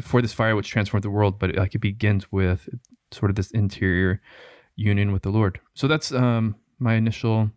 for 0.00 0.22
this 0.22 0.32
fire 0.32 0.56
which 0.56 0.70
transformed 0.70 1.04
the 1.04 1.10
world. 1.10 1.38
But 1.38 1.54
like 1.56 1.74
it 1.74 1.80
begins 1.80 2.32
with 2.32 2.68
sort 3.12 3.30
of 3.30 3.36
this 3.36 3.50
interior 3.50 4.20
union 4.76 5.12
with 5.12 5.22
the 5.22 5.30
Lord. 5.30 5.60
So 5.74 5.86
that's 5.86 6.12
um, 6.12 6.56
my 6.78 6.94
initial 6.94 7.50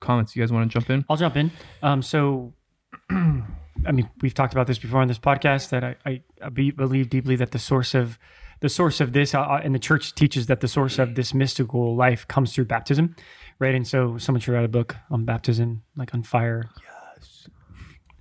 comments. 0.00 0.34
You 0.34 0.42
guys 0.42 0.52
want 0.52 0.70
to 0.70 0.72
jump 0.72 0.90
in? 0.90 1.04
I'll 1.08 1.16
jump 1.16 1.36
in. 1.36 1.50
Um, 1.82 2.02
so, 2.02 2.54
I 3.10 3.92
mean, 3.92 4.08
we've 4.20 4.34
talked 4.34 4.52
about 4.52 4.66
this 4.66 4.78
before 4.78 5.00
on 5.00 5.08
this 5.08 5.18
podcast 5.18 5.70
that 5.70 5.84
I, 5.84 5.96
I, 6.06 6.22
I 6.42 6.48
be, 6.48 6.70
believe 6.70 7.10
deeply 7.10 7.36
that 7.36 7.50
the 7.50 7.58
source 7.58 7.94
of 7.94 8.18
the 8.60 8.68
source 8.68 9.00
of 9.00 9.12
this, 9.12 9.34
uh, 9.34 9.60
and 9.62 9.74
the 9.74 9.78
church 9.78 10.14
teaches 10.14 10.46
that 10.46 10.60
the 10.60 10.68
source 10.68 10.98
of 10.98 11.14
this 11.14 11.34
mystical 11.34 11.94
life 11.96 12.26
comes 12.28 12.54
through 12.54 12.64
baptism, 12.66 13.14
right? 13.58 13.74
And 13.74 13.86
so, 13.86 14.18
someone 14.18 14.40
should 14.40 14.52
write 14.54 14.64
a 14.64 14.68
book 14.68 14.96
on 15.10 15.24
baptism, 15.24 15.82
like 15.96 16.14
on 16.14 16.22
fire, 16.22 16.70
Yes. 17.16 17.48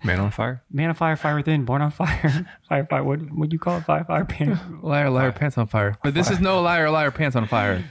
Man 0.05 0.19
on 0.19 0.31
fire? 0.31 0.61
man 0.69 0.89
on 0.89 0.95
fire, 0.95 1.15
fire 1.15 1.37
within, 1.37 1.63
born 1.63 1.81
on 1.81 1.89
fire, 1.89 2.45
fire, 2.67 2.85
fire. 2.89 3.03
What 3.05 3.19
would 3.37 3.53
you 3.53 3.59
call 3.59 3.77
it? 3.77 3.85
Fire, 3.85 4.03
fire, 4.03 4.25
pan. 4.33 4.79
Liar, 4.81 5.09
liar, 5.09 5.31
pants 5.31 5.57
on 5.57 5.67
fire. 5.67 5.97
But 6.03 6.13
this 6.13 6.29
is 6.29 6.41
no 6.41 6.61
liar, 6.61 6.89
liar, 6.89 7.09
pants 7.09 7.37
on 7.37 7.47
fire. 7.47 7.85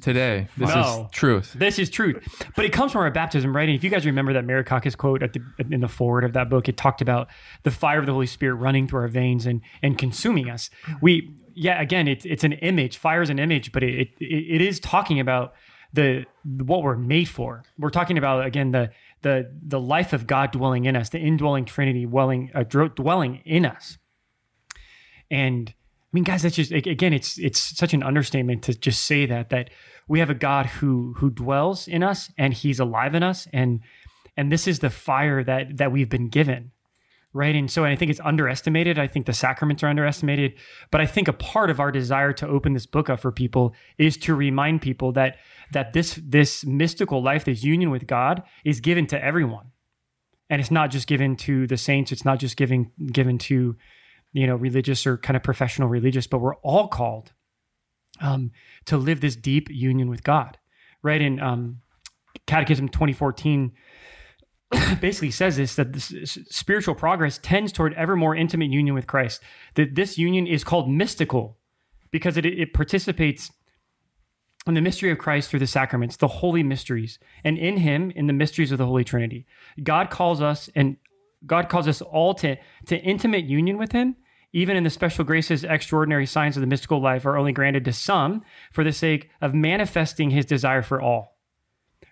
Today, 0.00 0.46
this 0.56 0.72
No. 0.72 1.06
is 1.06 1.10
truth. 1.10 1.54
This 1.58 1.80
is 1.80 1.90
truth, 1.90 2.22
but 2.54 2.64
it 2.64 2.72
comes 2.72 2.92
from 2.92 3.00
our 3.02 3.10
baptism, 3.10 3.54
right? 3.54 3.68
And 3.68 3.76
if 3.76 3.82
you 3.82 3.90
guys 3.90 4.06
remember 4.06 4.32
that 4.34 4.46
Marikakis 4.46 4.96
quote 4.96 5.24
at 5.24 5.32
the 5.32 5.40
in 5.70 5.80
the 5.80 5.88
forward 5.88 6.22
of 6.22 6.34
that 6.34 6.48
book, 6.48 6.68
it 6.68 6.76
talked 6.76 7.00
about 7.02 7.26
the 7.64 7.72
fire 7.72 7.98
of 7.98 8.06
the 8.06 8.12
Holy 8.12 8.26
Spirit 8.26 8.54
running 8.54 8.86
through 8.86 9.00
our 9.00 9.08
veins 9.08 9.44
and 9.44 9.60
and 9.82 9.98
consuming 9.98 10.48
us. 10.48 10.70
We, 11.00 11.34
yeah, 11.56 11.80
again, 11.80 12.06
it's 12.06 12.24
it's 12.24 12.44
an 12.44 12.52
image. 12.52 12.98
Fire 12.98 13.22
is 13.22 13.30
an 13.30 13.38
image, 13.38 13.72
but 13.72 13.82
it 13.82 14.10
it, 14.20 14.24
it 14.24 14.60
is 14.60 14.78
talking 14.78 15.18
about 15.18 15.54
the 15.92 16.26
what 16.44 16.82
we're 16.82 16.96
made 16.96 17.28
for. 17.28 17.64
We're 17.78 17.90
talking 17.90 18.18
about 18.18 18.44
again 18.44 18.72
the 18.72 18.90
the 19.22 19.50
the 19.66 19.80
life 19.80 20.12
of 20.12 20.26
God 20.26 20.52
dwelling 20.52 20.84
in 20.84 20.94
us, 20.94 21.08
the 21.08 21.18
indwelling 21.18 21.64
Trinity 21.64 22.04
dwelling 22.04 22.50
uh, 22.54 22.62
dwelling 22.62 23.40
in 23.46 23.64
us, 23.64 23.96
and 25.30 25.70
I 25.70 26.08
mean, 26.12 26.24
guys, 26.24 26.42
that's 26.42 26.56
just 26.56 26.72
again, 26.72 27.14
it's 27.14 27.38
it's 27.38 27.58
such 27.58 27.94
an 27.94 28.02
understatement 28.02 28.62
to 28.64 28.74
just 28.74 29.06
say 29.06 29.24
that 29.24 29.48
that 29.48 29.70
we 30.06 30.18
have 30.18 30.30
a 30.30 30.34
God 30.34 30.66
who 30.66 31.14
who 31.16 31.30
dwells 31.30 31.88
in 31.88 32.02
us 32.02 32.30
and 32.36 32.52
He's 32.52 32.78
alive 32.78 33.14
in 33.14 33.22
us, 33.22 33.48
and 33.52 33.80
and 34.36 34.52
this 34.52 34.68
is 34.68 34.80
the 34.80 34.90
fire 34.90 35.42
that 35.42 35.78
that 35.78 35.90
we've 35.90 36.10
been 36.10 36.28
given, 36.28 36.72
right? 37.36 37.54
And 37.54 37.70
so, 37.70 37.84
and 37.84 37.92
I 37.92 37.96
think 37.96 38.10
it's 38.10 38.20
underestimated. 38.24 38.98
I 38.98 39.06
think 39.06 39.26
the 39.26 39.34
sacraments 39.34 39.82
are 39.82 39.88
underestimated, 39.88 40.54
but 40.90 41.02
I 41.02 41.06
think 41.06 41.28
a 41.28 41.34
part 41.34 41.68
of 41.68 41.78
our 41.78 41.92
desire 41.92 42.32
to 42.32 42.48
open 42.48 42.72
this 42.72 42.86
book 42.86 43.10
up 43.10 43.20
for 43.20 43.30
people 43.30 43.74
is 43.98 44.16
to 44.18 44.34
remind 44.34 44.80
people 44.80 45.12
that 45.12 45.36
that 45.72 45.92
this 45.92 46.18
this 46.24 46.64
mystical 46.64 47.22
life, 47.22 47.44
this 47.44 47.62
union 47.62 47.90
with 47.90 48.06
God, 48.06 48.42
is 48.64 48.80
given 48.80 49.06
to 49.08 49.22
everyone, 49.22 49.72
and 50.48 50.60
it's 50.60 50.70
not 50.70 50.90
just 50.90 51.06
given 51.06 51.36
to 51.36 51.66
the 51.66 51.76
saints. 51.76 52.10
It's 52.10 52.24
not 52.24 52.38
just 52.38 52.56
given 52.56 52.90
given 53.12 53.36
to 53.38 53.76
you 54.32 54.46
know 54.46 54.56
religious 54.56 55.06
or 55.06 55.18
kind 55.18 55.36
of 55.36 55.42
professional 55.42 55.88
religious, 55.88 56.26
but 56.26 56.38
we're 56.38 56.56
all 56.56 56.88
called 56.88 57.32
um, 58.20 58.50
to 58.86 58.96
live 58.96 59.20
this 59.20 59.36
deep 59.36 59.68
union 59.70 60.08
with 60.08 60.24
God, 60.24 60.56
right? 61.02 61.20
In 61.20 61.38
um, 61.40 61.82
Catechism 62.46 62.88
2014 62.88 63.72
basically 65.00 65.30
says 65.30 65.56
this 65.56 65.76
that 65.76 65.92
this 65.92 66.38
spiritual 66.48 66.94
progress 66.94 67.38
tends 67.38 67.72
toward 67.72 67.94
ever 67.94 68.16
more 68.16 68.34
intimate 68.34 68.70
union 68.70 68.94
with 68.94 69.06
Christ. 69.06 69.40
That 69.74 69.94
this 69.94 70.18
union 70.18 70.46
is 70.46 70.64
called 70.64 70.90
mystical 70.90 71.58
because 72.10 72.36
it, 72.36 72.44
it 72.44 72.72
participates 72.72 73.50
in 74.66 74.74
the 74.74 74.80
mystery 74.80 75.12
of 75.12 75.18
Christ 75.18 75.50
through 75.50 75.60
the 75.60 75.66
sacraments, 75.66 76.16
the 76.16 76.26
holy 76.26 76.64
mysteries, 76.64 77.18
and 77.44 77.56
in 77.56 77.78
Him 77.78 78.10
in 78.10 78.26
the 78.26 78.32
mysteries 78.32 78.72
of 78.72 78.78
the 78.78 78.86
Holy 78.86 79.04
Trinity. 79.04 79.46
God 79.82 80.10
calls 80.10 80.40
us 80.40 80.68
and 80.74 80.96
God 81.46 81.68
calls 81.68 81.86
us 81.86 82.02
all 82.02 82.34
to 82.34 82.56
to 82.86 82.96
intimate 82.98 83.44
union 83.44 83.78
with 83.78 83.92
Him. 83.92 84.16
Even 84.52 84.76
in 84.76 84.84
the 84.84 84.90
special 84.90 85.24
graces, 85.24 85.64
extraordinary 85.64 86.24
signs 86.24 86.56
of 86.56 86.62
the 86.62 86.66
mystical 86.66 87.00
life 87.00 87.26
are 87.26 87.36
only 87.36 87.52
granted 87.52 87.84
to 87.84 87.92
some 87.92 88.42
for 88.72 88.82
the 88.82 88.92
sake 88.92 89.28
of 89.40 89.54
manifesting 89.54 90.30
His 90.30 90.46
desire 90.46 90.82
for 90.82 91.00
all 91.00 91.35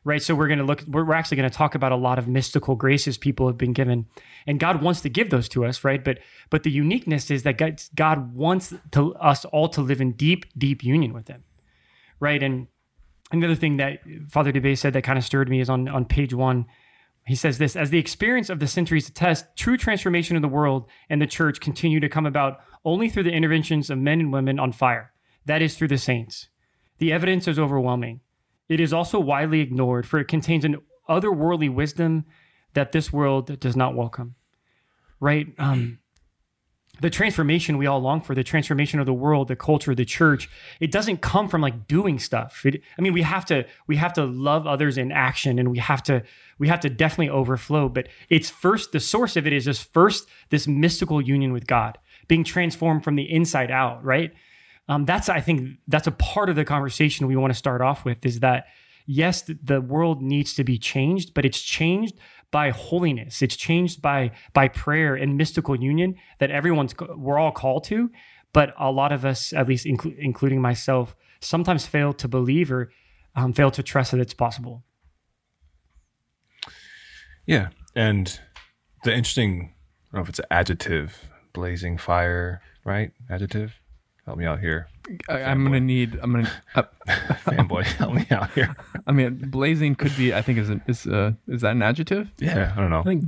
right? 0.05 0.23
So 0.23 0.35
we're 0.35 0.49
going 0.49 0.59
to 0.59 0.65
look, 0.65 0.85
we're 0.87 1.13
actually 1.15 1.39
going 1.39 1.51
to 1.51 1.57
talk 1.57 1.75
about 1.75 1.91
a 1.91 1.97
lot 1.97 2.19
of 2.19 2.29
mystical 2.29 2.77
graces 2.77 3.17
people 3.17 3.47
have 3.47 3.59
been 3.59 3.73
given, 3.73 4.07
and 4.47 4.61
God 4.61 4.83
wants 4.83 5.01
to 5.01 5.09
give 5.09 5.31
those 5.31 5.49
to 5.51 5.65
us, 5.65 5.83
right? 5.83 6.05
But 6.05 6.19
but 6.51 6.63
the 6.63 6.71
uniqueness 6.71 7.31
is 7.31 7.43
that 7.43 7.59
God, 7.59 7.83
God 7.95 8.35
wants 8.35 8.75
to 8.93 9.15
us 9.17 9.45
all 9.47 9.69
to 9.71 9.81
live 9.81 10.01
in 10.01 10.13
deep, 10.13 10.47
deep 10.57 10.85
union 10.85 11.13
with 11.13 11.29
Him, 11.29 11.43
right? 12.21 12.43
And 12.43 12.69
another 13.33 13.55
thing 13.55 13.79
that 13.79 14.01
Father 14.29 14.53
Dubay 14.53 14.77
said 14.77 14.93
that 14.93 15.03
kind 15.03 15.19
of 15.19 15.25
stirred 15.25 15.49
me 15.49 15.61
is 15.61 15.71
on 15.71 15.89
on 15.89 16.05
page 16.05 16.35
one. 16.35 16.67
He 17.27 17.35
says 17.35 17.57
this 17.57 17.75
as 17.75 17.89
the 17.89 17.99
experience 17.99 18.51
of 18.51 18.59
the 18.59 18.67
centuries 18.67 19.09
attest, 19.09 19.47
true 19.57 19.79
transformation 19.79 20.37
of 20.37 20.43
the 20.43 20.49
world 20.49 20.87
and 21.09 21.23
the 21.23 21.27
church 21.27 21.59
continue 21.59 21.99
to 22.01 22.09
come 22.09 22.27
about 22.27 22.61
only 22.85 23.09
through 23.09 23.23
the 23.23 23.33
interventions 23.33 23.89
of 23.89 23.97
men 23.97 24.21
and 24.21 24.33
women 24.33 24.59
on 24.59 24.73
fire. 24.73 25.13
That 25.47 25.63
is 25.63 25.75
through 25.75 25.89
the 25.89 25.97
saints. 25.97 26.49
The 26.99 27.13
evidence 27.13 27.49
is 27.49 27.59
overwhelming. 27.59 28.21
It 28.69 28.81
is 28.81 28.93
also 28.93 29.21
widely 29.21 29.61
ignored, 29.61 30.07
for 30.07 30.19
it 30.19 30.29
contains 30.29 30.65
an 30.65 30.77
otherworldly 31.09 31.73
wisdom 31.73 32.25
that 32.73 32.93
this 32.93 33.13
world 33.13 33.61
does 33.61 33.77
not 33.77 33.95
welcome. 33.95 34.35
Right? 35.21 35.49
Um, 35.59 35.99
the 37.01 37.11
transformation 37.11 37.77
we 37.77 37.87
all 37.87 38.01
long 38.01 38.21
for, 38.21 38.35
the 38.35 38.45
transformation 38.45 39.01
of 39.01 39.07
the 39.07 39.13
world, 39.13 39.49
the 39.49 39.57
culture, 39.57 39.95
the 39.95 40.05
church, 40.05 40.49
it 40.79 40.93
doesn't 40.93 41.21
come 41.21 41.49
from 41.49 41.61
like 41.61 41.89
doing 41.89 42.19
stuff. 42.19 42.65
It, 42.65 42.83
I 42.97 43.03
mean, 43.03 43.13
we 43.13 43.23
have 43.23 43.45
to 43.47 43.67
we 43.87 43.97
have 43.97 44.13
to 44.15 44.25
love 44.25 44.67
others 44.67 44.97
in 44.97 45.11
action, 45.11 45.59
and 45.59 45.71
we 45.71 45.79
have 45.79 46.03
to 46.05 46.23
we 46.59 46.69
have 46.69 46.81
to 46.81 46.91
definitely 46.91 47.31
overflow. 47.31 47.89
But 47.89 48.09
it's 48.29 48.49
first 48.49 48.93
the 48.93 49.01
source 49.01 49.37
of 49.37 49.47
it 49.47 49.53
is 49.53 49.65
just 49.65 49.93
first 49.93 50.29
this 50.51 50.69
mystical 50.69 51.21
union 51.21 51.53
with 51.53 51.67
God, 51.67 51.99
being 52.29 52.45
transformed 52.45 53.03
from 53.03 53.17
the 53.17 53.31
inside 53.31 53.71
out. 53.71 54.05
Right? 54.05 54.33
Um, 54.89 55.05
that's 55.05 55.29
I 55.29 55.41
think 55.41 55.79
that's 55.89 56.07
a 56.07 56.13
part 56.13 56.51
of 56.51 56.57
the 56.57 56.65
conversation 56.65 57.27
we 57.27 57.37
want 57.37 57.53
to 57.53 57.59
start 57.59 57.81
off 57.81 58.05
with 58.05 58.25
is 58.25 58.41
that 58.41 58.67
yes, 59.07 59.43
the 59.43 59.81
world 59.81 60.23
needs 60.23 60.55
to 60.55 60.65
be 60.65 60.79
changed, 60.79 61.35
but 61.35 61.45
it's 61.45 61.61
changed 61.61 62.15
by 62.51 62.71
holiness. 62.71 63.43
It's 63.43 63.57
changed 63.57 64.01
by 64.03 64.33
by 64.53 64.69
prayer 64.69 65.15
and 65.15 65.37
mystical 65.37 65.77
union 65.77 66.17
that 66.39 66.51
everyone's 66.51 66.95
we're 67.17 67.39
all 67.39 67.53
called 67.53 67.85
to, 67.85 68.11
but 68.53 68.75
a 68.79 68.91
lot 68.91 69.13
of 69.13 69.25
us, 69.25 69.53
at 69.53 69.69
least 69.69 69.87
inclu- 69.87 70.17
including 70.19 70.61
myself, 70.61 71.17
sometimes 71.41 71.87
fail 71.87 72.13
to 72.15 72.29
believe 72.29 72.71
or 72.71 72.91
um, 73.35 73.53
fail 73.53 73.71
to 73.71 73.83
trust 73.83 74.13
that 74.13 74.21
it's 74.21 74.35
possible. 74.35 74.85
Yeah, 77.47 77.69
and 77.95 78.39
the 79.03 79.15
interesting, 79.15 79.75
I 80.13 80.17
don't 80.17 80.21
know 80.21 80.23
if 80.23 80.29
it's 80.31 80.39
an 80.39 80.47
adjective, 80.51 81.31
blazing 81.53 81.99
fire, 81.99 82.63
right? 82.85 83.11
Adjective. 83.29 83.81
Help 84.27 84.39
me 84.39 84.47
out 84.47 84.61
here. 84.61 84.89
I, 85.29 85.43
I'm 85.43 85.63
gonna 85.65 85.81
need. 85.81 86.19
I'm 86.23 86.33
gonna. 86.33 86.51
Uh, 86.75 86.83
Fanboy, 87.45 87.85
help 87.85 88.15
me 88.15 88.27
out 88.31 88.51
here. 88.53 88.75
I 89.07 89.13
mean, 89.13 89.37
blazing 89.51 89.95
could 89.97 90.17
be. 90.17 90.33
I 90.33 90.41
think 90.41 90.59
is 90.59 90.71
an, 90.71 90.81
is 90.87 91.07
uh 91.07 91.33
is 91.47 91.61
that 91.61 91.73
an 91.73 91.83
adjective? 91.83 92.31
Yeah, 92.39 92.73
I 92.75 92.81
don't 92.81 92.89
know. 92.91 93.01
I 93.01 93.03
think 93.03 93.25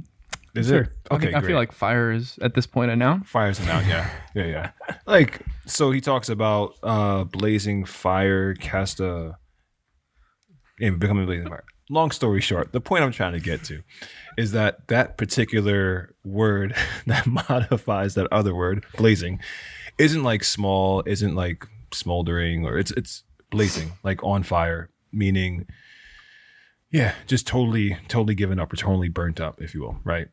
Is 0.54 0.68
sure. 0.68 0.82
it? 0.82 0.88
I, 1.11 1.14
Okay, 1.16 1.26
think- 1.26 1.37
I 1.37 1.40
feel 1.42 1.56
like 1.56 1.72
fire 1.72 2.11
is 2.12 2.38
at 2.40 2.54
this 2.54 2.66
point 2.66 2.90
a 2.90 2.96
noun. 2.96 3.24
Fire's 3.24 3.61
an 3.61 3.68
out, 3.68 3.85
yeah. 3.87 4.11
Yeah, 4.35 4.46
yeah. 4.46 4.70
Like, 5.06 5.40
so 5.66 5.90
he 5.90 6.00
talks 6.00 6.30
about 6.30 6.76
uh 6.82 7.24
blazing 7.24 7.85
fire, 7.85 8.54
cast 8.54 8.98
a 9.00 9.37
yeah, 10.78 10.90
becoming 10.90 11.26
blazing 11.26 11.48
fire. 11.48 11.64
Long 11.90 12.11
story 12.11 12.40
short, 12.40 12.72
the 12.72 12.80
point 12.80 13.04
I'm 13.04 13.12
trying 13.12 13.32
to 13.35 13.40
get 13.40 13.62
to 13.64 13.82
is 14.37 14.52
that 14.52 14.88
that 14.88 15.16
particular 15.18 16.14
word 16.24 16.74
that 17.06 17.26
modifies 17.26 18.14
that 18.14 18.28
other 18.32 18.54
word, 18.54 18.85
blazing, 18.96 19.40
isn't 19.98 20.22
like 20.22 20.44
small, 20.44 21.02
isn't 21.06 21.35
like 21.35 21.66
smoldering, 21.92 22.66
or 22.66 22.78
it's 22.78 22.90
it's 22.92 23.24
blazing, 23.50 23.92
like 24.02 24.22
on 24.22 24.42
fire, 24.42 24.90
meaning 25.12 25.66
yeah, 26.90 27.14
just 27.26 27.46
totally, 27.46 27.98
totally 28.09 28.35
given 28.35 28.59
up 28.59 28.72
or 28.72 28.76
totally 28.76 29.09
burnt 29.09 29.40
up, 29.40 29.61
if 29.61 29.74
you 29.74 29.82
will, 29.82 29.98
right? 30.04 30.28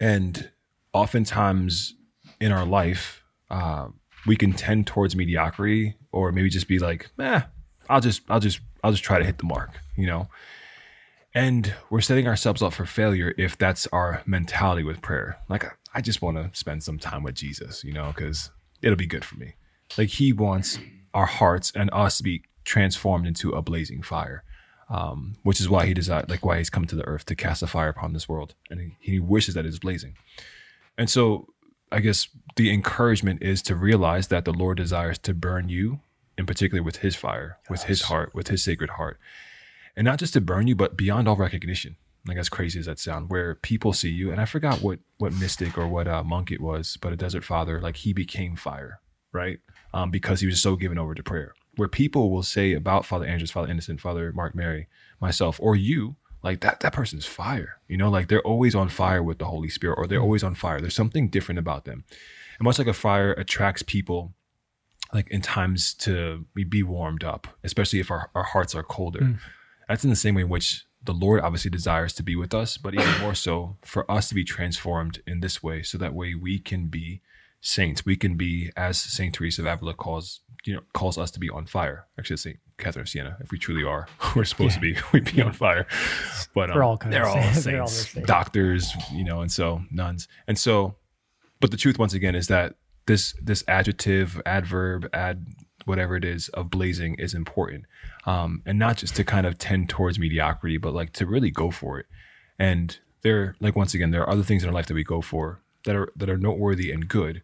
And 0.00 0.50
oftentimes 0.92 1.94
in 2.40 2.50
our 2.50 2.64
life, 2.64 3.22
uh, 3.50 3.88
we 4.26 4.36
can 4.36 4.52
tend 4.52 4.86
towards 4.86 5.14
mediocrity, 5.14 5.96
or 6.12 6.32
maybe 6.32 6.48
just 6.48 6.68
be 6.68 6.78
like, 6.78 7.10
"Eh, 7.18 7.42
I'll 7.88 8.00
just, 8.00 8.22
I'll 8.28 8.40
just, 8.40 8.60
I'll 8.82 8.90
just 8.90 9.04
try 9.04 9.18
to 9.18 9.24
hit 9.24 9.38
the 9.38 9.44
mark," 9.44 9.78
you 9.96 10.06
know. 10.06 10.28
And 11.34 11.74
we're 11.90 12.00
setting 12.00 12.26
ourselves 12.26 12.62
up 12.62 12.72
for 12.72 12.86
failure 12.86 13.34
if 13.38 13.56
that's 13.56 13.86
our 13.88 14.22
mentality 14.26 14.82
with 14.82 15.00
prayer. 15.00 15.38
Like, 15.48 15.64
I 15.94 16.00
just 16.00 16.22
want 16.22 16.36
to 16.36 16.50
spend 16.58 16.82
some 16.82 16.98
time 16.98 17.22
with 17.22 17.36
Jesus, 17.36 17.84
you 17.84 17.92
know, 17.92 18.12
because 18.14 18.50
it'll 18.82 18.96
be 18.96 19.06
good 19.06 19.24
for 19.24 19.36
me. 19.36 19.54
Like, 19.96 20.10
He 20.10 20.32
wants 20.32 20.78
our 21.12 21.26
hearts 21.26 21.72
and 21.74 21.90
us 21.92 22.18
to 22.18 22.22
be 22.22 22.44
transformed 22.64 23.26
into 23.26 23.52
a 23.52 23.62
blazing 23.62 24.02
fire 24.02 24.44
um, 24.90 25.36
which 25.44 25.60
is 25.60 25.68
why 25.68 25.86
he 25.86 25.94
desired, 25.94 26.28
like 26.28 26.44
why 26.44 26.58
he's 26.58 26.68
come 26.68 26.84
to 26.84 26.96
the 26.96 27.06
earth 27.06 27.24
to 27.26 27.36
cast 27.36 27.62
a 27.62 27.66
fire 27.68 27.88
upon 27.88 28.12
this 28.12 28.28
world, 28.28 28.54
and 28.68 28.80
he, 28.80 28.96
he 28.98 29.20
wishes 29.20 29.54
that 29.54 29.64
it 29.64 29.68
is 29.68 29.78
blazing. 29.78 30.16
And 30.98 31.08
so, 31.08 31.54
I 31.92 32.00
guess 32.00 32.28
the 32.56 32.72
encouragement 32.72 33.42
is 33.42 33.62
to 33.62 33.76
realize 33.76 34.28
that 34.28 34.44
the 34.44 34.52
Lord 34.52 34.76
desires 34.76 35.18
to 35.20 35.32
burn 35.32 35.68
you, 35.68 36.00
in 36.36 36.44
particular 36.44 36.82
with 36.82 36.96
His 36.96 37.14
fire, 37.14 37.58
with 37.68 37.84
His 37.84 38.02
heart, 38.02 38.34
with 38.34 38.48
His 38.48 38.64
sacred 38.64 38.90
heart, 38.90 39.18
and 39.96 40.04
not 40.04 40.18
just 40.18 40.32
to 40.34 40.40
burn 40.40 40.66
you, 40.66 40.74
but 40.74 40.96
beyond 40.96 41.28
all 41.28 41.36
recognition. 41.36 41.96
Like 42.26 42.36
as 42.36 42.48
crazy 42.48 42.78
as 42.78 42.86
that 42.86 42.98
sound, 42.98 43.30
where 43.30 43.54
people 43.54 43.92
see 43.92 44.10
you, 44.10 44.30
and 44.30 44.40
I 44.40 44.44
forgot 44.44 44.82
what 44.82 44.98
what 45.18 45.32
mystic 45.32 45.78
or 45.78 45.88
what 45.88 46.06
uh, 46.06 46.22
monk 46.22 46.50
it 46.50 46.60
was, 46.60 46.98
but 47.00 47.12
a 47.12 47.16
desert 47.16 47.44
father, 47.44 47.80
like 47.80 47.96
he 47.96 48.12
became 48.12 48.56
fire, 48.56 49.00
right? 49.32 49.60
Um, 49.94 50.10
because 50.10 50.40
he 50.40 50.46
was 50.46 50.60
so 50.60 50.76
given 50.76 50.98
over 50.98 51.14
to 51.14 51.22
prayer 51.22 51.54
where 51.76 51.88
people 51.88 52.30
will 52.30 52.42
say 52.42 52.74
about 52.74 53.06
Father 53.06 53.24
Andrews, 53.24 53.50
Father 53.50 53.70
Innocent, 53.70 54.00
Father 54.00 54.32
Mark 54.32 54.54
Mary, 54.54 54.88
myself, 55.20 55.58
or 55.62 55.76
you, 55.76 56.16
like 56.42 56.60
that 56.60 56.80
that 56.80 56.92
person's 56.92 57.26
fire. 57.26 57.78
You 57.88 57.96
know, 57.96 58.10
like 58.10 58.28
they're 58.28 58.42
always 58.42 58.74
on 58.74 58.88
fire 58.88 59.22
with 59.22 59.38
the 59.38 59.46
Holy 59.46 59.68
Spirit, 59.68 59.94
or 59.96 60.06
they're 60.06 60.20
always 60.20 60.42
on 60.42 60.54
fire. 60.54 60.80
There's 60.80 60.94
something 60.94 61.28
different 61.28 61.58
about 61.58 61.84
them. 61.86 62.04
And 62.58 62.64
much 62.64 62.78
like 62.78 62.88
a 62.88 62.92
fire 62.92 63.32
attracts 63.32 63.82
people 63.82 64.34
like 65.12 65.28
in 65.30 65.40
times 65.40 65.94
to 65.94 66.44
be 66.54 66.82
warmed 66.82 67.24
up, 67.24 67.48
especially 67.64 67.98
if 67.98 68.10
our, 68.10 68.30
our 68.34 68.44
hearts 68.44 68.74
are 68.74 68.82
colder. 68.82 69.38
That's 69.88 70.04
in 70.04 70.10
the 70.10 70.16
same 70.16 70.34
way 70.36 70.42
in 70.42 70.48
which 70.48 70.84
the 71.02 71.14
Lord 71.14 71.40
obviously 71.40 71.70
desires 71.70 72.12
to 72.14 72.22
be 72.22 72.36
with 72.36 72.54
us, 72.54 72.76
but 72.76 72.94
even 72.94 73.20
more 73.20 73.34
so 73.34 73.76
for 73.82 74.10
us 74.10 74.28
to 74.28 74.34
be 74.34 74.44
transformed 74.44 75.22
in 75.26 75.40
this 75.40 75.62
way, 75.62 75.82
so 75.82 75.96
that 75.98 76.14
way 76.14 76.34
we 76.34 76.58
can 76.58 76.88
be 76.88 77.22
saints. 77.60 78.04
We 78.04 78.16
can 78.16 78.36
be, 78.36 78.70
as 78.76 79.00
Saint 79.00 79.34
Teresa 79.34 79.62
of 79.62 79.66
Avila 79.66 79.94
calls, 79.94 80.40
you 80.64 80.74
know, 80.74 80.82
calls 80.92 81.16
us 81.16 81.30
to 81.32 81.40
be 81.40 81.48
on 81.48 81.66
fire. 81.66 82.06
Actually, 82.18 82.36
Saint 82.36 82.58
Catherine 82.78 83.02
of 83.02 83.08
Siena, 83.08 83.36
if 83.40 83.50
we 83.50 83.58
truly 83.58 83.84
are, 83.84 84.08
we're 84.36 84.44
supposed 84.44 84.74
to 84.74 84.80
be, 84.80 84.96
we'd 85.12 85.32
be 85.34 85.40
on 85.42 85.52
fire. 85.52 85.86
But 86.54 86.70
um, 86.70 86.82
all 86.82 86.98
they're 87.06 87.26
all 87.26 87.36
saints. 87.36 87.64
They're 87.64 87.80
all 87.80 87.88
saints, 87.88 88.26
doctors, 88.26 88.92
you 89.12 89.24
know, 89.24 89.40
and 89.40 89.50
so 89.50 89.82
nuns, 89.90 90.28
and 90.46 90.58
so. 90.58 90.96
But 91.60 91.70
the 91.70 91.76
truth, 91.76 91.98
once 91.98 92.14
again, 92.14 92.34
is 92.34 92.48
that 92.48 92.76
this 93.06 93.34
this 93.40 93.64
adjective, 93.68 94.40
adverb, 94.46 95.08
ad 95.12 95.46
whatever 95.86 96.16
it 96.16 96.24
is 96.24 96.48
of 96.50 96.70
blazing 96.70 97.14
is 97.16 97.34
important, 97.34 97.84
um, 98.26 98.62
and 98.66 98.78
not 98.78 98.96
just 98.98 99.16
to 99.16 99.24
kind 99.24 99.46
of 99.46 99.58
tend 99.58 99.88
towards 99.88 100.18
mediocrity, 100.18 100.76
but 100.76 100.94
like 100.94 101.12
to 101.14 101.26
really 101.26 101.50
go 101.50 101.70
for 101.70 101.98
it. 101.98 102.06
And 102.58 102.98
there, 103.22 103.56
like 103.60 103.76
once 103.76 103.94
again, 103.94 104.10
there 104.10 104.22
are 104.22 104.30
other 104.30 104.42
things 104.42 104.62
in 104.62 104.68
our 104.68 104.74
life 104.74 104.86
that 104.86 104.94
we 104.94 105.04
go 105.04 105.20
for 105.20 105.60
that 105.84 105.96
are 105.96 106.12
that 106.16 106.30
are 106.30 106.38
noteworthy 106.38 106.90
and 106.90 107.08
good, 107.08 107.42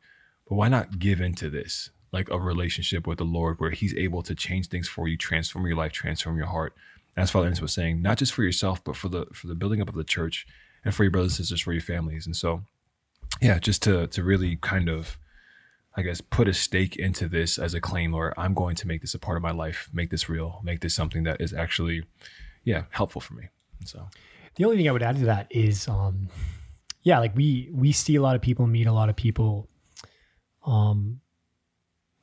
but 0.49 0.57
why 0.57 0.69
not 0.69 0.99
give 0.99 1.21
into 1.21 1.51
this 1.51 1.91
like 2.13 2.31
a 2.31 2.39
relationship 2.39 3.07
with 3.07 3.19
the 3.19 3.25
Lord 3.25 3.61
where 3.61 3.71
He's 3.71 3.95
able 3.95 4.23
to 4.23 4.35
change 4.35 4.69
things 4.69 4.89
for 4.89 5.09
you, 5.09 5.17
transform 5.17 5.67
your 5.67 5.77
life, 5.77 5.93
transform 5.93 6.37
your 6.37 6.47
heart. 6.47 6.75
As 7.17 7.31
Father 7.31 7.47
Ernest 7.47 7.63
was 7.63 7.73
saying, 7.73 8.03
not 8.03 8.19
just 8.19 8.35
for 8.35 8.43
yourself, 8.43 8.85
but 8.85 8.97
for 8.97 9.09
the 9.09 9.27
for 9.33 9.47
the 9.47 9.55
building 9.55 9.81
up 9.81 9.89
of 9.89 9.95
the 9.95 10.05
church 10.05 10.47
and 10.85 10.95
for 10.95 11.03
your 11.03 11.11
brothers 11.11 11.33
and 11.33 11.47
sisters, 11.47 11.63
for 11.63 11.73
your 11.73 11.83
families. 11.83 12.27
And 12.27 12.37
so, 12.37 12.63
yeah, 13.41 13.59
just 13.59 13.83
to 13.85 14.07
to 14.09 14.23
really 14.23 14.57
kind 14.57 14.89
of, 14.89 15.19
I 15.97 16.03
guess, 16.03 16.21
put 16.21 16.47
a 16.47 16.55
stake 16.55 16.97
into 16.97 17.27
this 17.27 17.59
as 17.59 17.73
a 17.73 17.81
claim, 17.81 18.13
or 18.15 18.35
I'm 18.39 18.53
going 18.53 18.77
to 18.77 18.87
make 18.87 19.01
this 19.01 19.15
a 19.15 19.19
part 19.19 19.37
of 19.37 19.43
my 19.43 19.53
life, 19.53 19.89
make 19.93 20.11
this 20.11 20.29
real, 20.29 20.61
make 20.63 20.81
this 20.81 20.95
something 20.95 21.23
that 21.23 21.41
is 21.41 21.55
actually, 21.55 22.05
yeah, 22.65 22.85
helpful 22.91 23.21
for 23.21 23.35
me. 23.35 23.49
So, 23.85 24.09
The 24.57 24.65
only 24.65 24.77
thing 24.77 24.89
I 24.89 24.93
would 24.93 25.03
add 25.03 25.17
to 25.17 25.25
that 25.27 25.47
is, 25.51 25.89
um, 25.89 26.29
yeah, 27.03 27.19
like 27.19 27.35
we 27.37 27.71
we 27.73 27.93
see 27.93 28.17
a 28.17 28.23
lot 28.23 28.37
of 28.37 28.43
people, 28.43 28.67
meet 28.67 28.87
a 28.87 28.93
lot 28.93 29.09
of 29.09 29.17
people, 29.17 29.69
um, 30.67 31.21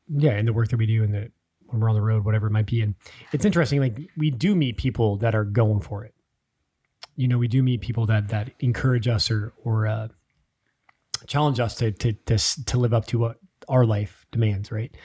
yeah, 0.07 0.37
in 0.37 0.45
the 0.45 0.53
work 0.53 0.69
that 0.69 0.77
we 0.77 0.85
do, 0.85 1.03
and 1.03 1.13
the 1.13 1.31
when 1.67 1.79
we're 1.79 1.89
on 1.89 1.95
the 1.95 2.01
road, 2.01 2.25
whatever 2.25 2.47
it 2.47 2.51
might 2.51 2.67
be, 2.67 2.81
and 2.81 2.95
it's 3.31 3.45
interesting. 3.45 3.79
Like 3.79 3.97
we 4.17 4.29
do 4.29 4.55
meet 4.55 4.77
people 4.77 5.17
that 5.17 5.33
are 5.33 5.45
going 5.45 5.81
for 5.81 6.03
it. 6.03 6.13
You 7.15 7.27
know, 7.27 7.37
we 7.37 7.47
do 7.47 7.63
meet 7.63 7.81
people 7.81 8.05
that 8.07 8.27
that 8.29 8.51
encourage 8.59 9.07
us 9.07 9.31
or 9.31 9.53
or 9.63 9.87
uh, 9.87 10.07
challenge 11.27 11.59
us 11.59 11.75
to 11.75 11.91
to 11.91 12.13
to 12.13 12.37
to 12.65 12.77
live 12.77 12.93
up 12.93 13.05
to 13.07 13.19
what 13.19 13.37
our 13.67 13.85
life 13.85 14.25
demands, 14.31 14.71
right? 14.71 14.95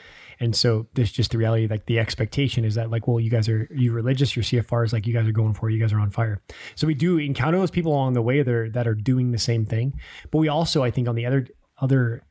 And 0.41 0.55
so 0.55 0.87
this 0.95 1.11
just 1.11 1.33
the 1.33 1.39
reality, 1.39 1.67
like 1.67 1.87
the 1.87 1.99
expectation 1.99 2.65
is 2.65 2.77
that 2.77 2.91
like, 2.91 3.09
well, 3.09 3.19
you 3.19 3.31
guys 3.31 3.49
are 3.49 3.69
you 3.75 3.93
religious, 3.93 4.37
your 4.37 4.45
CFR 4.45 4.85
is 4.85 4.93
like 4.93 5.07
you 5.07 5.13
guys 5.13 5.27
are 5.27 5.33
going 5.33 5.55
for 5.55 5.69
you 5.69 5.81
guys 5.81 5.93
are 5.93 6.01
on 6.01 6.11
fire. 6.11 6.41
So 6.77 6.87
we 6.87 6.95
do 6.95 7.19
encounter 7.19 7.59
those 7.59 7.71
people 7.71 7.93
along 7.93 8.13
the 8.15 8.23
way 8.23 8.43
that 8.43 8.55
are 8.55 8.71
that 8.71 8.87
are 8.87 8.95
doing 8.95 9.33
the 9.33 9.39
same 9.39 9.67
thing. 9.67 10.01
But 10.31 10.39
we 10.39 10.49
also, 10.49 10.85
I 10.85 10.91
think, 10.91 11.09
on 11.09 11.17
the 11.17 11.27
other 11.27 11.49
other 11.81 12.23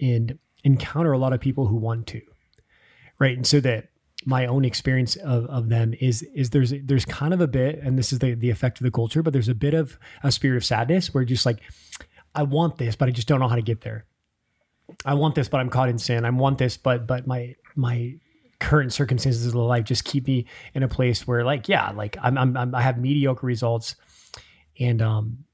end, 0.00 0.38
encounter 0.64 1.12
a 1.12 1.18
lot 1.18 1.32
of 1.32 1.40
people 1.40 1.66
who 1.66 1.76
want 1.76 2.06
to. 2.08 2.20
Right. 3.18 3.36
And 3.36 3.46
so 3.46 3.60
that 3.60 3.88
my 4.26 4.46
own 4.46 4.64
experience 4.64 5.16
of, 5.16 5.46
of 5.46 5.68
them 5.68 5.94
is 6.00 6.22
is 6.34 6.50
there's 6.50 6.72
there's 6.84 7.04
kind 7.04 7.34
of 7.34 7.40
a 7.40 7.48
bit, 7.48 7.80
and 7.82 7.98
this 7.98 8.12
is 8.12 8.18
the 8.18 8.34
the 8.34 8.50
effect 8.50 8.78
of 8.78 8.84
the 8.84 8.90
culture, 8.90 9.22
but 9.22 9.32
there's 9.32 9.48
a 9.48 9.54
bit 9.54 9.74
of 9.74 9.98
a 10.22 10.30
spirit 10.30 10.56
of 10.56 10.64
sadness 10.64 11.12
where 11.12 11.24
just 11.24 11.46
like, 11.46 11.60
I 12.34 12.42
want 12.42 12.78
this, 12.78 12.96
but 12.96 13.08
I 13.08 13.12
just 13.12 13.28
don't 13.28 13.40
know 13.40 13.48
how 13.48 13.56
to 13.56 13.62
get 13.62 13.80
there. 13.80 14.06
I 15.04 15.14
want 15.14 15.34
this, 15.34 15.48
but 15.48 15.60
I'm 15.60 15.70
caught 15.70 15.88
in 15.88 15.98
sin. 15.98 16.24
I 16.24 16.30
want 16.30 16.58
this, 16.58 16.76
but 16.76 17.06
but 17.06 17.26
my 17.26 17.56
my 17.74 18.14
current 18.58 18.92
circumstances 18.92 19.46
of 19.46 19.54
life 19.54 19.84
just 19.84 20.04
keep 20.04 20.26
me 20.26 20.46
in 20.74 20.82
a 20.82 20.88
place 20.88 21.26
where 21.26 21.44
like 21.44 21.68
yeah, 21.68 21.90
like 21.90 22.16
I'm, 22.22 22.36
I'm, 22.36 22.56
I'm 22.56 22.74
I 22.74 22.82
have 22.82 22.98
mediocre 22.98 23.46
results, 23.46 23.96
and 24.78 25.02
um, 25.02 25.44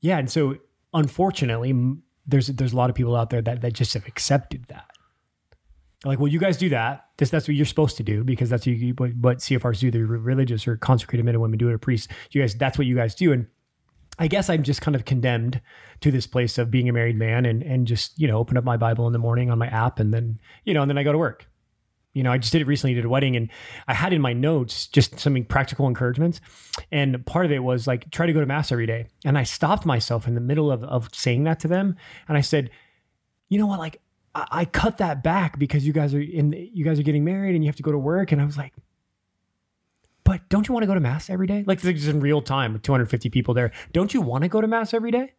yeah, 0.00 0.18
and 0.18 0.30
so 0.30 0.56
unfortunately, 0.94 1.74
there's 2.26 2.48
there's 2.48 2.72
a 2.72 2.76
lot 2.76 2.90
of 2.90 2.96
people 2.96 3.16
out 3.16 3.30
there 3.30 3.42
that 3.42 3.62
that 3.62 3.72
just 3.72 3.94
have 3.94 4.06
accepted 4.06 4.66
that. 4.68 4.86
Like, 6.04 6.18
well, 6.18 6.28
you 6.28 6.40
guys 6.40 6.56
do 6.56 6.68
that. 6.70 7.06
This 7.16 7.30
that's 7.30 7.46
what 7.46 7.54
you're 7.54 7.66
supposed 7.66 7.96
to 7.98 8.02
do 8.02 8.24
because 8.24 8.50
that's 8.50 8.66
what, 8.66 8.76
you, 8.76 8.92
what, 8.94 9.14
what 9.14 9.38
CFRs 9.38 9.78
do. 9.78 9.90
They're 9.90 10.04
religious 10.04 10.66
or 10.66 10.76
consecrated 10.76 11.24
men 11.24 11.36
and 11.36 11.42
women 11.42 11.58
do 11.58 11.68
it. 11.68 11.72
Or 11.74 11.78
priests. 11.78 12.08
You 12.32 12.42
guys, 12.42 12.54
that's 12.54 12.76
what 12.76 12.86
you 12.86 12.96
guys 12.96 13.14
do, 13.14 13.32
and 13.32 13.46
I 14.18 14.28
guess 14.28 14.50
I'm 14.50 14.62
just 14.62 14.82
kind 14.82 14.94
of 14.94 15.04
condemned 15.04 15.60
to 16.00 16.10
this 16.10 16.26
place 16.26 16.58
of 16.58 16.70
being 16.70 16.88
a 16.88 16.92
married 16.92 17.16
man 17.16 17.46
and 17.46 17.62
and 17.62 17.86
just 17.86 18.18
you 18.18 18.28
know 18.28 18.38
open 18.38 18.56
up 18.56 18.64
my 18.64 18.76
Bible 18.76 19.06
in 19.06 19.12
the 19.12 19.18
morning 19.18 19.50
on 19.50 19.58
my 19.58 19.68
app 19.68 19.98
and 19.98 20.12
then 20.12 20.38
you 20.64 20.74
know 20.74 20.82
and 20.82 20.90
then 20.90 20.98
I 20.98 21.02
go 21.02 21.12
to 21.12 21.18
work. 21.18 21.48
You 22.14 22.22
know, 22.22 22.30
I 22.30 22.36
just 22.36 22.52
did 22.52 22.60
it 22.60 22.66
recently. 22.66 22.92
Did 22.92 23.06
a 23.06 23.08
wedding 23.08 23.36
and 23.36 23.48
I 23.88 23.94
had 23.94 24.12
in 24.12 24.20
my 24.20 24.34
notes 24.34 24.86
just 24.86 25.18
some 25.18 25.42
practical 25.44 25.88
encouragements, 25.88 26.42
and 26.90 27.24
part 27.24 27.46
of 27.46 27.52
it 27.52 27.60
was 27.60 27.86
like 27.86 28.10
try 28.10 28.26
to 28.26 28.34
go 28.34 28.40
to 28.40 28.46
mass 28.46 28.70
every 28.70 28.86
day. 28.86 29.06
And 29.24 29.38
I 29.38 29.44
stopped 29.44 29.86
myself 29.86 30.28
in 30.28 30.34
the 30.34 30.40
middle 30.40 30.70
of 30.70 30.84
of 30.84 31.08
saying 31.14 31.44
that 31.44 31.58
to 31.60 31.68
them, 31.68 31.96
and 32.28 32.36
I 32.36 32.42
said, 32.42 32.70
you 33.48 33.58
know 33.58 33.66
what, 33.66 33.78
like. 33.78 34.00
I 34.34 34.46
I 34.50 34.64
cut 34.64 34.96
that 34.96 35.22
back 35.22 35.58
because 35.58 35.86
you 35.86 35.92
guys 35.92 36.14
are 36.14 36.20
in. 36.20 36.52
You 36.72 36.86
guys 36.86 36.98
are 36.98 37.02
getting 37.02 37.22
married, 37.22 37.54
and 37.54 37.62
you 37.62 37.68
have 37.68 37.76
to 37.76 37.82
go 37.82 37.92
to 37.92 37.98
work. 37.98 38.32
And 38.32 38.40
I 38.40 38.46
was 38.46 38.56
like, 38.56 38.72
but 40.32 40.48
don't 40.48 40.66
you 40.66 40.72
want 40.72 40.82
to 40.82 40.86
go 40.86 40.94
to 40.94 41.00
mass 41.00 41.28
every 41.28 41.46
day? 41.46 41.62
Like 41.66 41.82
this 41.82 41.94
is 41.94 42.08
in 42.08 42.18
real 42.18 42.40
time 42.40 42.72
with 42.72 42.80
250 42.80 43.28
people 43.28 43.52
there. 43.52 43.70
Don't 43.92 44.14
you 44.14 44.22
want 44.22 44.44
to 44.44 44.48
go 44.48 44.62
to 44.62 44.66
mass 44.66 44.94
every 44.94 45.10
day? 45.10 45.34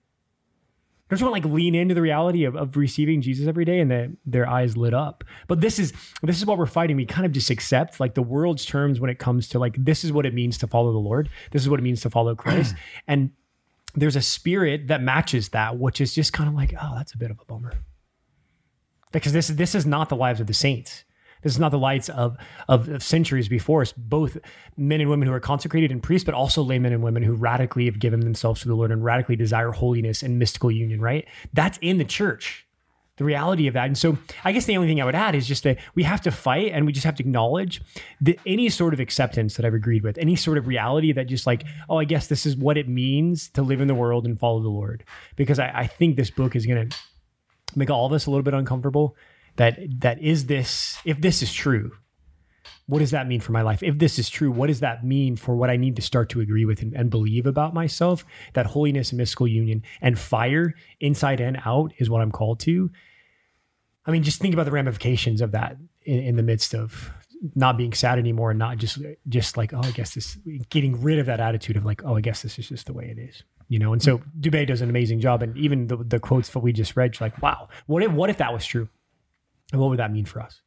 Don't 1.09 1.19
you 1.19 1.25
want 1.25 1.41
to 1.41 1.49
like 1.49 1.55
lean 1.55 1.73
into 1.73 1.95
the 1.95 2.01
reality 2.03 2.43
of, 2.43 2.55
of 2.55 2.77
receiving 2.77 3.19
Jesus 3.19 3.47
every 3.47 3.65
day 3.65 3.79
and 3.79 3.89
that 3.89 4.11
their 4.23 4.47
eyes 4.47 4.77
lit 4.77 4.93
up? 4.93 5.23
But 5.47 5.61
this 5.61 5.79
is 5.79 5.93
this 6.21 6.37
is 6.37 6.45
what 6.45 6.59
we're 6.59 6.67
fighting. 6.67 6.95
We 6.95 7.07
kind 7.07 7.25
of 7.25 7.31
just 7.31 7.49
accept 7.49 7.99
like 7.99 8.13
the 8.13 8.21
world's 8.21 8.65
terms 8.65 8.99
when 8.99 9.09
it 9.09 9.17
comes 9.17 9.47
to 9.49 9.57
like 9.57 9.75
this 9.83 10.03
is 10.03 10.11
what 10.11 10.27
it 10.27 10.33
means 10.35 10.59
to 10.59 10.67
follow 10.67 10.91
the 10.91 10.99
Lord. 10.99 11.27
This 11.49 11.63
is 11.63 11.69
what 11.69 11.79
it 11.79 11.83
means 11.83 12.01
to 12.01 12.11
follow 12.11 12.35
Christ. 12.35 12.75
and 13.07 13.31
there's 13.95 14.15
a 14.15 14.21
spirit 14.21 14.89
that 14.89 15.01
matches 15.01 15.49
that, 15.49 15.79
which 15.79 16.01
is 16.01 16.13
just 16.13 16.33
kind 16.33 16.47
of 16.47 16.53
like, 16.53 16.75
oh, 16.79 16.93
that's 16.97 17.15
a 17.15 17.17
bit 17.17 17.31
of 17.31 17.39
a 17.39 17.45
bummer. 17.45 17.73
Because 19.11 19.33
this 19.33 19.47
this 19.47 19.73
is 19.73 19.87
not 19.87 20.09
the 20.09 20.15
lives 20.15 20.39
of 20.39 20.45
the 20.45 20.53
saints. 20.53 21.03
This 21.43 21.53
is 21.53 21.59
not 21.59 21.71
the 21.71 21.77
lights 21.77 22.09
of, 22.09 22.37
of, 22.67 22.89
of 22.89 23.03
centuries 23.03 23.47
before 23.47 23.81
us, 23.81 23.91
both 23.91 24.37
men 24.77 25.01
and 25.01 25.09
women 25.09 25.27
who 25.27 25.33
are 25.33 25.39
consecrated 25.39 25.91
and 25.91 26.01
priests, 26.01 26.25
but 26.25 26.33
also 26.33 26.63
laymen 26.63 26.93
and 26.93 27.03
women 27.03 27.23
who 27.23 27.35
radically 27.35 27.85
have 27.85 27.99
given 27.99 28.21
themselves 28.21 28.61
to 28.61 28.67
the 28.67 28.75
Lord 28.75 28.91
and 28.91 29.03
radically 29.03 29.35
desire 29.35 29.71
holiness 29.71 30.23
and 30.23 30.39
mystical 30.39 30.71
union, 30.71 31.01
right? 31.01 31.27
That's 31.53 31.77
in 31.81 31.97
the 31.97 32.05
church, 32.05 32.65
the 33.17 33.23
reality 33.23 33.67
of 33.67 33.73
that. 33.75 33.85
And 33.85 33.97
so 33.97 34.17
I 34.43 34.51
guess 34.51 34.65
the 34.65 34.75
only 34.75 34.87
thing 34.87 35.01
I 35.01 35.05
would 35.05 35.15
add 35.15 35.35
is 35.35 35.47
just 35.47 35.63
that 35.63 35.77
we 35.95 36.03
have 36.03 36.21
to 36.21 36.31
fight 36.31 36.71
and 36.71 36.85
we 36.85 36.91
just 36.91 37.05
have 37.05 37.15
to 37.15 37.23
acknowledge 37.23 37.81
that 38.21 38.39
any 38.45 38.69
sort 38.69 38.93
of 38.93 38.99
acceptance 38.99 39.55
that 39.55 39.65
I've 39.65 39.73
agreed 39.73 40.03
with, 40.03 40.17
any 40.17 40.35
sort 40.35 40.57
of 40.57 40.67
reality 40.67 41.11
that 41.11 41.27
just 41.27 41.45
like, 41.45 41.63
oh, 41.89 41.97
I 41.97 42.05
guess 42.05 42.27
this 42.27 42.45
is 42.45 42.55
what 42.55 42.77
it 42.77 42.87
means 42.87 43.49
to 43.49 43.61
live 43.61 43.81
in 43.81 43.87
the 43.87 43.95
world 43.95 44.25
and 44.25 44.39
follow 44.39 44.61
the 44.61 44.69
Lord. 44.69 45.03
Because 45.35 45.59
I, 45.59 45.71
I 45.73 45.87
think 45.87 46.15
this 46.15 46.31
book 46.31 46.55
is 46.55 46.65
going 46.65 46.89
to 46.89 46.97
make 47.75 47.89
all 47.89 48.05
of 48.05 48.13
us 48.13 48.25
a 48.25 48.31
little 48.31 48.43
bit 48.43 48.53
uncomfortable 48.53 49.15
that 49.57 49.79
that 49.99 50.21
is 50.21 50.47
this 50.47 50.97
if 51.05 51.21
this 51.21 51.41
is 51.41 51.53
true 51.53 51.91
what 52.85 52.99
does 52.99 53.11
that 53.11 53.27
mean 53.27 53.39
for 53.39 53.53
my 53.53 53.61
life? 53.61 53.81
If 53.81 53.97
this 53.97 54.19
is 54.19 54.29
true 54.29 54.51
what 54.51 54.67
does 54.67 54.81
that 54.81 55.05
mean 55.05 55.37
for 55.37 55.55
what 55.55 55.69
i 55.69 55.77
need 55.77 55.95
to 55.95 56.01
start 56.01 56.29
to 56.29 56.41
agree 56.41 56.65
with 56.65 56.81
and, 56.81 56.93
and 56.93 57.09
believe 57.09 57.45
about 57.45 57.73
myself? 57.73 58.25
That 58.53 58.67
holiness 58.67 59.11
and 59.11 59.17
mystical 59.17 59.47
union 59.47 59.83
and 60.01 60.19
fire 60.19 60.73
inside 60.99 61.39
and 61.39 61.61
out 61.65 61.93
is 61.97 62.09
what 62.09 62.21
i'm 62.21 62.31
called 62.31 62.59
to. 62.61 62.91
I 64.05 64.11
mean 64.11 64.23
just 64.23 64.41
think 64.41 64.53
about 64.53 64.65
the 64.65 64.71
ramifications 64.71 65.41
of 65.41 65.51
that 65.51 65.77
in, 66.03 66.19
in 66.19 66.35
the 66.35 66.43
midst 66.43 66.75
of 66.75 67.11
not 67.55 67.77
being 67.77 67.93
sad 67.93 68.19
anymore 68.19 68.51
and 68.51 68.59
not 68.59 68.77
just 68.77 68.99
just 69.27 69.57
like 69.57 69.73
oh 69.73 69.81
i 69.81 69.91
guess 69.91 70.13
this 70.13 70.37
getting 70.69 71.01
rid 71.01 71.19
of 71.19 71.25
that 71.25 71.39
attitude 71.39 71.77
of 71.77 71.85
like 71.85 72.03
oh 72.05 72.15
i 72.15 72.21
guess 72.21 72.41
this 72.41 72.57
is 72.57 72.69
just 72.69 72.87
the 72.87 72.93
way 72.93 73.05
it 73.05 73.19
is 73.19 73.43
you 73.69 73.79
know? 73.79 73.91
And 73.91 74.03
so 74.03 74.21
dubay 74.39 74.67
does 74.67 74.81
an 74.81 74.89
amazing 74.89 75.19
job. 75.19 75.41
And 75.41 75.57
even 75.57 75.87
the, 75.87 75.97
the 75.97 76.19
quotes 76.19 76.49
that 76.49 76.59
we 76.59 76.73
just 76.73 76.95
read 76.95 77.19
like 77.19 77.41
wow 77.41 77.69
what 77.87 78.03
if 78.03 78.11
what 78.11 78.29
if 78.29 78.37
that 78.37 78.53
was 78.53 78.65
true 78.65 78.87
and 79.73 79.81
what 79.81 79.89
would 79.89 79.99
that 79.99 80.11
mean 80.13 80.23
for 80.23 80.39
us 80.39 80.61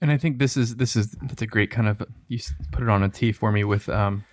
And 0.00 0.10
I 0.10 0.16
think 0.16 0.38
this 0.38 0.56
is 0.56 0.76
this 0.76 0.96
is 0.96 1.16
that's 1.22 1.42
a 1.42 1.46
great 1.46 1.70
kind 1.70 1.88
of 1.88 2.02
you 2.28 2.38
put 2.72 2.82
it 2.82 2.88
on 2.88 3.02
a 3.02 3.08
T 3.08 3.32
for 3.32 3.52
me 3.52 3.62
with 3.64 3.88
um, 3.88 4.24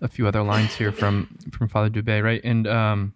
a 0.00 0.08
few 0.08 0.26
other 0.26 0.42
lines 0.42 0.74
here 0.74 0.92
from 0.92 1.36
from 1.52 1.68
Father 1.68 1.90
Dubay, 1.90 2.22
right? 2.22 2.40
And 2.44 2.66
um, 2.66 3.14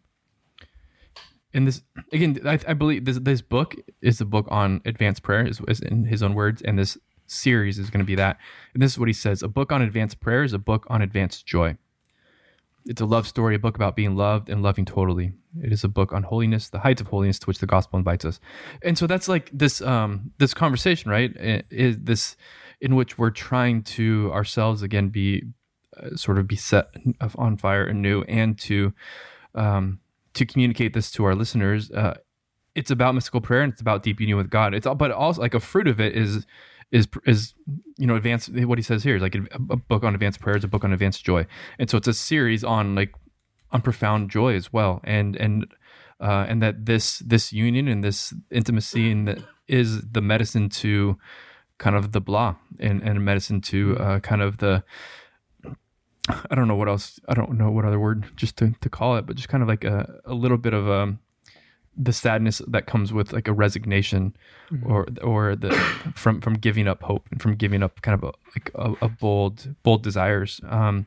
in 1.53 1.65
this 1.65 1.83
again, 2.13 2.39
I, 2.45 2.59
I 2.69 2.75
believe 2.75 3.05
this 3.05 3.19
this 3.19 3.43
book 3.43 3.75
is 4.01 4.21
a 4.21 4.25
book 4.25 4.47
on 4.51 4.83
advanced 4.85 5.23
prayer, 5.23 5.47
is, 5.47 5.61
is 5.69 5.81
in 5.81 6.05
his 6.05 6.23
own 6.23 6.35
words, 6.35 6.63
and 6.63 6.79
this 6.79 6.97
series 7.27 7.79
is 7.79 7.91
going 7.91 8.05
to 8.05 8.07
be 8.07 8.15
that. 8.15 8.39
And 8.73 8.83
this 8.83 8.93
is 8.93 8.99
what 8.99 9.09
he 9.09 9.15
says: 9.15 9.43
a 9.43 9.49
book 9.49 9.73
on 9.73 9.83
advanced 9.83 10.21
prayer 10.21 10.45
is 10.45 10.53
a 10.53 10.59
book 10.59 10.87
on 10.89 11.03
advanced 11.03 11.47
joy. 11.47 11.77
It's 12.87 13.01
a 13.01 13.07
love 13.07 13.27
story, 13.27 13.55
a 13.55 13.59
book 13.59 13.77
about 13.77 13.97
being 13.97 14.15
loved 14.15 14.49
and 14.49 14.63
loving 14.63 14.85
totally. 14.85 15.33
It 15.63 15.73
is 15.73 15.85
a 15.85 15.89
book 15.89 16.13
on 16.13 16.23
holiness, 16.25 16.69
the 16.69 16.81
heights 16.81 17.01
of 17.01 17.07
holiness 17.07 17.39
to 17.41 17.47
which 17.47 17.59
the 17.59 17.67
gospel 17.67 17.99
invites 17.99 18.25
us. 18.25 18.41
And 18.83 18.99
so 18.99 19.07
that's 19.07 19.29
like 19.29 19.51
this 19.53 19.81
um 19.81 20.33
this 20.39 20.53
conversation, 20.55 21.11
right? 21.11 21.33
Is 21.71 21.99
this 22.01 22.37
in 22.81 22.95
which 22.95 23.17
we're 23.17 23.31
trying 23.31 23.83
to 23.83 24.31
ourselves 24.33 24.83
again 24.83 25.09
be 25.09 25.45
uh, 25.97 26.17
sort 26.17 26.39
of 26.39 26.47
be 26.47 26.57
set 26.57 26.89
on 27.37 27.57
fire 27.57 27.85
anew 27.85 28.23
and 28.23 28.59
to 28.59 28.93
um 29.55 30.01
to 30.35 30.45
communicate 30.45 30.93
this 30.93 31.11
to 31.13 31.25
our 31.25 31.35
listeners. 31.35 31.91
Uh, 31.91 32.15
it's 32.75 32.91
about 32.91 33.15
mystical 33.15 33.41
prayer 33.41 33.63
and 33.63 33.73
it's 33.73 33.81
about 33.81 34.03
deep 34.03 34.21
union 34.21 34.37
with 34.37 34.51
God. 34.51 34.75
It's 34.75 34.87
all, 34.87 34.97
but 34.97 35.11
also 35.11 35.41
like 35.41 35.55
a 35.55 35.61
fruit 35.61 35.87
of 35.87 36.01
it 36.01 36.17
is 36.17 36.45
is 36.95 37.09
is 37.27 37.55
you 37.99 38.07
know 38.07 38.15
advanced. 38.15 38.49
What 38.55 38.79
he 38.79 38.83
says 38.83 39.03
here 39.03 39.17
is 39.17 39.23
like 39.23 39.35
a, 39.35 39.43
a 39.71 39.77
book 39.77 40.05
on 40.05 40.15
advanced 40.15 40.41
prayer 40.41 40.57
is 40.57 40.65
a 40.65 40.69
book 40.69 40.85
on 40.85 40.93
advanced 40.93 41.25
joy, 41.25 41.45
and 41.79 41.91
so 41.91 41.99
it's 41.99 42.09
a 42.09 42.15
series 42.15 42.63
on 42.63 42.95
like 42.95 43.13
on 43.73 43.83
profound 43.83 44.31
joy 44.31 44.55
as 44.55 44.73
well, 44.73 45.01
and 45.03 45.35
and 45.37 45.67
uh, 46.21 46.47
and 46.49 46.63
that 46.63 46.87
this 46.87 47.19
this 47.19 47.53
union 47.53 47.89
and 47.89 48.05
this 48.05 48.33
intimacy 48.51 49.11
and 49.11 49.27
that 49.27 49.39
is 49.67 50.03
the 50.03 50.21
medicine 50.21 50.69
to 50.69 51.19
kind 51.79 51.97
of 51.97 52.13
the 52.13 52.21
blah 52.21 52.55
and 52.79 53.03
and 53.03 53.25
medicine 53.25 53.61
to 53.61 53.99
uh, 53.99 54.21
kind 54.21 54.41
of 54.41 54.59
the 54.59 54.85
I 56.29 56.55
don't 56.55 56.69
know 56.69 56.77
what 56.77 56.89
else. 56.89 57.21
I 57.29 57.35
don't 57.35 57.59
know 57.59 57.71
what 57.71 57.85
other 57.85 58.01
word 58.01 58.25
just 58.35 58.57
to, 58.59 58.73
to 58.81 58.89
call 58.89 59.17
it, 59.17 59.27
but 59.27 59.37
just 59.37 59.51
kind 59.51 59.63
of 59.63 59.69
like 59.69 59.85
a, 59.85 60.21
a 60.25 60.33
little 60.33 60.57
bit 60.57 60.73
of 60.73 60.89
um, 60.89 61.19
the 61.97 62.13
sadness 62.13 62.61
that 62.67 62.87
comes 62.87 63.13
with 63.13 63.33
like 63.33 63.49
a 63.49 63.53
resignation 63.53 64.37
or 64.85 65.07
or 65.23 65.57
the 65.57 65.73
from 66.15 66.41
from 66.41 66.55
giving 66.55 66.89
up 66.89 67.03
hope 67.03 67.27
and 67.31 67.41
from 67.41 67.55
giving 67.55 67.83
up 67.83 68.03
kind 68.03 68.15
of 68.15 68.25
a, 68.25 68.33
like 68.55 68.71
a, 68.75 69.07
a 69.07 69.09
bold 69.09 69.75
bold 69.83 70.03
desires. 70.03 70.61
Um, 70.69 71.07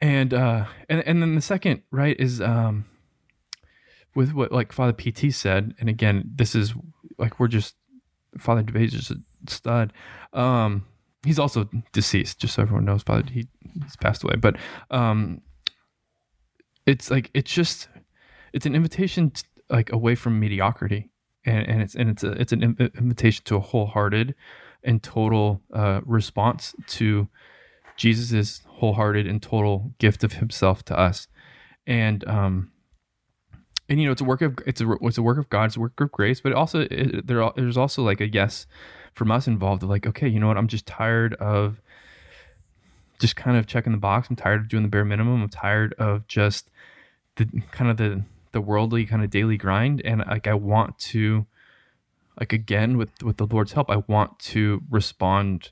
and 0.00 0.34
uh, 0.34 0.66
and 0.88 1.06
and 1.06 1.22
then 1.22 1.34
the 1.34 1.40
second 1.40 1.82
right 1.90 2.18
is 2.18 2.40
um, 2.40 2.84
with 4.14 4.32
what 4.32 4.52
like 4.52 4.72
Father 4.72 4.92
PT 4.92 5.32
said, 5.32 5.74
and 5.78 5.88
again, 5.88 6.30
this 6.34 6.54
is 6.54 6.74
like 7.18 7.38
we're 7.38 7.48
just 7.48 7.76
Father 8.38 8.62
Dubay 8.62 8.86
is 8.86 8.92
just 8.92 9.10
a 9.10 9.16
stud. 9.46 9.92
Um, 10.32 10.86
he's 11.24 11.38
also 11.38 11.68
deceased, 11.92 12.38
just 12.38 12.54
so 12.54 12.62
everyone 12.62 12.84
knows. 12.84 13.02
Father 13.02 13.24
he 13.30 13.48
he's 13.82 13.96
passed 13.96 14.24
away, 14.24 14.36
but 14.36 14.56
um, 14.90 15.40
it's 16.86 17.10
like 17.10 17.30
it's 17.34 17.52
just 17.52 17.88
it's 18.52 18.66
an 18.66 18.74
invitation 18.74 19.30
t 19.30 19.42
like 19.70 19.92
away 19.92 20.14
from 20.14 20.38
mediocrity, 20.38 21.10
and, 21.44 21.66
and 21.66 21.82
it's 21.82 21.94
and 21.94 22.10
it's 22.10 22.22
a 22.22 22.32
it's 22.32 22.52
an 22.52 22.62
in- 22.62 22.90
invitation 22.96 23.44
to 23.46 23.56
a 23.56 23.60
wholehearted 23.60 24.34
and 24.84 25.02
total 25.02 25.62
uh, 25.72 26.00
response 26.04 26.74
to 26.86 27.28
Jesus' 27.96 28.62
wholehearted 28.66 29.26
and 29.26 29.42
total 29.42 29.92
gift 29.98 30.24
of 30.24 30.34
Himself 30.34 30.84
to 30.84 30.98
us, 30.98 31.28
and 31.86 32.26
um, 32.28 32.72
and 33.88 34.00
you 34.00 34.06
know 34.06 34.12
it's 34.12 34.20
a 34.20 34.24
work 34.24 34.42
of 34.42 34.58
it's 34.66 34.80
a 34.80 34.90
it's 35.02 35.18
a 35.18 35.22
work 35.22 35.38
of 35.38 35.48
God, 35.48 35.66
it's 35.66 35.76
a 35.76 35.80
work 35.80 36.00
of 36.00 36.12
grace, 36.12 36.40
but 36.40 36.52
also 36.52 36.80
it, 36.90 37.26
there 37.26 37.48
there's 37.56 37.76
also 37.76 38.02
like 38.02 38.20
a 38.20 38.28
yes 38.28 38.66
from 39.14 39.30
us 39.30 39.46
involved 39.46 39.82
of 39.82 39.88
like 39.88 40.06
okay, 40.06 40.28
you 40.28 40.40
know 40.40 40.48
what, 40.48 40.58
I'm 40.58 40.68
just 40.68 40.86
tired 40.86 41.34
of 41.34 41.80
just 43.18 43.36
kind 43.36 43.56
of 43.56 43.66
checking 43.66 43.92
the 43.92 43.98
box. 43.98 44.28
I'm 44.28 44.36
tired 44.36 44.62
of 44.62 44.68
doing 44.68 44.82
the 44.82 44.88
bare 44.88 45.04
minimum. 45.04 45.42
I'm 45.42 45.48
tired 45.48 45.94
of 45.98 46.26
just 46.26 46.70
the 47.36 47.46
kind 47.70 47.90
of 47.90 47.96
the 47.96 48.24
the 48.52 48.60
worldly 48.60 49.06
kind 49.06 49.22
of 49.22 49.30
daily 49.30 49.56
grind, 49.56 50.02
and 50.04 50.22
like 50.26 50.46
I 50.46 50.54
want 50.54 50.98
to 50.98 51.46
like 52.38 52.52
again 52.52 52.96
with 52.96 53.22
with 53.22 53.36
the 53.36 53.46
Lord's 53.46 53.72
help, 53.72 53.90
I 53.90 54.02
want 54.06 54.38
to 54.40 54.82
respond 54.90 55.70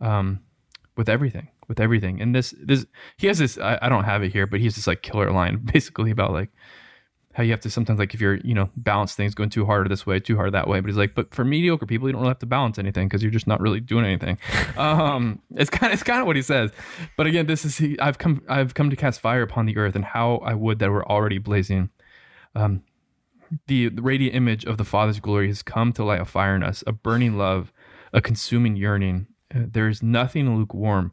um, 0.00 0.40
with 0.96 1.08
everything 1.08 1.48
with 1.68 1.78
everything. 1.78 2.20
And 2.20 2.34
this 2.34 2.54
this 2.58 2.86
he 3.16 3.26
has 3.26 3.38
this 3.38 3.58
I, 3.58 3.78
I 3.82 3.88
don't 3.88 4.04
have 4.04 4.22
it 4.22 4.32
here, 4.32 4.46
but 4.46 4.60
he's 4.60 4.74
this 4.74 4.86
like 4.86 5.02
killer 5.02 5.30
line 5.30 5.58
basically 5.72 6.10
about 6.10 6.32
like 6.32 6.50
how 7.34 7.44
you 7.44 7.52
have 7.52 7.60
to 7.60 7.70
sometimes 7.70 8.00
like 8.00 8.14
if 8.14 8.20
you're 8.20 8.38
you 8.38 8.52
know 8.52 8.68
balance 8.76 9.14
things 9.14 9.32
going 9.32 9.48
too 9.48 9.64
hard 9.64 9.88
this 9.88 10.04
way 10.04 10.18
too 10.18 10.34
hard 10.34 10.52
that 10.52 10.66
way 10.66 10.80
but 10.80 10.88
he's 10.88 10.96
like 10.96 11.14
but 11.14 11.32
for 11.32 11.44
mediocre 11.44 11.86
people 11.86 12.08
you 12.08 12.12
don't 12.12 12.22
really 12.22 12.30
have 12.30 12.38
to 12.40 12.46
balance 12.46 12.80
anything 12.80 13.06
because 13.06 13.22
you're 13.22 13.30
just 13.30 13.46
not 13.46 13.60
really 13.60 13.78
doing 13.78 14.04
anything 14.04 14.36
um 14.76 15.40
it's 15.54 15.70
kind 15.70 15.92
of 15.92 15.94
it's 15.94 16.02
kind 16.02 16.20
of 16.20 16.26
what 16.26 16.34
he 16.34 16.42
says 16.42 16.72
but 17.16 17.28
again 17.28 17.46
this 17.46 17.64
is 17.64 17.78
he 17.78 17.96
i've 18.00 18.18
come 18.18 18.42
i've 18.48 18.74
come 18.74 18.90
to 18.90 18.96
cast 18.96 19.20
fire 19.20 19.42
upon 19.42 19.66
the 19.66 19.76
earth 19.76 19.94
and 19.94 20.06
how 20.06 20.38
i 20.38 20.52
would 20.52 20.80
that 20.80 20.90
we're 20.90 21.04
already 21.04 21.38
blazing 21.38 21.90
um 22.58 22.82
the, 23.66 23.88
the 23.88 24.02
radiant 24.02 24.34
image 24.34 24.64
of 24.66 24.76
the 24.76 24.84
father's 24.84 25.20
glory 25.20 25.48
has 25.48 25.62
come 25.62 25.92
to 25.94 26.04
light 26.04 26.20
a 26.20 26.24
fire 26.24 26.54
in 26.54 26.62
us 26.62 26.84
a 26.86 26.92
burning 26.92 27.38
love 27.38 27.72
a 28.12 28.20
consuming 28.20 28.76
yearning 28.76 29.26
Uh, 29.54 29.60
there 29.66 29.88
is 29.88 30.02
nothing 30.02 30.56
lukewarm 30.56 31.12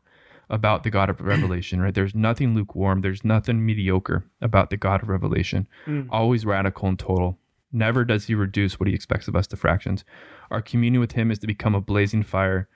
about 0.49 0.83
the 0.83 0.89
God 0.89 1.09
of 1.09 1.21
Revelation, 1.33 1.81
right? 1.81 1.93
There's 1.93 2.13
nothing 2.13 2.53
lukewarm. 2.53 3.01
There's 3.01 3.23
nothing 3.23 3.65
mediocre 3.65 4.25
about 4.41 4.69
the 4.69 4.77
God 4.77 5.01
of 5.01 5.09
Revelation. 5.09 5.67
Mm. 5.85 6.07
Always 6.09 6.45
radical 6.45 6.87
and 6.89 6.99
total. 6.99 7.37
Never 7.71 8.05
does 8.05 8.25
he 8.27 8.35
reduce 8.35 8.79
what 8.79 8.87
he 8.87 8.93
expects 8.93 9.27
of 9.27 9.35
us 9.35 9.47
to 9.47 9.57
fractions. 9.57 10.03
Our 10.51 10.61
communion 10.61 10.99
with 11.01 11.13
him 11.13 11.31
is 11.31 11.39
to 11.39 11.47
become 11.47 11.75
a 11.75 11.81
blazing 11.81 12.23
fire, 12.23 12.67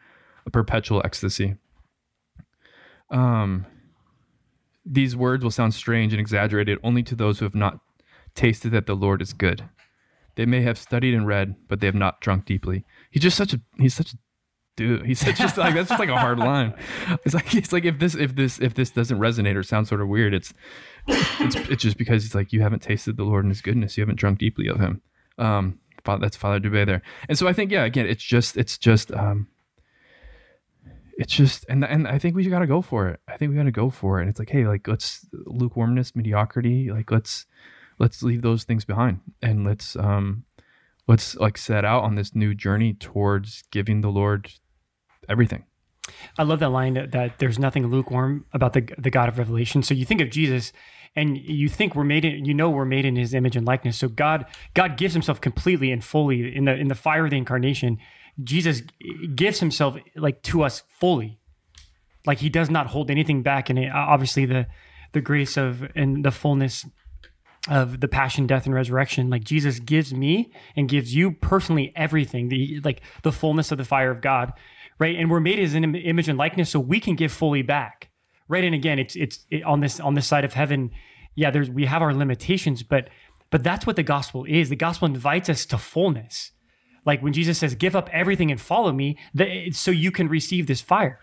a 0.45 0.49
perpetual 0.49 1.01
ecstasy. 1.05 1.55
Um, 3.11 3.65
these 4.85 5.15
words 5.15 5.43
will 5.43 5.51
sound 5.51 5.73
strange 5.73 6.13
and 6.13 6.19
exaggerated 6.19 6.79
only 6.83 7.03
to 7.03 7.15
those 7.15 7.39
who 7.39 7.45
have 7.45 7.55
not 7.55 7.79
tasted 8.35 8.71
that 8.71 8.85
the 8.85 8.95
Lord 8.95 9.21
is 9.21 9.33
good. 9.33 9.69
They 10.35 10.45
may 10.45 10.61
have 10.61 10.77
studied 10.77 11.13
and 11.13 11.27
read, 11.27 11.55
but 11.67 11.79
they 11.79 11.87
have 11.87 11.95
not 11.95 12.21
drunk 12.21 12.45
deeply. 12.45 12.85
He's 13.11 13.23
just 13.23 13.37
such 13.37 13.53
a 13.53 13.61
he's 13.77 13.93
such 13.93 14.13
a 14.13 14.17
dude. 14.77 15.05
He's 15.05 15.21
just 15.37 15.57
like 15.57 15.75
that's 15.75 15.89
just 15.89 15.99
like 15.99 16.09
a 16.09 16.17
hard 16.17 16.39
line. 16.39 16.73
It's 17.25 17.35
like 17.35 17.53
it's 17.53 17.73
like 17.73 17.85
if 17.85 17.99
this 17.99 18.15
if 18.15 18.35
this 18.35 18.59
if 18.59 18.73
this 18.73 18.89
doesn't 18.89 19.19
resonate 19.19 19.55
or 19.55 19.63
sound 19.63 19.87
sort 19.87 20.01
of 20.01 20.07
weird, 20.07 20.33
it's 20.33 20.53
it's 21.07 21.55
it's 21.55 21.83
just 21.83 21.97
because 21.97 22.25
it's 22.25 22.35
like 22.35 22.53
you 22.53 22.61
haven't 22.61 22.81
tasted 22.81 23.17
the 23.17 23.23
Lord 23.23 23.43
and 23.43 23.51
His 23.51 23.61
goodness. 23.61 23.97
You 23.97 24.01
haven't 24.01 24.19
drunk 24.19 24.39
deeply 24.39 24.67
of 24.67 24.79
Him. 24.79 25.01
Um, 25.37 25.79
that's 26.05 26.37
Father 26.37 26.59
Dubay 26.59 26.85
there. 26.85 27.01
And 27.27 27.37
so 27.37 27.47
I 27.47 27.53
think 27.53 27.71
yeah, 27.71 27.83
again, 27.83 28.07
it's 28.07 28.23
just 28.23 28.57
it's 28.57 28.77
just 28.77 29.11
um, 29.11 29.47
it's 31.17 31.33
just 31.33 31.65
and 31.69 31.83
and 31.83 32.07
I 32.07 32.17
think 32.17 32.35
we 32.35 32.45
got 32.45 32.59
to 32.59 32.67
go 32.67 32.81
for 32.81 33.09
it. 33.09 33.19
I 33.27 33.37
think 33.37 33.51
we 33.51 33.57
got 33.57 33.63
to 33.63 33.71
go 33.71 33.89
for 33.89 34.19
it. 34.19 34.21
And 34.21 34.29
it's 34.29 34.39
like 34.39 34.49
hey, 34.49 34.65
like 34.65 34.87
let's 34.87 35.27
lukewarmness, 35.33 36.15
mediocrity, 36.15 36.91
like 36.91 37.11
let's 37.11 37.45
let's 37.99 38.23
leave 38.23 38.41
those 38.41 38.63
things 38.63 38.85
behind 38.85 39.19
and 39.41 39.65
let's 39.65 39.95
um 39.95 40.45
let's 41.07 41.35
like 41.35 41.57
set 41.57 41.83
out 41.83 42.03
on 42.03 42.15
this 42.15 42.33
new 42.33 42.53
journey 42.55 42.93
towards 42.93 43.63
giving 43.71 44.01
the 44.01 44.09
Lord 44.09 44.51
everything. 45.27 45.65
I 46.37 46.43
love 46.43 46.59
that 46.59 46.69
line 46.69 46.93
that, 46.95 47.11
that 47.11 47.39
there's 47.39 47.59
nothing 47.59 47.87
lukewarm 47.87 48.45
about 48.53 48.73
the 48.73 48.87
the 48.97 49.09
God 49.09 49.29
of 49.29 49.37
Revelation. 49.37 49.83
So 49.83 49.93
you 49.93 50.05
think 50.05 50.21
of 50.21 50.29
Jesus, 50.29 50.71
and 51.15 51.37
you 51.37 51.69
think 51.69 51.95
we're 51.95 52.03
made 52.03 52.25
in, 52.25 52.45
you 52.45 52.53
know, 52.53 52.69
we're 52.69 52.85
made 52.85 53.05
in 53.05 53.15
His 53.15 53.33
image 53.33 53.55
and 53.55 53.65
likeness. 53.65 53.97
So 53.97 54.07
God 54.07 54.45
God 54.73 54.97
gives 54.97 55.13
Himself 55.13 55.41
completely 55.41 55.91
and 55.91 56.03
fully 56.03 56.55
in 56.55 56.65
the 56.65 56.75
in 56.75 56.87
the 56.87 56.95
fire 56.95 57.25
of 57.25 57.31
the 57.31 57.37
incarnation. 57.37 57.97
Jesus 58.41 58.81
gives 59.35 59.59
Himself 59.59 59.97
like 60.15 60.41
to 60.43 60.63
us 60.63 60.83
fully, 60.89 61.39
like 62.25 62.39
He 62.39 62.49
does 62.49 62.69
not 62.69 62.87
hold 62.87 63.11
anything 63.11 63.43
back. 63.43 63.69
And 63.69 63.77
it, 63.77 63.91
obviously 63.91 64.45
the 64.45 64.67
the 65.11 65.21
grace 65.21 65.57
of 65.57 65.87
and 65.95 66.23
the 66.23 66.31
fullness 66.31 66.85
of 67.67 67.99
the 67.99 68.07
passion, 68.07 68.47
death, 68.47 68.65
and 68.65 68.73
resurrection. 68.73 69.29
Like 69.29 69.43
Jesus 69.43 69.79
gives 69.79 70.13
me 70.13 70.51
and 70.75 70.87
gives 70.87 71.13
you 71.13 71.31
personally 71.31 71.91
everything, 71.95 72.49
the 72.49 72.79
like 72.83 73.01
the 73.23 73.31
fullness 73.31 73.71
of 73.71 73.77
the 73.77 73.85
fire 73.85 74.11
of 74.11 74.21
God, 74.21 74.53
right? 74.97 75.15
And 75.15 75.29
we're 75.29 75.39
made 75.39 75.59
as 75.59 75.73
an 75.73 75.95
image 75.95 76.29
and 76.29 76.37
likeness, 76.37 76.69
so 76.69 76.79
we 76.79 76.99
can 76.99 77.15
give 77.15 77.31
fully 77.31 77.61
back, 77.61 78.09
right? 78.47 78.63
And 78.63 78.73
again, 78.73 78.99
it's 78.99 79.15
it's 79.15 79.45
it, 79.49 79.63
on 79.63 79.81
this 79.81 79.99
on 79.99 80.13
this 80.13 80.27
side 80.27 80.45
of 80.45 80.53
heaven. 80.53 80.91
Yeah, 81.35 81.51
there's 81.51 81.69
we 81.69 81.85
have 81.85 82.01
our 82.01 82.13
limitations, 82.13 82.83
but 82.83 83.09
but 83.49 83.63
that's 83.63 83.85
what 83.85 83.95
the 83.95 84.03
gospel 84.03 84.45
is. 84.47 84.69
The 84.69 84.75
gospel 84.75 85.07
invites 85.07 85.49
us 85.49 85.65
to 85.67 85.77
fullness. 85.77 86.51
Like 87.05 87.21
when 87.21 87.33
Jesus 87.33 87.57
says, 87.57 87.75
"Give 87.75 87.95
up 87.95 88.09
everything 88.11 88.51
and 88.51 88.59
follow 88.59 88.91
me," 88.91 89.17
so 89.71 89.91
you 89.91 90.11
can 90.11 90.27
receive 90.27 90.67
this 90.67 90.81
fire. 90.81 91.19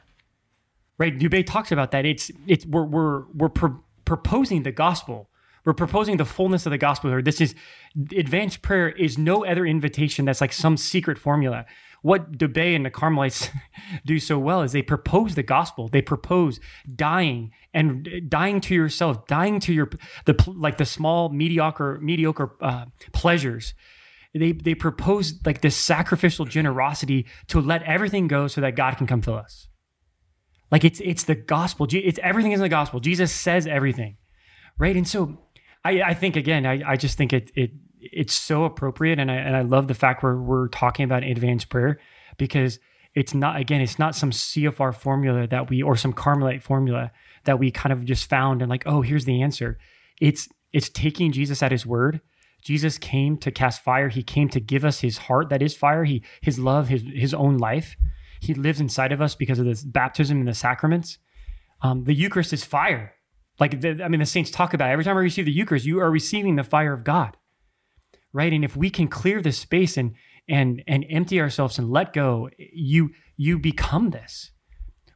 Right? 0.99 1.17
Dubay 1.19 1.45
talks 1.47 1.71
about 1.71 1.91
that. 1.91 2.07
It's 2.07 2.31
it's 2.47 2.65
we're 2.67 2.85
we're 2.85 3.25
we're 3.33 3.49
pro- 3.49 3.83
proposing 4.05 4.63
the 4.63 4.73
gospel 4.73 5.29
we're 5.67 5.75
proposing 5.75 6.17
the 6.17 6.25
fullness 6.25 6.65
of 6.65 6.71
the 6.71 6.79
gospel 6.79 7.11
here. 7.11 7.21
This 7.21 7.41
is 7.41 7.55
advanced 8.17 8.63
prayer 8.63 8.89
is 8.89 9.19
no 9.19 9.45
other 9.45 9.67
invitation 9.67 10.25
that's 10.25 10.41
like 10.41 10.53
some 10.53 10.77
secret 10.77 11.19
formula. 11.19 11.67
What 12.03 12.39
Dubay 12.39 12.77
and 12.77 12.87
the 12.87 12.91
Carmelites 12.91 13.51
do 14.07 14.21
so 14.21 14.39
well 14.39 14.63
is 14.63 14.71
they 14.71 14.81
propose 14.81 15.35
the 15.35 15.43
gospel. 15.43 15.89
They 15.89 16.03
propose 16.03 16.61
dying 16.95 17.51
and 17.75 18.09
dying 18.29 18.61
to 18.61 18.75
yourself, 18.77 19.27
dying 19.27 19.59
to 19.61 19.73
your 19.73 19.91
the 20.25 20.37
like 20.47 20.79
the 20.79 20.87
small 20.87 21.31
mediocre 21.31 21.99
mediocre 22.01 22.53
uh, 22.61 22.85
pleasures. 23.13 23.75
They 24.35 24.53
they 24.53 24.77
propose 24.77 25.35
like 25.45 25.63
this 25.63 25.77
sacrificial 25.77 26.45
generosity 26.45 27.27
to 27.49 27.61
let 27.61 27.83
everything 27.83 28.29
go 28.29 28.47
so 28.47 28.61
that 28.61 28.77
God 28.77 28.99
can 28.99 29.09
come 29.09 29.21
fill 29.21 29.35
us. 29.35 29.67
Like 30.71 30.85
it's 30.85 31.01
it's 31.01 31.25
the 31.25 31.35
gospel. 31.35 31.89
It's 31.91 32.21
everything 32.23 32.53
is 32.53 32.61
in 32.61 32.63
the 32.63 32.69
gospel. 32.69 33.01
Jesus 33.01 33.33
says 33.33 33.67
everything, 33.67 34.19
right? 34.79 34.95
And 34.95 35.09
so 35.09 35.46
I, 35.87 36.11
I 36.11 36.15
think 36.15 36.37
again, 36.37 36.67
I, 36.67 36.83
I 36.93 36.97
just 36.97 37.17
think 37.17 37.33
it 37.33 37.53
it 37.55 37.71
it's 38.01 38.35
so 38.35 38.65
appropriate, 38.65 39.19
and 39.19 39.31
I 39.31 39.37
and 39.37 39.57
I 39.57 39.63
love 39.63 39.87
the 39.87 39.95
fact 39.95 40.23
we're 40.23 40.41
we're 40.41 40.69
talking 40.69 41.05
about 41.05 41.23
advanced 41.23 41.69
prayer 41.69 42.01
because 42.39 42.81
it's 43.15 43.35
not 43.35 43.61
again, 43.61 43.81
it's 43.81 43.99
not 43.99 44.17
some 44.17 44.31
CFR 44.33 44.95
formula 44.95 45.47
that 45.47 45.71
we 45.71 45.83
or 45.83 45.97
some 45.97 46.13
Carmelite 46.13 46.63
formula 46.63 47.13
that 47.45 47.59
we 47.59 47.71
kind 47.71 47.93
of 47.93 48.05
just 48.05 48.29
found 48.29 48.63
and 48.63 48.69
like, 48.69 48.83
oh, 48.87 49.03
here's 49.03 49.27
the 49.27 49.43
answer. 49.43 49.79
It's 50.21 50.49
it's 50.73 50.89
taking 50.89 51.31
Jesus 51.31 51.63
at 51.63 51.71
his 51.71 51.87
word. 51.87 52.21
Jesus 52.63 52.99
came 52.99 53.37
to 53.39 53.53
cast 53.53 53.83
fire. 53.85 54.09
He 54.09 54.25
came 54.25 54.49
to 54.49 54.61
give 54.61 54.85
us 54.85 55.01
his 55.01 55.19
heart 55.19 55.51
that 55.51 55.63
is 55.63 55.77
fire, 55.77 56.05
he 56.05 56.23
his 56.43 56.59
love, 56.59 56.89
his 56.89 57.03
his 57.15 57.33
own 57.33 57.59
life. 57.59 57.97
He 58.41 58.55
lives 58.55 58.81
inside 58.81 59.13
of 59.13 59.23
us 59.23 59.37
because 59.37 59.61
of 59.61 59.65
this 59.65 59.85
baptism 59.85 60.39
and 60.39 60.49
the 60.49 60.55
sacraments. 60.55 61.19
Um, 61.81 62.05
the 62.05 62.15
Eucharist 62.15 62.53
is 62.53 62.65
fire. 62.65 63.15
Like, 63.59 63.81
the, 63.81 64.03
I 64.03 64.09
mean, 64.09 64.21
the 64.21 64.27
saints 64.27 64.51
talk 64.51 64.75
about 64.75 64.91
it. 64.91 64.93
every 64.93 65.05
time 65.05 65.17
we 65.17 65.23
receive 65.23 65.47
the 65.47 65.53
Eucharist, 65.53 65.87
you 65.87 66.01
are 66.01 66.11
receiving 66.11 66.57
the 66.57 66.65
fire 66.65 66.93
of 66.93 67.05
God, 67.05 67.37
right? 68.33 68.53
And 68.53 68.65
if 68.65 68.77
we 68.77 68.91
can 68.91 69.09
clear 69.09 69.41
this 69.41 69.59
space 69.59 69.97
and 69.97 70.15
and 70.49 70.83
and 70.87 71.05
empty 71.11 71.41
ourselves 71.41 71.79
and 71.79 71.91
let 71.91 72.13
go, 72.13 72.51
you 72.59 73.11
you 73.37 73.59
become 73.59 74.11
this, 74.11 74.53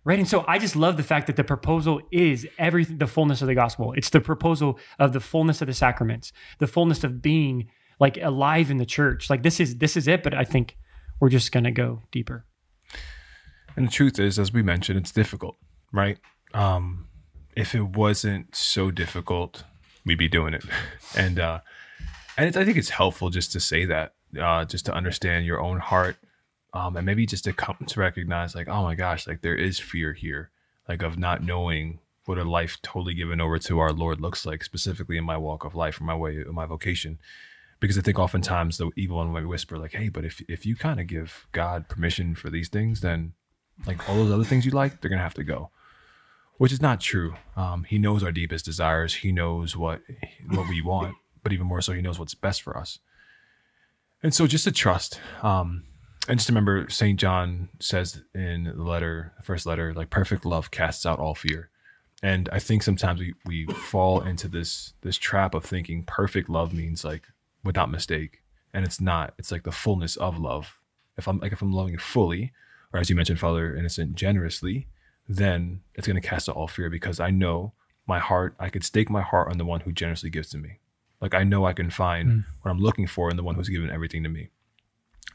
right? 0.04 0.18
And 0.18 0.28
so 0.28 0.44
I 0.48 0.58
just 0.58 0.76
love 0.76 0.96
the 0.96 1.02
fact 1.02 1.26
that 1.26 1.36
the 1.36 1.44
proposal 1.44 2.00
is 2.10 2.46
everything, 2.58 2.98
the 2.98 3.06
fullness 3.06 3.42
of 3.42 3.48
the 3.48 3.54
gospel. 3.54 3.92
It's 3.92 4.10
the 4.10 4.20
proposal 4.20 4.78
of 4.98 5.12
the 5.12 5.20
fullness 5.20 5.60
of 5.60 5.66
the 5.66 5.74
sacraments, 5.74 6.32
the 6.58 6.66
fullness 6.66 7.04
of 7.04 7.22
being 7.22 7.68
like 8.00 8.18
alive 8.20 8.70
in 8.70 8.78
the 8.78 8.86
church. 8.86 9.30
Like 9.30 9.42
this 9.42 9.60
is 9.60 9.76
this 9.76 9.96
is 9.96 10.08
it. 10.08 10.22
But 10.22 10.34
I 10.34 10.44
think 10.44 10.76
we're 11.20 11.28
just 11.28 11.52
gonna 11.52 11.70
go 11.70 12.02
deeper. 12.10 12.46
And 13.76 13.86
the 13.86 13.92
truth 13.92 14.18
is, 14.18 14.38
as 14.38 14.52
we 14.52 14.62
mentioned, 14.62 14.98
it's 14.98 15.12
difficult, 15.12 15.56
right? 15.92 16.18
Um, 16.54 17.06
if 17.60 17.74
it 17.74 17.82
wasn't 17.82 18.56
so 18.56 18.90
difficult, 18.90 19.64
we'd 20.06 20.18
be 20.18 20.28
doing 20.28 20.54
it. 20.54 20.64
And 21.16 21.40
uh, 21.40 21.58
and 22.36 22.56
I 22.56 22.64
think 22.64 22.76
it's 22.76 22.90
helpful 22.90 23.30
just 23.30 23.50
to 23.52 23.58
say 23.58 23.84
that, 23.86 24.14
uh, 24.40 24.64
just 24.64 24.86
to 24.86 24.94
understand 24.94 25.44
your 25.44 25.60
own 25.60 25.80
heart, 25.80 26.16
um, 26.72 26.96
and 26.96 27.04
maybe 27.04 27.26
just 27.26 27.42
to 27.44 27.52
come 27.52 27.78
to 27.84 27.98
recognize, 27.98 28.54
like, 28.54 28.68
oh 28.68 28.84
my 28.84 28.94
gosh, 28.94 29.26
like 29.26 29.40
there 29.40 29.56
is 29.56 29.80
fear 29.80 30.12
here, 30.12 30.50
like 30.88 31.02
of 31.02 31.18
not 31.18 31.42
knowing 31.42 31.98
what 32.26 32.38
a 32.38 32.44
life 32.44 32.78
totally 32.80 33.12
given 33.12 33.40
over 33.40 33.58
to 33.58 33.80
our 33.80 33.92
Lord 33.92 34.20
looks 34.20 34.46
like, 34.46 34.62
specifically 34.62 35.16
in 35.16 35.24
my 35.24 35.36
walk 35.36 35.64
of 35.64 35.74
life, 35.74 36.00
or 36.00 36.04
my 36.04 36.14
way, 36.14 36.36
in 36.36 36.54
my 36.54 36.64
vocation. 36.64 37.18
Because 37.80 37.98
I 37.98 38.02
think 38.02 38.20
oftentimes 38.20 38.78
the 38.78 38.92
evil 38.94 39.16
one 39.16 39.32
might 39.32 39.48
whisper 39.48 39.78
like, 39.78 39.94
"Hey, 39.94 40.10
but 40.10 40.24
if 40.24 40.40
if 40.48 40.64
you 40.64 40.76
kind 40.76 41.00
of 41.00 41.08
give 41.08 41.48
God 41.50 41.88
permission 41.88 42.36
for 42.36 42.50
these 42.50 42.68
things, 42.68 43.00
then 43.00 43.32
like 43.84 44.08
all 44.08 44.14
those 44.14 44.30
other 44.30 44.44
things 44.44 44.64
you 44.64 44.70
like, 44.70 45.00
they're 45.00 45.10
gonna 45.10 45.22
have 45.22 45.34
to 45.34 45.44
go." 45.44 45.70
Which 46.60 46.72
is 46.72 46.82
not 46.82 47.00
true. 47.00 47.36
Um, 47.56 47.84
he 47.84 47.98
knows 47.98 48.22
our 48.22 48.32
deepest 48.32 48.66
desires. 48.66 49.14
He 49.14 49.32
knows 49.32 49.78
what 49.78 50.02
what 50.46 50.68
we 50.68 50.82
want, 50.82 51.16
but 51.42 51.54
even 51.54 51.66
more 51.66 51.80
so, 51.80 51.94
he 51.94 52.02
knows 52.02 52.18
what's 52.18 52.34
best 52.34 52.60
for 52.60 52.76
us. 52.76 52.98
And 54.22 54.34
so, 54.34 54.46
just 54.46 54.64
to 54.64 54.70
trust, 54.70 55.18
um, 55.42 55.84
and 56.28 56.38
just 56.38 56.50
remember, 56.50 56.86
Saint 56.90 57.18
John 57.18 57.70
says 57.78 58.20
in 58.34 58.64
the 58.64 58.82
letter, 58.82 59.32
the 59.38 59.42
first 59.42 59.64
letter, 59.64 59.94
like 59.94 60.10
perfect 60.10 60.44
love 60.44 60.70
casts 60.70 61.06
out 61.06 61.18
all 61.18 61.34
fear. 61.34 61.70
And 62.22 62.46
I 62.52 62.58
think 62.58 62.82
sometimes 62.82 63.20
we 63.20 63.32
we 63.46 63.64
fall 63.64 64.20
into 64.20 64.46
this 64.46 64.92
this 65.00 65.16
trap 65.16 65.54
of 65.54 65.64
thinking 65.64 66.02
perfect 66.02 66.50
love 66.50 66.74
means 66.74 67.06
like 67.06 67.22
without 67.64 67.90
mistake, 67.90 68.42
and 68.74 68.84
it's 68.84 69.00
not. 69.00 69.32
It's 69.38 69.50
like 69.50 69.62
the 69.62 69.72
fullness 69.72 70.14
of 70.16 70.38
love. 70.38 70.78
If 71.16 71.26
I'm 71.26 71.38
like 71.38 71.52
if 71.52 71.62
I'm 71.62 71.72
loving 71.72 71.96
fully, 71.96 72.52
or 72.92 73.00
as 73.00 73.08
you 73.08 73.16
mentioned, 73.16 73.40
Father 73.40 73.74
Innocent, 73.74 74.14
generously, 74.14 74.88
then 75.30 75.80
it's 75.94 76.08
going 76.08 76.20
to 76.20 76.28
cast 76.28 76.48
out 76.48 76.56
all 76.56 76.66
fear 76.66 76.90
because 76.90 77.20
I 77.20 77.30
know 77.30 77.72
my 78.04 78.18
heart. 78.18 78.56
I 78.58 78.68
could 78.68 78.84
stake 78.84 79.08
my 79.08 79.22
heart 79.22 79.48
on 79.48 79.58
the 79.58 79.64
one 79.64 79.80
who 79.80 79.92
generously 79.92 80.28
gives 80.28 80.50
to 80.50 80.58
me. 80.58 80.80
Like 81.20 81.34
I 81.34 81.44
know 81.44 81.64
I 81.64 81.72
can 81.72 81.88
find 81.88 82.30
hmm. 82.30 82.38
what 82.62 82.70
I'm 82.72 82.80
looking 82.80 83.06
for 83.06 83.30
in 83.30 83.36
the 83.36 83.44
one 83.44 83.54
who's 83.54 83.68
given 83.68 83.90
everything 83.90 84.24
to 84.24 84.28
me. 84.28 84.48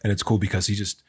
And 0.03 0.11
it's 0.11 0.21
cool 0.21 0.37
because 0.37 0.67
he 0.67 0.75
just 0.75 1.01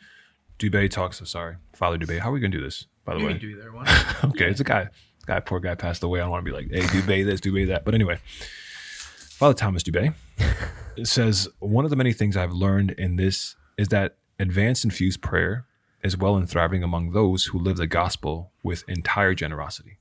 Dubay 0.58 0.88
talks. 0.88 1.18
I'm 1.18 1.26
sorry, 1.26 1.56
Father 1.74 1.98
Dubay. 1.98 2.20
How 2.20 2.30
are 2.30 2.32
we 2.32 2.40
gonna 2.40 2.52
do 2.52 2.62
this? 2.62 2.86
By 3.04 3.14
the 3.14 3.20
You 3.20 3.26
way, 3.26 3.32
can 3.32 3.40
do 3.40 3.60
there 3.60 3.72
one. 3.72 3.86
okay, 4.24 4.48
it's 4.50 4.60
a 4.60 4.64
guy. 4.64 4.88
Guy, 5.26 5.40
poor 5.40 5.58
guy 5.58 5.74
passed 5.74 6.04
away. 6.04 6.20
I 6.20 6.22
don't 6.22 6.30
want 6.30 6.46
to 6.46 6.50
be 6.50 6.56
like, 6.56 6.70
hey, 6.70 6.82
Dubay 6.82 7.24
this, 7.24 7.40
Dubay 7.40 7.66
that. 7.66 7.84
But 7.84 7.94
anyway, 7.94 8.18
Father 8.26 9.54
Thomas 9.54 9.82
Dubay 9.82 10.14
says 11.04 11.48
one 11.58 11.84
of 11.84 11.90
the 11.90 11.96
many 11.96 12.12
things 12.12 12.36
I've 12.36 12.52
learned 12.52 12.92
in 12.92 13.16
this 13.16 13.56
is 13.76 13.88
that 13.88 14.18
advanced 14.38 14.84
infused 14.84 15.20
prayer 15.20 15.66
is 16.06 16.16
well 16.16 16.36
and 16.36 16.48
thriving 16.48 16.82
among 16.82 17.12
those 17.12 17.46
who 17.46 17.58
live 17.58 17.76
the 17.76 17.86
gospel 17.86 18.52
with 18.62 18.84
entire 18.88 19.34
generosity. 19.34 19.98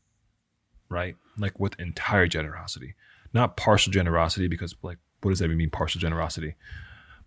Right? 0.89 1.15
Like 1.37 1.59
with 1.59 1.79
entire 1.79 2.27
generosity. 2.27 2.95
Not 3.33 3.57
partial 3.57 3.91
generosity, 3.91 4.47
because 4.47 4.75
like 4.81 4.97
what 5.25 5.31
does 5.31 5.39
that 5.39 5.45
even 5.45 5.57
mean, 5.57 5.71
partial 5.71 5.99
generosity? 5.99 6.53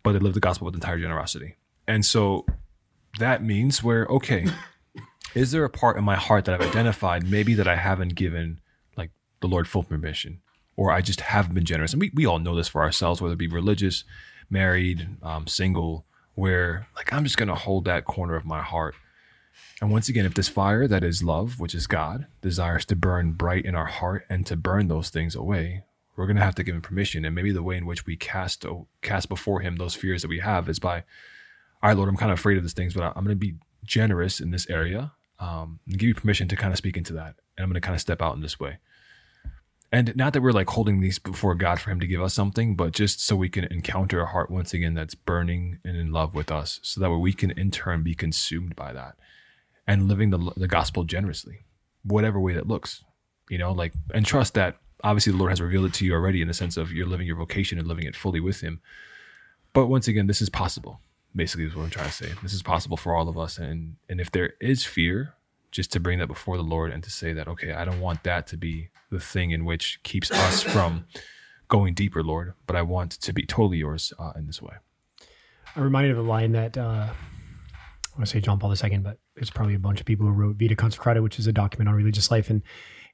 But 0.02 0.12
they 0.12 0.20
live 0.20 0.34
the 0.34 0.40
gospel 0.40 0.66
with 0.66 0.74
entire 0.74 0.98
generosity. 0.98 1.56
And 1.88 2.06
so 2.06 2.46
that 3.18 3.42
means 3.42 3.82
where, 3.82 4.06
okay, 4.06 4.46
is 5.34 5.50
there 5.50 5.64
a 5.64 5.70
part 5.70 5.96
in 5.96 6.04
my 6.04 6.14
heart 6.14 6.44
that 6.44 6.54
I've 6.54 6.68
identified 6.68 7.28
maybe 7.28 7.54
that 7.54 7.66
I 7.66 7.74
haven't 7.74 8.14
given 8.14 8.60
like 8.96 9.10
the 9.40 9.48
Lord 9.48 9.66
full 9.66 9.82
permission? 9.82 10.40
Or 10.76 10.92
I 10.92 11.00
just 11.00 11.22
haven't 11.22 11.54
been 11.54 11.64
generous. 11.64 11.92
And 11.92 12.00
we, 12.00 12.12
we 12.14 12.24
all 12.24 12.38
know 12.38 12.54
this 12.54 12.68
for 12.68 12.82
ourselves, 12.82 13.20
whether 13.20 13.34
it 13.34 13.38
be 13.38 13.48
religious, 13.48 14.04
married, 14.48 15.08
um, 15.24 15.48
single, 15.48 16.06
where 16.38 16.86
like 16.94 17.12
I'm 17.12 17.24
just 17.24 17.36
gonna 17.36 17.56
hold 17.56 17.84
that 17.86 18.04
corner 18.04 18.36
of 18.36 18.46
my 18.46 18.62
heart. 18.62 18.94
And 19.80 19.90
once 19.90 20.08
again, 20.08 20.24
if 20.24 20.34
this 20.34 20.48
fire 20.48 20.86
that 20.86 21.02
is 21.02 21.20
love, 21.20 21.58
which 21.58 21.74
is 21.74 21.88
God, 21.88 22.28
desires 22.42 22.84
to 22.86 22.96
burn 22.96 23.32
bright 23.32 23.64
in 23.64 23.74
our 23.74 23.86
heart 23.86 24.24
and 24.30 24.46
to 24.46 24.56
burn 24.56 24.86
those 24.86 25.10
things 25.10 25.34
away, 25.34 25.82
we're 26.14 26.28
gonna 26.28 26.44
have 26.44 26.54
to 26.54 26.62
give 26.62 26.76
him 26.76 26.80
permission. 26.80 27.24
And 27.24 27.34
maybe 27.34 27.50
the 27.50 27.64
way 27.64 27.76
in 27.76 27.86
which 27.86 28.06
we 28.06 28.16
cast 28.16 28.64
cast 29.02 29.28
before 29.28 29.62
him 29.62 29.76
those 29.76 29.96
fears 29.96 30.22
that 30.22 30.28
we 30.28 30.38
have 30.38 30.68
is 30.68 30.78
by, 30.78 30.98
all 31.82 31.88
right, 31.88 31.96
Lord, 31.96 32.08
I'm 32.08 32.16
kind 32.16 32.30
of 32.30 32.38
afraid 32.38 32.56
of 32.56 32.62
these 32.62 32.72
things, 32.72 32.94
but 32.94 33.02
I'm 33.02 33.24
gonna 33.24 33.34
be 33.34 33.56
generous 33.82 34.38
in 34.38 34.52
this 34.52 34.70
area 34.70 35.10
um, 35.40 35.80
and 35.88 35.98
give 35.98 36.06
you 36.06 36.14
permission 36.14 36.46
to 36.46 36.56
kind 36.56 36.72
of 36.72 36.78
speak 36.78 36.96
into 36.96 37.14
that. 37.14 37.34
And 37.56 37.64
I'm 37.64 37.68
gonna 37.68 37.80
kind 37.80 37.96
of 37.96 38.00
step 38.00 38.22
out 38.22 38.36
in 38.36 38.42
this 38.42 38.60
way. 38.60 38.78
And 39.90 40.14
not 40.16 40.34
that 40.34 40.42
we're 40.42 40.52
like 40.52 40.68
holding 40.68 41.00
these 41.00 41.18
before 41.18 41.54
God 41.54 41.80
for 41.80 41.90
Him 41.90 42.00
to 42.00 42.06
give 42.06 42.20
us 42.20 42.34
something, 42.34 42.76
but 42.76 42.92
just 42.92 43.20
so 43.20 43.36
we 43.36 43.48
can 43.48 43.64
encounter 43.64 44.20
a 44.20 44.26
heart 44.26 44.50
once 44.50 44.74
again 44.74 44.94
that's 44.94 45.14
burning 45.14 45.78
and 45.82 45.96
in 45.96 46.12
love 46.12 46.34
with 46.34 46.52
us, 46.52 46.78
so 46.82 47.00
that 47.00 47.10
way 47.10 47.16
we 47.16 47.32
can 47.32 47.50
in 47.52 47.70
turn 47.70 48.02
be 48.02 48.14
consumed 48.14 48.76
by 48.76 48.92
that 48.92 49.16
and 49.86 50.06
living 50.06 50.28
the, 50.28 50.52
the 50.56 50.68
gospel 50.68 51.04
generously, 51.04 51.64
whatever 52.02 52.38
way 52.38 52.52
that 52.52 52.68
looks, 52.68 53.02
you 53.48 53.56
know, 53.56 53.72
like, 53.72 53.94
and 54.12 54.26
trust 54.26 54.52
that 54.54 54.76
obviously 55.02 55.32
the 55.32 55.38
Lord 55.38 55.50
has 55.52 55.60
revealed 55.62 55.86
it 55.86 55.94
to 55.94 56.04
you 56.04 56.12
already 56.12 56.42
in 56.42 56.48
the 56.48 56.54
sense 56.54 56.76
of 56.76 56.92
you're 56.92 57.06
living 57.06 57.26
your 57.26 57.36
vocation 57.36 57.78
and 57.78 57.88
living 57.88 58.04
it 58.04 58.14
fully 58.14 58.40
with 58.40 58.60
Him. 58.60 58.80
But 59.72 59.86
once 59.86 60.06
again, 60.06 60.26
this 60.26 60.42
is 60.42 60.50
possible, 60.50 61.00
basically, 61.34 61.64
is 61.64 61.74
what 61.74 61.84
I'm 61.84 61.90
trying 61.90 62.08
to 62.08 62.12
say. 62.12 62.32
This 62.42 62.52
is 62.52 62.62
possible 62.62 62.98
for 62.98 63.16
all 63.16 63.28
of 63.28 63.38
us. 63.38 63.56
And, 63.56 63.96
and 64.08 64.20
if 64.20 64.30
there 64.30 64.54
is 64.60 64.84
fear, 64.84 65.34
just 65.70 65.92
to 65.92 66.00
bring 66.00 66.18
that 66.18 66.26
before 66.26 66.56
the 66.56 66.62
Lord 66.62 66.92
and 66.92 67.02
to 67.02 67.10
say 67.10 67.32
that, 67.32 67.48
okay, 67.48 67.72
I 67.72 67.84
don't 67.84 68.00
want 68.00 68.24
that 68.24 68.46
to 68.48 68.56
be 68.56 68.88
the 69.10 69.20
thing 69.20 69.50
in 69.50 69.64
which 69.64 70.00
keeps 70.02 70.30
us 70.30 70.62
from 70.74 71.06
going 71.68 71.94
deeper, 71.94 72.22
Lord, 72.22 72.54
but 72.66 72.76
I 72.76 72.82
want 72.82 73.12
to 73.12 73.32
be 73.32 73.44
totally 73.44 73.78
yours 73.78 74.12
uh, 74.18 74.32
in 74.36 74.46
this 74.46 74.62
way. 74.62 74.74
I'm 75.76 75.82
reminded 75.82 76.12
of 76.12 76.18
a 76.18 76.22
line 76.22 76.52
that 76.52 76.76
uh, 76.76 77.08
I 77.12 78.16
want 78.16 78.26
to 78.26 78.26
say 78.26 78.40
John 78.40 78.58
Paul 78.58 78.74
II, 78.74 78.98
but 78.98 79.18
it's 79.36 79.50
probably 79.50 79.74
a 79.74 79.78
bunch 79.78 80.00
of 80.00 80.06
people 80.06 80.26
who 80.26 80.32
wrote 80.32 80.56
Vita 80.58 80.74
Consecrata, 80.74 81.22
which 81.22 81.38
is 81.38 81.46
a 81.46 81.52
document 81.52 81.88
on 81.88 81.94
religious 81.94 82.30
life. 82.30 82.50
And 82.50 82.62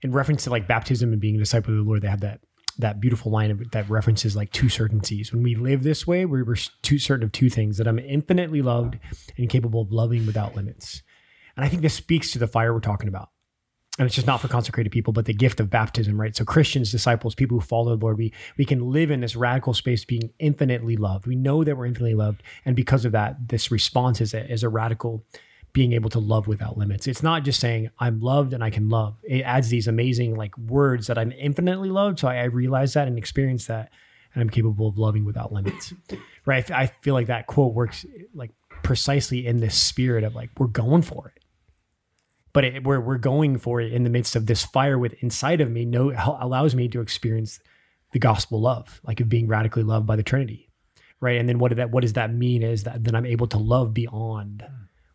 in 0.03 0.13
reference 0.13 0.45
to 0.45 0.51
like 0.51 0.67
baptism 0.67 1.13
and 1.13 1.21
being 1.21 1.37
a 1.37 1.39
disciple 1.39 1.73
of 1.73 1.77
the 1.79 1.83
Lord, 1.83 2.03
they 2.03 2.09
have 2.09 2.21
that 2.21 2.41
that 2.79 3.01
beautiful 3.01 3.31
line 3.31 3.53
of, 3.53 3.71
that 3.71 3.89
references 3.89 4.35
like 4.35 4.51
two 4.51 4.69
certainties. 4.69 5.33
When 5.33 5.45
we 5.45 5.55
live 5.55 5.85
this 5.85 6.09
way, 6.09 6.25
we're, 6.25 6.45
we're 6.45 6.57
too 6.83 6.99
certain 6.99 7.25
of 7.25 7.33
two 7.33 7.51
things: 7.51 7.77
that 7.79 7.87
I'm 7.87 7.99
infinitely 7.99 8.63
loved 8.63 8.99
and 9.37 9.49
capable 9.49 9.83
of 9.83 9.93
loving 9.93 10.27
without 10.27 10.57
limits. 10.57 11.03
And 11.57 11.65
I 11.65 11.69
think 11.69 11.83
this 11.83 11.95
speaks 11.95 12.33
to 12.33 12.39
the 12.39 12.47
fire 12.47 12.73
we're 12.73 12.81
talking 12.81 13.09
about. 13.09 13.31
And 13.97 14.07
it's 14.07 14.15
just 14.17 14.27
not 14.27 14.41
for 14.41 14.49
consecrated 14.49 14.91
people, 14.91 15.13
but 15.13 15.25
the 15.25 15.33
gift 15.33 15.61
of 15.61 15.71
baptism, 15.71 16.21
right? 16.21 16.35
So 16.35 16.45
Christians, 16.45 16.91
disciples, 16.91 17.37
people 17.37 17.59
who 17.59 17.65
follow 17.65 17.97
the 17.97 18.05
Lord, 18.05 18.19
we 18.19 18.33
we 18.59 18.65
can 18.65 18.91
live 18.91 19.13
in 19.13 19.21
this 19.21 19.37
radical 19.37 19.73
space 19.73 20.05
being 20.05 20.31
infinitely 20.41 20.97
loved. 20.97 21.27
We 21.27 21.37
know 21.37 21.63
that 21.63 21.77
we're 21.77 21.87
infinitely 21.87 22.17
loved. 22.17 22.43
And 22.65 22.75
because 22.75 23.05
of 23.05 23.13
that, 23.13 23.49
this 23.49 23.71
response 23.71 24.21
is 24.21 24.35
a, 24.35 24.51
is 24.51 24.65
a 24.65 24.69
radical 24.69 25.25
being 25.73 25.93
able 25.93 26.11
to 26.11 26.19
love 26.19 26.49
without 26.49 26.77
limits. 26.77 27.07
It's 27.07 27.23
not 27.23 27.45
just 27.45 27.61
saying 27.61 27.91
I'm 28.01 28.21
loved 28.21 28.53
and 28.53 28.65
I 28.65 28.71
can 28.71 28.89
love. 28.89 29.17
It 29.23 29.43
adds 29.43 29.69
these 29.69 29.87
amazing 29.87 30.35
like 30.35 30.57
words 30.59 31.07
that 31.07 31.19
I'm 31.19 31.31
infinitely 31.31 31.91
loved. 31.91 32.19
So 32.19 32.27
I, 32.27 32.39
I 32.39 32.45
realize 32.45 32.95
that 32.95 33.07
and 33.07 33.17
experience 33.17 33.67
that 33.67 33.91
and 34.35 34.43
I'm 34.43 34.51
capable 34.51 34.89
of 34.89 34.99
loving 34.99 35.25
without 35.25 35.53
limits. 35.53 35.95
right. 36.47 36.69
I 36.69 36.89
feel 37.03 37.15
like 37.15 37.29
that 37.29 37.47
quote 37.47 37.75
works 37.75 38.05
like 38.35 38.51
precisely 38.83 39.47
in 39.47 39.61
this 39.61 39.77
spirit 39.77 40.25
of 40.25 40.35
like, 40.35 40.51
we're 40.59 40.67
going 40.67 41.03
for 41.03 41.33
it 41.35 41.44
but 42.55 42.65
it, 42.65 42.85
we're 42.85 43.01
we're 43.01 43.19
going 43.19 43.59
for 43.59 43.83
it 43.83 43.93
in 43.93 44.05
the 44.05 44.11
midst 44.11 44.35
of 44.35 44.47
this 44.47 44.65
fire 44.65 44.99
with 44.99 45.13
inside 45.23 45.61
of 45.61 45.71
me. 45.71 45.85
No, 45.85 46.13
allows 46.41 46.75
me 46.75 46.89
to 46.89 47.03
experience 47.03 47.61
the 48.13 48.19
gospel 48.19 48.61
love, 48.61 49.01
like 49.05 49.21
of 49.21 49.29
being 49.29 49.47
radically 49.47 49.83
loved 49.83 50.07
by 50.07 50.17
the 50.17 50.23
Trinity, 50.23 50.71
right? 51.21 51.39
And 51.39 51.49
then 51.49 51.59
what 51.59 51.69
did 51.69 51.79
that 51.79 51.91
what 51.91 52.01
does 52.01 52.15
that 52.15 52.33
mean? 52.33 52.63
Is 52.63 52.85
that 52.85 53.05
then 53.05 53.15
I'm 53.15 53.27
able 53.27 53.49
to 53.49 53.59
love 53.59 53.93
beyond 53.93 54.65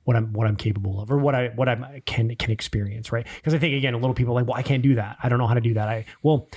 what 0.04 0.16
I'm 0.16 0.34
what 0.34 0.48
I'm 0.48 0.58
capable 0.58 1.02
of, 1.02 1.12
or 1.12 1.18
what 1.18 1.34
I 1.34 1.48
what 1.56 1.70
I 1.70 2.04
can 2.06 2.36
can 2.36 2.52
experience, 2.52 3.12
right? 3.12 3.26
Because 3.38 3.54
I 3.54 3.58
think 3.58 3.76
again, 3.76 3.94
a 3.94 3.98
little 3.98 4.14
people 4.14 4.36
like, 4.36 4.46
well, 4.46 4.58
I 4.58 4.64
can't 4.64 4.84
do 4.84 4.96
that. 4.96 5.18
I 5.24 5.30
don't 5.30 5.40
know 5.40 5.48
how 5.48 5.56
to 5.56 5.62
do 5.62 5.74
that. 5.74 5.88
I 5.88 6.06
well. 6.22 6.48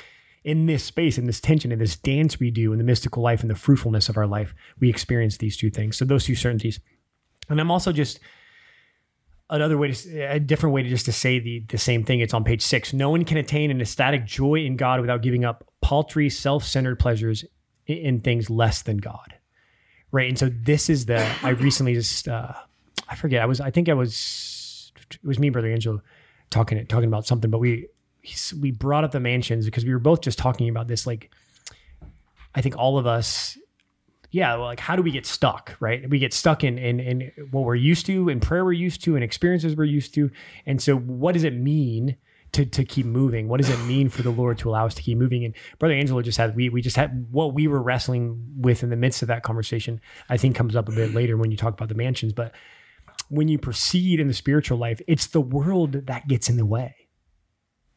In 0.45 0.67
this 0.67 0.83
space, 0.83 1.19
in 1.19 1.27
this 1.27 1.41
tension, 1.41 1.71
in 1.71 1.79
this 1.79 1.95
dance 1.95 2.41
we 2.41 2.51
do, 2.51 2.73
in 2.73 2.79
the 2.79 2.85
mystical 2.85 3.23
life 3.23 3.43
and 3.43 3.49
the 3.49 3.55
fruitfulness 3.55 4.09
of 4.09 4.17
our 4.17 4.27
life, 4.27 4.57
we 4.81 4.91
experience 4.91 5.37
these 5.37 5.57
two 5.57 5.71
things. 5.71 5.97
So 5.97 6.05
those 6.05 6.25
two 6.25 6.35
certainties, 6.35 6.81
and 7.49 7.61
I'm 7.61 7.71
also 7.71 7.93
just 7.93 8.19
another 9.53 9.77
way 9.79 9.93
to 9.93 10.21
a 10.23 10.41
different 10.41 10.75
way 10.75 10.83
to 10.83 10.89
just 10.89 11.05
to 11.05 11.13
say 11.13 11.39
the 11.39 11.61
the 11.69 11.79
same 11.79 12.03
thing. 12.03 12.21
It's 12.21 12.35
on 12.35 12.43
page 12.43 12.63
6 12.63 12.93
no 12.93 13.11
one 13.11 13.25
can 13.25 13.37
attain 13.37 13.71
an 13.71 13.81
ecstatic 13.81 14.25
joy 14.25 14.57
in 14.57 14.77
god 14.77 15.01
without 15.01 15.23
giving 15.23 15.45
up 15.45 15.65
paltry 15.81 16.29
self-centered 16.29 16.99
pleasures 16.99 17.45
in, 17.87 17.99
in 17.99 18.21
things 18.21 18.51
less 18.51 18.83
than 18.83 18.97
god. 18.97 19.35
Right? 20.11 20.29
And 20.29 20.39
so 20.39 20.51
this 20.51 20.91
is 20.91 21.07
the 21.07 21.25
i 21.43 21.51
recently 21.51 21.95
just 21.95 22.27
uh 22.27 22.53
i 23.09 23.15
forget. 23.15 23.43
I 23.43 23.47
was 23.47 23.61
i 23.61 23.71
think 23.71 23.89
i 23.89 23.95
was 23.95 24.93
it 25.11 25.19
was 25.23 25.39
me 25.39 25.49
and 25.49 25.53
brother 25.53 25.69
angelo 25.69 26.01
talking 26.51 26.85
talking 26.87 27.09
about 27.09 27.27
something 27.27 27.51
but 27.51 27.59
we 27.59 27.89
we 28.61 28.71
brought 28.71 29.05
up 29.05 29.13
the 29.13 29.21
mansions 29.21 29.67
because 29.67 29.85
we 29.85 29.93
were 29.93 29.99
both 29.99 30.21
just 30.21 30.39
talking 30.39 30.69
about 30.69 30.89
this 30.89 31.07
like 31.07 31.31
i 32.55 32.61
think 32.61 32.77
all 32.77 32.99
of 32.99 33.07
us 33.07 33.59
yeah, 34.33 34.57
well, 34.57 34.65
like 34.65 34.81
how 34.81 34.97
do 34.97 35.03
we 35.03 35.11
get 35.11 35.27
stuck, 35.27 35.77
right? 35.79 36.09
We 36.09 36.19
get 36.19 36.33
stuck 36.33 36.65
in, 36.65 36.79
in 36.79 36.99
in 36.99 37.33
what 37.51 37.65
we're 37.65 37.75
used 37.75 38.07
to, 38.07 38.31
in 38.31 38.41
prayer 38.41 38.65
we're 38.65 38.73
used 38.73 39.05
to, 39.05 39.15
and 39.15 39.23
experiences 39.23 39.77
we're 39.77 39.85
used 39.85 40.15
to. 40.15 40.31
And 40.65 40.83
so, 40.83 40.97
what 40.97 41.33
does 41.33 41.45
it 41.45 41.55
mean 41.55 42.17
to 42.53 42.65
to 42.65 42.83
keep 42.83 43.05
moving? 43.05 43.47
What 43.47 43.61
does 43.61 43.69
it 43.69 43.79
mean 43.85 44.09
for 44.09 44.23
the 44.23 44.31
Lord 44.31 44.57
to 44.59 44.71
allow 44.71 44.87
us 44.87 44.95
to 44.95 45.03
keep 45.03 45.19
moving? 45.19 45.45
And 45.45 45.55
Brother 45.79 45.95
Angelo 45.95 46.23
just 46.23 46.39
had 46.39 46.57
we 46.57 46.71
we 46.71 46.81
just 46.81 46.97
had 46.97 47.27
what 47.31 47.53
we 47.53 47.69
were 47.69 47.83
wrestling 47.83 48.55
with 48.57 48.83
in 48.83 48.89
the 48.89 48.97
midst 48.97 49.21
of 49.21 49.29
that 49.29 49.43
conversation. 49.43 50.01
I 50.31 50.39
think 50.39 50.57
comes 50.57 50.75
up 50.75 50.89
a 50.89 50.93
bit 50.93 51.13
later 51.13 51.37
when 51.37 51.51
you 51.51 51.59
talk 51.59 51.75
about 51.75 51.91
the 51.91 51.95
mansions, 51.95 52.33
but 52.33 52.55
when 53.29 53.49
you 53.49 53.59
proceed 53.59 54.19
in 54.19 54.29
the 54.29 54.35
spiritual 54.35 54.79
life, 54.79 55.03
it's 55.07 55.27
the 55.27 55.43
world 55.43 56.07
that 56.07 56.27
gets 56.27 56.49
in 56.49 56.57
the 56.57 56.67
way. 56.67 56.95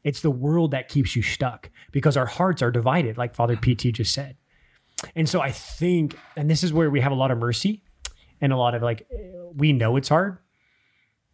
It's 0.04 0.20
the 0.20 0.32
world 0.32 0.72
that 0.72 0.90
keeps 0.90 1.16
you 1.16 1.22
stuck 1.22 1.70
because 1.94 2.18
our 2.18 2.26
hearts 2.26 2.62
are 2.62 2.72
divided, 2.72 3.18
like 3.18 3.36
Father 3.36 3.56
PT 3.56 3.94
just 3.94 4.14
said. 4.14 4.36
And 5.14 5.28
so 5.28 5.41
I 5.41 5.51
think, 5.51 6.18
and 6.36 6.49
this 6.49 6.64
is 6.64 6.74
where 6.74 6.89
we 6.89 7.01
have 7.01 7.12
a 7.12 7.16
lot 7.16 7.32
of 7.32 7.38
mercy 7.38 7.84
and 8.41 8.51
a 8.51 8.58
lot 8.58 8.74
of 8.74 8.82
like, 8.82 9.08
we 9.53 9.74
know 9.74 9.95
it's 9.97 10.10
hard. 10.10 10.38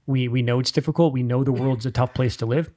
We, 0.08 0.28
we 0.28 0.42
know 0.42 0.60
it's 0.60 0.72
difficult. 0.72 1.14
We 1.14 1.24
know 1.24 1.44
the 1.44 1.52
world's 1.52 1.86
a 1.86 1.92
tough 1.92 2.14
place 2.14 2.36
to 2.38 2.46
live. 2.46 2.72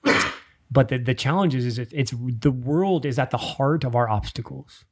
But 0.71 0.89
the, 0.89 0.99
the 0.99 1.15
challenge 1.15 1.55
is, 1.55 1.65
is 1.65 1.79
it, 1.79 1.91
it's 1.93 2.13
the 2.17 2.51
world 2.51 3.07
is 3.07 3.19
at 3.19 3.31
the 3.31 3.39
heart 3.39 3.85
of 3.85 3.95
our 3.95 4.09
obstacles. 4.09 4.85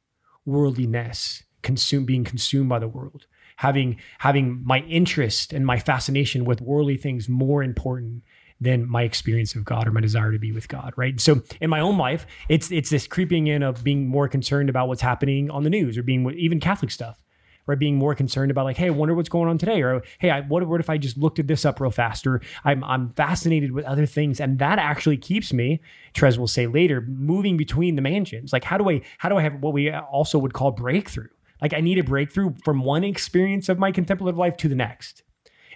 Worldliness, 0.45 1.43
consume 1.61 2.05
being 2.05 2.23
consumed 2.23 2.69
by 2.69 2.79
the 2.79 2.87
world, 2.87 3.25
having 3.57 3.97
having 4.19 4.61
my 4.63 4.79
interest 4.79 5.51
and 5.51 5.65
my 5.65 5.79
fascination 5.79 6.45
with 6.45 6.61
worldly 6.61 6.97
things 6.97 7.27
more 7.27 7.63
important 7.63 8.23
than 8.63 8.89
my 8.89 9.03
experience 9.03 9.55
of 9.55 9.65
God 9.65 9.87
or 9.87 9.91
my 9.91 10.01
desire 10.01 10.31
to 10.31 10.39
be 10.39 10.51
with 10.51 10.67
God, 10.67 10.93
right? 10.95 11.19
So 11.19 11.41
in 11.59 11.69
my 11.69 11.79
own 11.79 11.97
life, 11.97 12.25
it's 12.49 12.71
it's 12.71 12.89
this 12.89 13.07
creeping 13.07 13.47
in 13.47 13.61
of 13.63 13.83
being 13.83 14.07
more 14.07 14.27
concerned 14.27 14.69
about 14.69 14.87
what's 14.87 15.01
happening 15.01 15.49
on 15.49 15.63
the 15.63 15.69
news 15.69 15.97
or 15.97 16.03
being 16.03 16.29
even 16.37 16.59
Catholic 16.59 16.91
stuff, 16.91 17.23
right? 17.67 17.77
Being 17.77 17.97
more 17.97 18.15
concerned 18.15 18.51
about 18.51 18.65
like, 18.65 18.77
hey, 18.77 18.87
I 18.87 18.91
wonder 18.91 19.15
what's 19.15 19.29
going 19.29 19.49
on 19.49 19.57
today, 19.57 19.81
or 19.81 20.01
hey, 20.19 20.29
I, 20.29 20.41
what, 20.41 20.67
what 20.67 20.79
if 20.79 20.89
I 20.89 20.97
just 20.97 21.17
looked 21.17 21.39
at 21.39 21.47
this 21.47 21.65
up 21.65 21.79
real 21.79 21.91
fast, 21.91 22.25
or 22.25 22.41
I'm 22.63 22.83
I'm 22.83 23.13
fascinated 23.13 23.71
with 23.71 23.85
other 23.85 24.05
things, 24.05 24.39
and 24.39 24.59
that 24.59 24.79
actually 24.79 25.17
keeps 25.17 25.53
me. 25.53 25.81
Trez 26.13 26.37
will 26.37 26.47
say 26.47 26.67
later, 26.67 27.01
moving 27.01 27.57
between 27.57 27.95
the 27.95 28.01
mansions. 28.01 28.53
Like, 28.53 28.63
how 28.63 28.77
do 28.77 28.89
I 28.89 29.01
how 29.17 29.29
do 29.29 29.37
I 29.37 29.41
have 29.41 29.61
what 29.61 29.73
we 29.73 29.91
also 29.91 30.39
would 30.39 30.53
call 30.53 30.71
breakthrough? 30.71 31.29
Like, 31.61 31.73
I 31.73 31.81
need 31.81 31.97
a 31.97 32.03
breakthrough 32.03 32.55
from 32.63 32.83
one 32.83 33.03
experience 33.03 33.69
of 33.69 33.79
my 33.79 33.91
contemplative 33.91 34.37
life 34.37 34.57
to 34.57 34.67
the 34.67 34.75
next, 34.75 35.23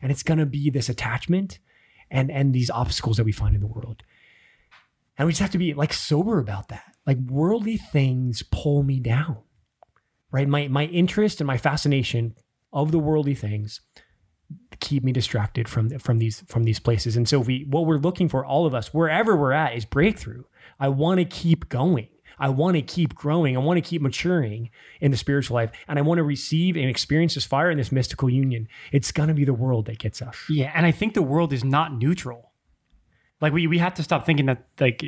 and 0.02 0.12
it's 0.12 0.24
gonna 0.24 0.46
be 0.46 0.70
this 0.70 0.90
attachment 0.90 1.60
and 2.10 2.32
and 2.32 2.54
these 2.54 2.70
obstacles 2.70 3.18
that 3.18 3.26
we 3.26 3.32
find 3.32 3.56
in 3.56 3.62
the 3.62 3.68
world. 3.68 4.04
And 5.18 5.26
we 5.26 5.32
just 5.32 5.42
have 5.42 5.52
to 5.52 5.58
be 5.58 5.74
like 5.74 5.94
sober 5.94 6.40
about 6.40 6.70
that. 6.70 6.96
Like 7.06 7.18
worldly 7.18 7.78
things 7.78 8.44
pull 8.52 8.84
me 8.84 9.00
down. 9.00 9.38
Right? 10.32 10.48
My 10.48 10.68
my 10.68 10.86
interest 10.86 11.40
and 11.40 11.48
my 11.48 11.58
fascination 11.58 12.36
of 12.74 12.92
the 12.92 13.00
worldly 13.00 13.36
things 13.36 13.82
keep 14.80 15.04
me 15.04 15.12
distracted 15.12 15.68
from 15.68 15.98
from 16.00 16.20
these 16.20 16.42
from 16.48 16.64
these 16.64 16.80
places. 16.80 17.18
And 17.18 17.28
so 17.28 17.40
we 17.40 17.66
what 17.70 17.86
we're 17.86 17.98
looking 17.98 18.30
for 18.30 18.46
all 18.46 18.66
of 18.66 18.74
us 18.74 18.94
wherever 18.94 19.36
we're 19.36 19.52
at 19.52 19.76
is 19.76 19.86
breakthrough. 19.86 20.44
I 20.80 20.90
want 20.90 21.20
to 21.20 21.26
keep 21.26 21.70
going. 21.70 22.10
I 22.40 22.50
want 22.50 22.76
to 22.76 22.82
keep 22.82 23.16
growing. 23.16 23.56
I 23.56 23.60
want 23.60 23.78
to 23.78 23.88
keep 23.88 24.02
maturing 24.02 24.70
in 25.02 25.12
the 25.12 25.18
spiritual 25.18 25.56
life. 25.56 25.72
And 25.88 25.98
I 25.98 26.02
want 26.02 26.20
to 26.20 26.24
receive 26.24 26.76
and 26.76 26.90
experience 26.90 27.36
this 27.36 27.46
fire 27.46 27.70
and 27.70 27.80
this 27.80 27.92
mystical 27.92 28.30
union. 28.30 28.68
It's 28.92 29.12
going 29.12 29.30
to 29.30 29.36
be 29.36 29.46
the 29.46 29.54
world 29.54 29.86
that 29.88 30.00
gets 30.00 30.22
us. 30.22 30.38
Yeah, 30.50 30.72
and 30.76 30.86
I 30.86 30.92
think 30.92 31.14
the 31.14 31.22
world 31.22 31.54
is 31.54 31.64
not 31.64 31.94
neutral. 31.94 32.52
Like 33.42 33.54
we 33.54 33.68
we 33.68 33.78
have 33.78 33.94
to 33.96 34.04
stop 34.04 34.26
thinking 34.26 34.48
that 34.48 34.66
like 34.80 35.04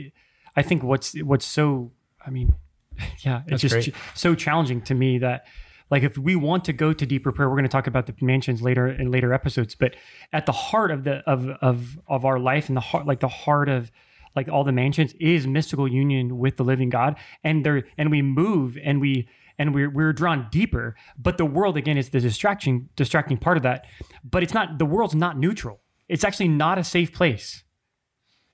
I 0.55 0.61
think 0.61 0.83
what's 0.83 1.13
what's 1.21 1.45
so 1.45 1.91
I 2.25 2.29
mean, 2.29 2.53
yeah, 3.19 3.41
it's 3.41 3.49
That's 3.49 3.61
just 3.61 3.73
great. 3.73 3.95
so 4.13 4.35
challenging 4.35 4.81
to 4.83 4.93
me 4.93 5.17
that 5.19 5.45
like 5.89 6.03
if 6.03 6.17
we 6.17 6.35
want 6.35 6.65
to 6.65 6.73
go 6.73 6.93
to 6.93 7.05
deeper 7.05 7.31
prayer, 7.31 7.49
we're 7.49 7.55
going 7.55 7.63
to 7.63 7.69
talk 7.69 7.87
about 7.87 8.05
the 8.05 8.13
mansions 8.21 8.61
later 8.61 8.87
in 8.87 9.09
later 9.09 9.33
episodes, 9.33 9.73
but 9.73 9.95
at 10.31 10.45
the 10.45 10.51
heart 10.51 10.91
of 10.91 11.03
the 11.03 11.17
of 11.29 11.49
of 11.61 11.99
of 12.07 12.25
our 12.25 12.39
life 12.39 12.67
and 12.67 12.77
the 12.77 12.81
heart 12.81 13.07
like 13.07 13.19
the 13.19 13.27
heart 13.27 13.69
of 13.69 13.91
like 14.35 14.47
all 14.47 14.63
the 14.63 14.71
mansions 14.71 15.13
is 15.19 15.47
mystical 15.47 15.87
union 15.87 16.37
with 16.37 16.57
the 16.57 16.63
living 16.63 16.89
God. 16.89 17.17
And 17.43 17.65
there 17.65 17.83
and 17.97 18.11
we 18.11 18.21
move 18.21 18.77
and 18.83 19.01
we 19.01 19.27
and 19.57 19.73
we're 19.73 19.89
we're 19.89 20.13
drawn 20.13 20.47
deeper 20.51 20.95
but 21.17 21.37
the 21.37 21.45
world 21.45 21.77
again 21.77 21.97
is 21.97 22.09
the 22.09 22.19
distraction 22.19 22.89
distracting 22.95 23.37
part 23.37 23.57
of 23.57 23.63
that. 23.63 23.85
But 24.23 24.43
it's 24.43 24.53
not 24.53 24.77
the 24.77 24.85
world's 24.85 25.15
not 25.15 25.37
neutral. 25.37 25.81
It's 26.07 26.23
actually 26.23 26.47
not 26.47 26.77
a 26.77 26.83
safe 26.83 27.13
place. 27.13 27.63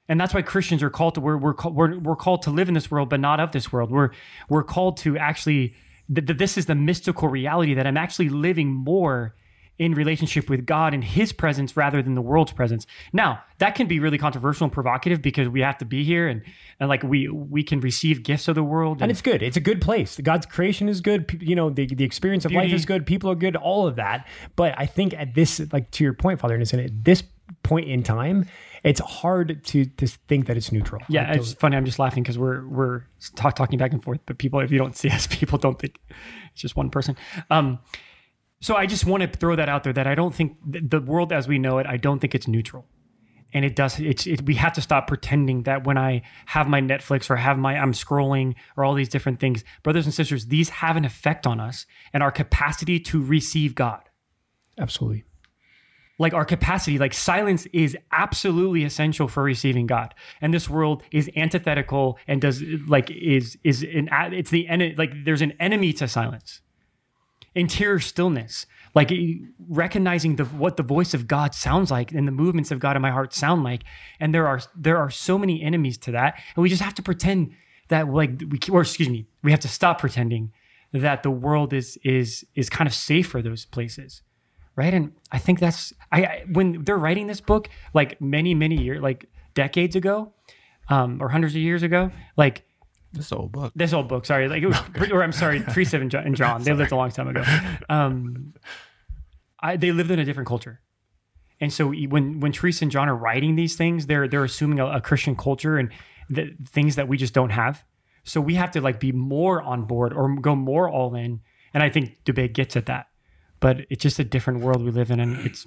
And 0.08 0.22
that's 0.22 0.34
why 0.34 0.44
Christians 0.44 0.84
are 0.84 0.90
called 0.90 1.16
to 1.16 1.22
we're 1.22 1.38
we're, 1.38 1.56
we're 1.72 2.00
we're 2.00 2.16
called 2.16 2.44
to 2.44 2.52
live 2.52 2.68
in 2.68 2.74
this 2.74 2.92
world 2.92 3.10
but 3.10 3.20
not 3.20 3.40
of 3.40 3.52
this 3.52 3.72
world. 3.72 3.92
We're 3.92 4.12
we're 4.50 4.64
called 4.64 4.98
to 4.98 5.18
actually 5.18 5.74
that 6.10 6.28
that 6.28 6.38
this 6.38 6.58
is 6.58 6.68
the 6.68 6.76
mystical 6.76 7.28
reality 7.28 7.74
that 7.74 7.88
I'm 7.88 7.98
actually 7.98 8.30
living 8.30 8.72
more 8.72 9.36
in 9.78 9.94
relationship 9.94 10.50
with 10.50 10.66
God 10.66 10.94
and 10.94 11.04
his 11.04 11.34
presence 11.34 11.76
rather 11.76 12.02
than 12.02 12.16
the 12.16 12.22
world's 12.22 12.54
presence. 12.54 12.88
Now, 13.12 13.42
that 13.58 13.76
can 13.76 13.88
be 13.88 14.00
really 14.00 14.18
controversial 14.18 14.66
and 14.66 14.72
provocative 14.72 15.22
because 15.22 15.50
we 15.50 15.62
have 15.62 15.78
to 15.80 15.86
be 15.86 16.04
here 16.04 16.28
and, 16.28 16.42
and 16.80 16.90
like 16.90 17.04
we 17.04 17.28
we 17.28 17.64
can 17.64 17.80
receive 17.82 18.24
gifts 18.24 18.48
of 18.48 18.56
the 18.56 18.64
world 18.64 19.02
And 19.02 19.12
it's 19.12 19.22
good. 19.22 19.44
It's 19.44 19.58
a 19.58 19.62
good 19.62 19.82
place. 19.82 20.18
God's 20.22 20.46
creation 20.46 20.88
is 20.88 21.02
good. 21.02 21.40
You 21.42 21.56
know, 21.56 21.70
the, 21.70 21.86
the 21.88 22.04
experience 22.04 22.46
of 22.46 22.52
life 22.52 22.72
is 22.72 22.86
good. 22.86 23.06
People 23.06 23.30
are 23.30 23.36
good. 23.36 23.56
All 23.56 23.88
of 23.88 23.96
that. 23.98 24.28
But 24.56 24.76
I 24.78 24.86
think 24.86 25.14
at 25.14 25.36
this, 25.36 25.62
like 25.72 25.92
to 25.92 26.04
your 26.04 26.14
point, 26.14 26.40
Father 26.40 26.56
Innocent, 26.56 26.84
at 26.84 27.04
this 27.04 27.24
point 27.64 27.88
in 27.88 28.04
time, 28.04 28.46
it's 28.84 29.00
hard 29.00 29.64
to 29.66 29.86
to 29.86 30.08
think 30.08 30.46
that 30.48 30.58
it's 30.58 30.72
neutral. 30.72 31.02
Yeah, 31.10 31.30
Like, 31.30 31.40
it's 31.40 31.54
funny. 31.54 31.76
I'm 31.76 31.86
just 31.86 32.00
laughing 32.00 32.24
because 32.24 32.38
we're 32.38 32.68
we're 32.68 33.04
talk, 33.36 33.56
talking 33.56 33.80
back 33.80 33.92
and 33.94 34.04
forth, 34.04 34.20
but 34.26 34.38
people, 34.38 34.60
if 34.60 34.72
you 34.72 34.78
don't 34.78 34.96
see 34.96 35.10
us, 35.10 35.28
people 35.30 35.58
don't 35.58 35.80
think 35.80 36.00
it's 36.54 36.62
just 36.62 36.76
one 36.76 36.90
person. 36.90 37.18
Um, 37.50 37.80
so 38.66 38.76
I 38.76 38.88
just 38.88 39.06
want 39.06 39.22
to 39.22 39.28
throw 39.30 39.56
that 39.56 39.70
out 39.70 39.84
there 39.84 39.94
that 39.94 40.08
I 40.08 40.16
don't 40.16 40.34
think 40.34 40.58
the 40.66 41.00
world 41.00 41.32
as 41.32 41.48
we 41.48 41.60
know 41.60 41.78
it, 41.78 41.86
I 41.86 41.98
don't 41.98 42.18
think 42.18 42.34
it's 42.34 42.48
neutral, 42.48 42.88
and 43.54 43.64
it 43.64 43.76
does. 43.76 44.00
It's 44.00 44.26
it, 44.26 44.42
we 44.42 44.56
have 44.56 44.74
to 44.74 44.82
stop 44.82 45.06
pretending 45.06 45.64
that 45.64 45.86
when 45.86 46.00
I 46.00 46.24
have 46.48 46.68
my 46.68 46.82
Netflix 46.82 47.30
or 47.30 47.36
have 47.36 47.60
my 47.60 47.78
I'm 47.78 47.94
scrolling 47.94 48.56
or 48.76 48.84
all 48.84 48.96
these 48.96 49.08
different 49.08 49.40
things, 49.40 49.64
brothers 49.84 50.06
and 50.06 50.14
sisters, 50.16 50.48
these 50.48 50.70
have 50.70 50.98
an 50.98 51.06
effect 51.06 51.46
on 51.46 51.60
us 51.60 51.86
and 52.12 52.24
our 52.24 52.32
capacity 52.32 53.00
to 53.02 53.24
receive 53.24 53.76
God 53.76 54.02
absolutely. 54.80 55.26
like 56.18 56.34
our 56.34 56.46
capacity 56.46 56.98
like 56.98 57.14
silence 57.14 57.68
is 57.72 57.96
absolutely 58.12 58.84
essential 58.84 59.28
for 59.28 59.44
receiving 59.44 59.86
god 59.86 60.14
and 60.42 60.54
this 60.54 60.70
world 60.70 61.04
is 61.12 61.30
antithetical 61.36 62.18
and 62.28 62.42
does 62.42 62.64
like 62.88 63.10
is 63.12 63.58
is 63.64 63.84
an 63.84 64.10
it's 64.34 64.50
the 64.50 64.68
en- 64.68 64.96
like 64.98 65.12
there's 65.24 65.42
an 65.42 65.54
enemy 65.60 65.94
to 65.94 66.08
silence 66.08 66.62
interior 67.56 68.00
stillness 68.00 68.66
like 68.96 69.12
recognizing 69.68 70.38
the 70.38 70.46
what 70.46 70.78
the 70.78 70.84
voice 70.84 71.14
of 71.14 71.28
god 71.28 71.54
sounds 71.54 71.92
like 71.92 72.12
and 72.12 72.28
the 72.28 72.32
movements 72.32 72.72
of 72.72 72.80
god 72.80 72.96
in 72.96 73.02
my 73.02 73.12
heart 73.12 73.34
sound 73.34 73.64
like. 73.64 73.84
And 74.20 74.34
there 74.34 74.48
are 74.48 74.62
there 74.76 74.98
are 74.98 75.10
so 75.10 75.38
many 75.38 75.62
enemies 75.62 75.98
to 76.00 76.12
that. 76.12 76.40
And 76.56 76.64
we 76.64 76.70
just 76.70 76.82
have 76.82 76.96
to 76.96 77.04
pretend 77.04 77.52
that 77.90 78.08
like 78.10 78.42
we 78.50 78.60
or 78.72 78.82
excuse 78.82 79.10
me 79.10 79.28
we 79.44 79.52
have 79.52 79.60
to 79.60 79.68
stop 79.68 80.00
pretending 80.00 80.52
that 80.92 81.24
the 81.24 81.30
world 81.32 81.74
is 81.74 81.98
is 82.04 82.46
is 82.56 82.70
kind 82.70 82.88
of 82.88 82.94
safe 82.94 83.28
for 83.28 83.42
those 83.42 83.66
places 83.66 84.22
right? 84.78 84.94
And 84.94 85.14
i 85.32 85.38
think 85.38 85.60
that's 85.60 85.94
I, 86.12 86.24
I 86.24 86.46
when 86.52 86.84
they're 86.84 86.98
writing 86.98 87.28
this 87.28 87.42
book 87.42 87.70
like 87.94 88.20
many 88.20 88.54
many 88.54 88.82
years 88.82 89.02
like 89.02 89.26
decades 89.54 89.96
ago 89.96 90.34
um 90.90 91.22
or 91.22 91.30
hundreds 91.30 91.56
of 91.56 91.62
years 91.62 91.84
ago 91.84 92.12
like 92.36 92.64
This 93.16 93.32
old 93.32 93.52
book. 93.52 93.72
this 93.76 93.94
old 93.94 94.08
book 94.08 94.26
sorry. 94.26 94.48
Like 94.48 94.62
it 94.64 94.68
was 94.68 94.80
or 95.12 95.24
i'm 95.24 95.32
sorry 95.32 95.62
teresa 95.62 95.98
and 96.00 96.12
john, 96.12 96.26
and 96.26 96.36
john. 96.36 96.62
They 96.64 96.74
lived 96.74 96.92
a 96.92 96.96
long 96.96 97.12
time 97.12 97.28
ago. 97.30 97.44
Um 97.90 98.54
I, 99.60 99.78
they 99.78 99.92
lived 99.92 100.12
in 100.12 100.20
a 100.20 100.26
different 100.26 100.48
culture. 100.48 100.82
And 101.60 101.72
so 101.74 101.92
when 101.92 102.40
when 102.40 102.52
teresa 102.52 102.84
and 102.86 102.92
john 102.92 103.08
are 103.10 103.16
writing 103.16 103.56
these 103.56 103.76
things 103.76 104.08
they're 104.08 104.28
they're 104.28 104.44
assuming 104.44 104.80
a, 104.80 104.86
a 104.86 105.02
christian 105.02 105.36
culture 105.36 105.78
and 105.78 105.92
the 106.30 106.56
things 106.68 106.96
that 106.96 107.08
we 107.08 107.18
just 107.18 107.34
don't 107.34 107.52
have. 107.52 107.84
So 108.24 108.42
we 108.42 108.56
have 108.56 108.72
to 108.72 108.82
like 108.82 109.00
be 109.00 109.12
more 109.12 109.62
on 109.62 109.86
board 109.86 110.12
or 110.14 110.36
go 110.42 110.56
more 110.56 110.90
all 110.90 111.16
in. 111.16 111.42
And 111.74 111.84
i 111.84 111.90
think 111.90 112.24
Dubay 112.26 112.52
gets 112.52 112.76
at 112.76 112.86
that. 112.88 113.08
But 113.60 113.86
it's 113.90 114.04
just 114.04 114.20
a 114.20 114.24
different 114.24 114.60
world 114.62 114.84
we 114.84 114.92
live 114.92 115.10
in 115.12 115.20
and 115.20 115.38
it's 115.46 115.66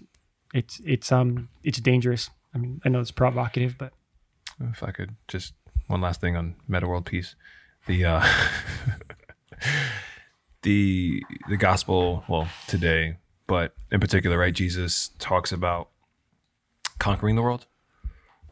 it's 0.52 0.80
it's 0.84 1.10
um 1.12 1.48
it's 1.64 1.80
dangerous. 1.80 2.30
I 2.54 2.58
mean 2.58 2.80
i 2.84 2.88
know 2.88 3.00
it's 3.00 3.10
provocative 3.10 3.76
but 3.78 3.92
If 4.60 4.82
I 4.82 4.90
could 4.90 5.16
just 5.28 5.54
one 5.88 6.00
last 6.00 6.20
thing 6.20 6.36
on 6.36 6.54
Meta 6.68 6.86
World 6.86 7.06
Peace, 7.06 7.34
the 7.86 8.04
uh, 8.04 8.26
the 10.62 11.24
the 11.48 11.56
gospel. 11.56 12.24
Well, 12.28 12.48
today, 12.68 13.16
but 13.46 13.74
in 13.90 13.98
particular, 13.98 14.38
right? 14.38 14.54
Jesus 14.54 15.10
talks 15.18 15.50
about 15.50 15.88
conquering 16.98 17.34
the 17.36 17.42
world. 17.42 17.66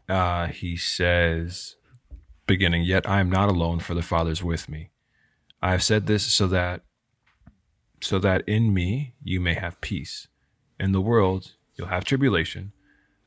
Uh, 0.09 0.47
he 0.47 0.75
says, 0.75 1.75
beginning, 2.47 2.83
"Yet 2.83 3.07
I 3.07 3.19
am 3.19 3.29
not 3.29 3.49
alone, 3.49 3.79
for 3.79 3.93
the 3.93 4.01
Father 4.01 4.31
is 4.31 4.43
with 4.43 4.67
me. 4.67 4.89
I 5.61 5.71
have 5.71 5.83
said 5.83 6.07
this 6.07 6.25
so 6.25 6.47
that 6.47 6.81
so 8.01 8.19
that 8.19 8.47
in 8.47 8.73
me 8.73 9.13
you 9.23 9.39
may 9.39 9.53
have 9.53 9.79
peace. 9.79 10.27
In 10.79 10.91
the 10.91 11.01
world 11.01 11.53
you'll 11.75 11.87
have 11.87 12.03
tribulation, 12.03 12.73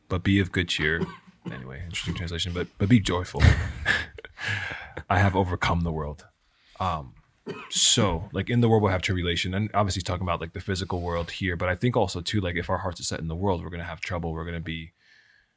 but 0.08 0.24
be 0.24 0.40
of 0.40 0.52
good 0.52 0.68
cheer." 0.68 1.00
Anyway, 1.46 1.82
interesting 1.84 2.14
translation, 2.14 2.52
but 2.52 2.66
but 2.78 2.88
be 2.88 3.00
joyful. 3.00 3.42
I 5.08 5.18
have 5.18 5.36
overcome 5.36 5.82
the 5.82 5.92
world. 5.92 6.26
Um, 6.78 7.14
so 7.68 8.28
like 8.32 8.50
in 8.50 8.60
the 8.60 8.68
world 8.68 8.82
we'll 8.82 8.92
have 8.92 9.02
tribulation, 9.02 9.54
and 9.54 9.70
obviously 9.74 10.00
he's 10.00 10.04
talking 10.04 10.26
about 10.26 10.40
like 10.40 10.52
the 10.52 10.60
physical 10.60 11.00
world 11.00 11.32
here, 11.32 11.56
but 11.56 11.68
I 11.68 11.74
think 11.74 11.96
also 11.96 12.20
too 12.20 12.40
like 12.40 12.56
if 12.56 12.70
our 12.70 12.78
hearts 12.78 13.00
are 13.00 13.04
set 13.04 13.20
in 13.20 13.28
the 13.28 13.36
world, 13.36 13.62
we're 13.62 13.70
gonna 13.70 13.84
have 13.84 14.00
trouble. 14.00 14.32
We're 14.32 14.44
gonna 14.44 14.60
be 14.60 14.92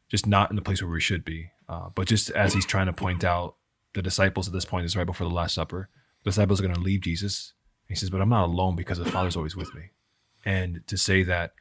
just 0.10 0.28
not 0.28 0.50
in 0.50 0.56
the 0.56 0.62
place 0.62 0.82
where 0.82 0.92
we 0.92 1.02
should 1.02 1.26
be. 1.26 1.52
Uh, 1.68 1.90
but 1.96 2.08
just 2.08 2.30
as 2.32 2.54
he's 2.54 2.66
trying 2.66 2.88
to 2.88 2.94
point 2.94 3.24
out, 3.24 3.56
the 3.94 4.02
disciples 4.02 4.48
at 4.48 4.54
this 4.54 4.66
point 4.66 4.86
is 4.86 4.96
right 4.96 5.06
before 5.06 5.28
the 5.28 5.34
Last 5.34 5.56
Supper. 5.56 5.90
The 6.24 6.30
disciples 6.30 6.60
are 6.60 6.68
gonna 6.68 6.80
leave 6.80 7.02
Jesus. 7.02 7.54
He 7.88 7.96
says, 7.96 8.10
"But 8.10 8.22
I'm 8.22 8.30
not 8.30 8.46
alone 8.46 8.76
because 8.76 8.98
the 8.98 9.06
Father's 9.06 9.36
always 9.36 9.56
with 9.56 9.74
me." 9.76 9.92
And 10.46 10.86
to 10.88 10.98
say 10.98 11.24
that 11.24 11.54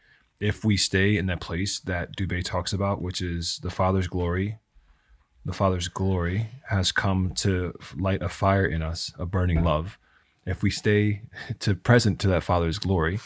if 0.43 0.65
we 0.65 0.77
stay 0.77 1.17
in 1.17 1.27
that 1.27 1.41
place 1.41 1.79
that 1.79 2.17
Dubay 2.17 2.45
talks 2.45 2.73
about, 2.73 3.01
which 3.01 3.23
is 3.23 3.61
the 3.63 3.71
Father's 3.71 4.09
glory, 4.09 4.59
the 5.45 5.53
Father's 5.53 5.87
glory 5.87 6.49
has 6.69 6.91
come 6.91 7.31
to 7.37 7.73
light 7.97 8.23
a 8.23 8.29
fire 8.29 8.67
in 8.67 8.83
us, 8.83 9.13
a 9.21 9.25
burning 9.25 9.63
love. 9.63 9.99
If 10.45 10.61
we 10.61 10.71
stay 10.71 11.23
to 11.61 11.77
present 11.77 12.19
to 12.21 12.29
that 12.29 12.43
Father's 12.43 12.81
glory, 12.81 13.21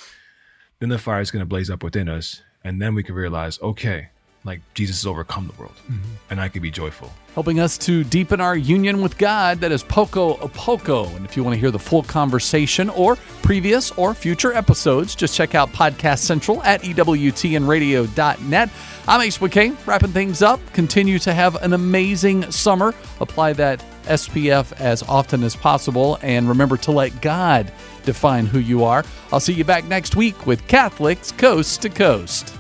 then 0.79 0.91
the 0.91 0.99
fire 0.99 1.23
is 1.23 1.31
going 1.31 1.41
to 1.41 1.47
blaze 1.47 1.71
up 1.71 1.83
within 1.83 2.11
us, 2.11 2.43
and 2.63 2.83
then 2.83 2.95
we 2.95 3.03
can 3.03 3.15
realize, 3.15 3.59
okay, 3.63 4.11
like 4.47 4.61
Jesus 4.75 5.03
has 5.03 5.07
overcome 5.07 5.49
the 5.49 5.61
world, 5.61 5.75
mm-hmm. 5.91 6.15
and 6.31 6.41
I 6.41 6.49
can 6.49 6.63
be 6.63 6.71
joyful. 6.71 7.13
helping 7.35 7.61
us 7.61 7.77
to 7.77 8.03
deepen 8.05 8.41
our 8.41 8.57
union 8.57 9.03
with 9.03 9.19
God. 9.19 9.61
That 9.61 9.71
is 9.71 9.83
Poco 9.83 10.37
a 10.37 10.49
Poco. 10.49 11.05
And 11.09 11.27
if 11.27 11.37
you 11.37 11.45
want 11.45 11.53
to 11.53 11.61
hear 11.61 11.71
the 11.71 11.79
full 11.79 12.03
conversation 12.03 12.89
or 12.89 13.17
previous 13.43 13.91
or 13.93 14.15
future 14.15 14.55
episodes, 14.55 15.15
just 15.15 15.35
check 15.35 15.55
out 15.55 15.69
Podcast 15.71 16.21
Central 16.21 16.63
at 16.63 16.81
EWTNradio.net. 16.81 18.71
I'm 19.07 19.21
Ace 19.21 19.37
McKay, 19.37 19.87
wrapping 19.87 20.13
things 20.13 20.41
up. 20.41 20.61
Continue 20.73 21.19
to 21.19 21.35
have 21.35 21.57
an 21.57 21.75
amazing 21.75 22.51
summer. 22.51 22.95
Apply 23.21 23.53
that 23.53 23.85
SPF 24.05 24.73
as 24.81 25.03
often 25.03 25.45
as 25.45 25.55
possible. 25.55 26.19
And 26.23 26.49
remember 26.49 26.79
to 26.79 26.91
let 26.91 27.21
God 27.21 27.71
define 28.05 28.47
who 28.47 28.61
you 28.61 28.83
are. 28.85 29.05
I'll 29.31 29.41
see 29.41 29.53
you 29.53 29.65
back 29.65 29.85
next 29.85 30.17
week 30.17 30.47
with 30.47 30.67
Catholics 30.69 31.33
Coast 31.33 31.83
to 31.83 31.91
Coast. 31.91 32.56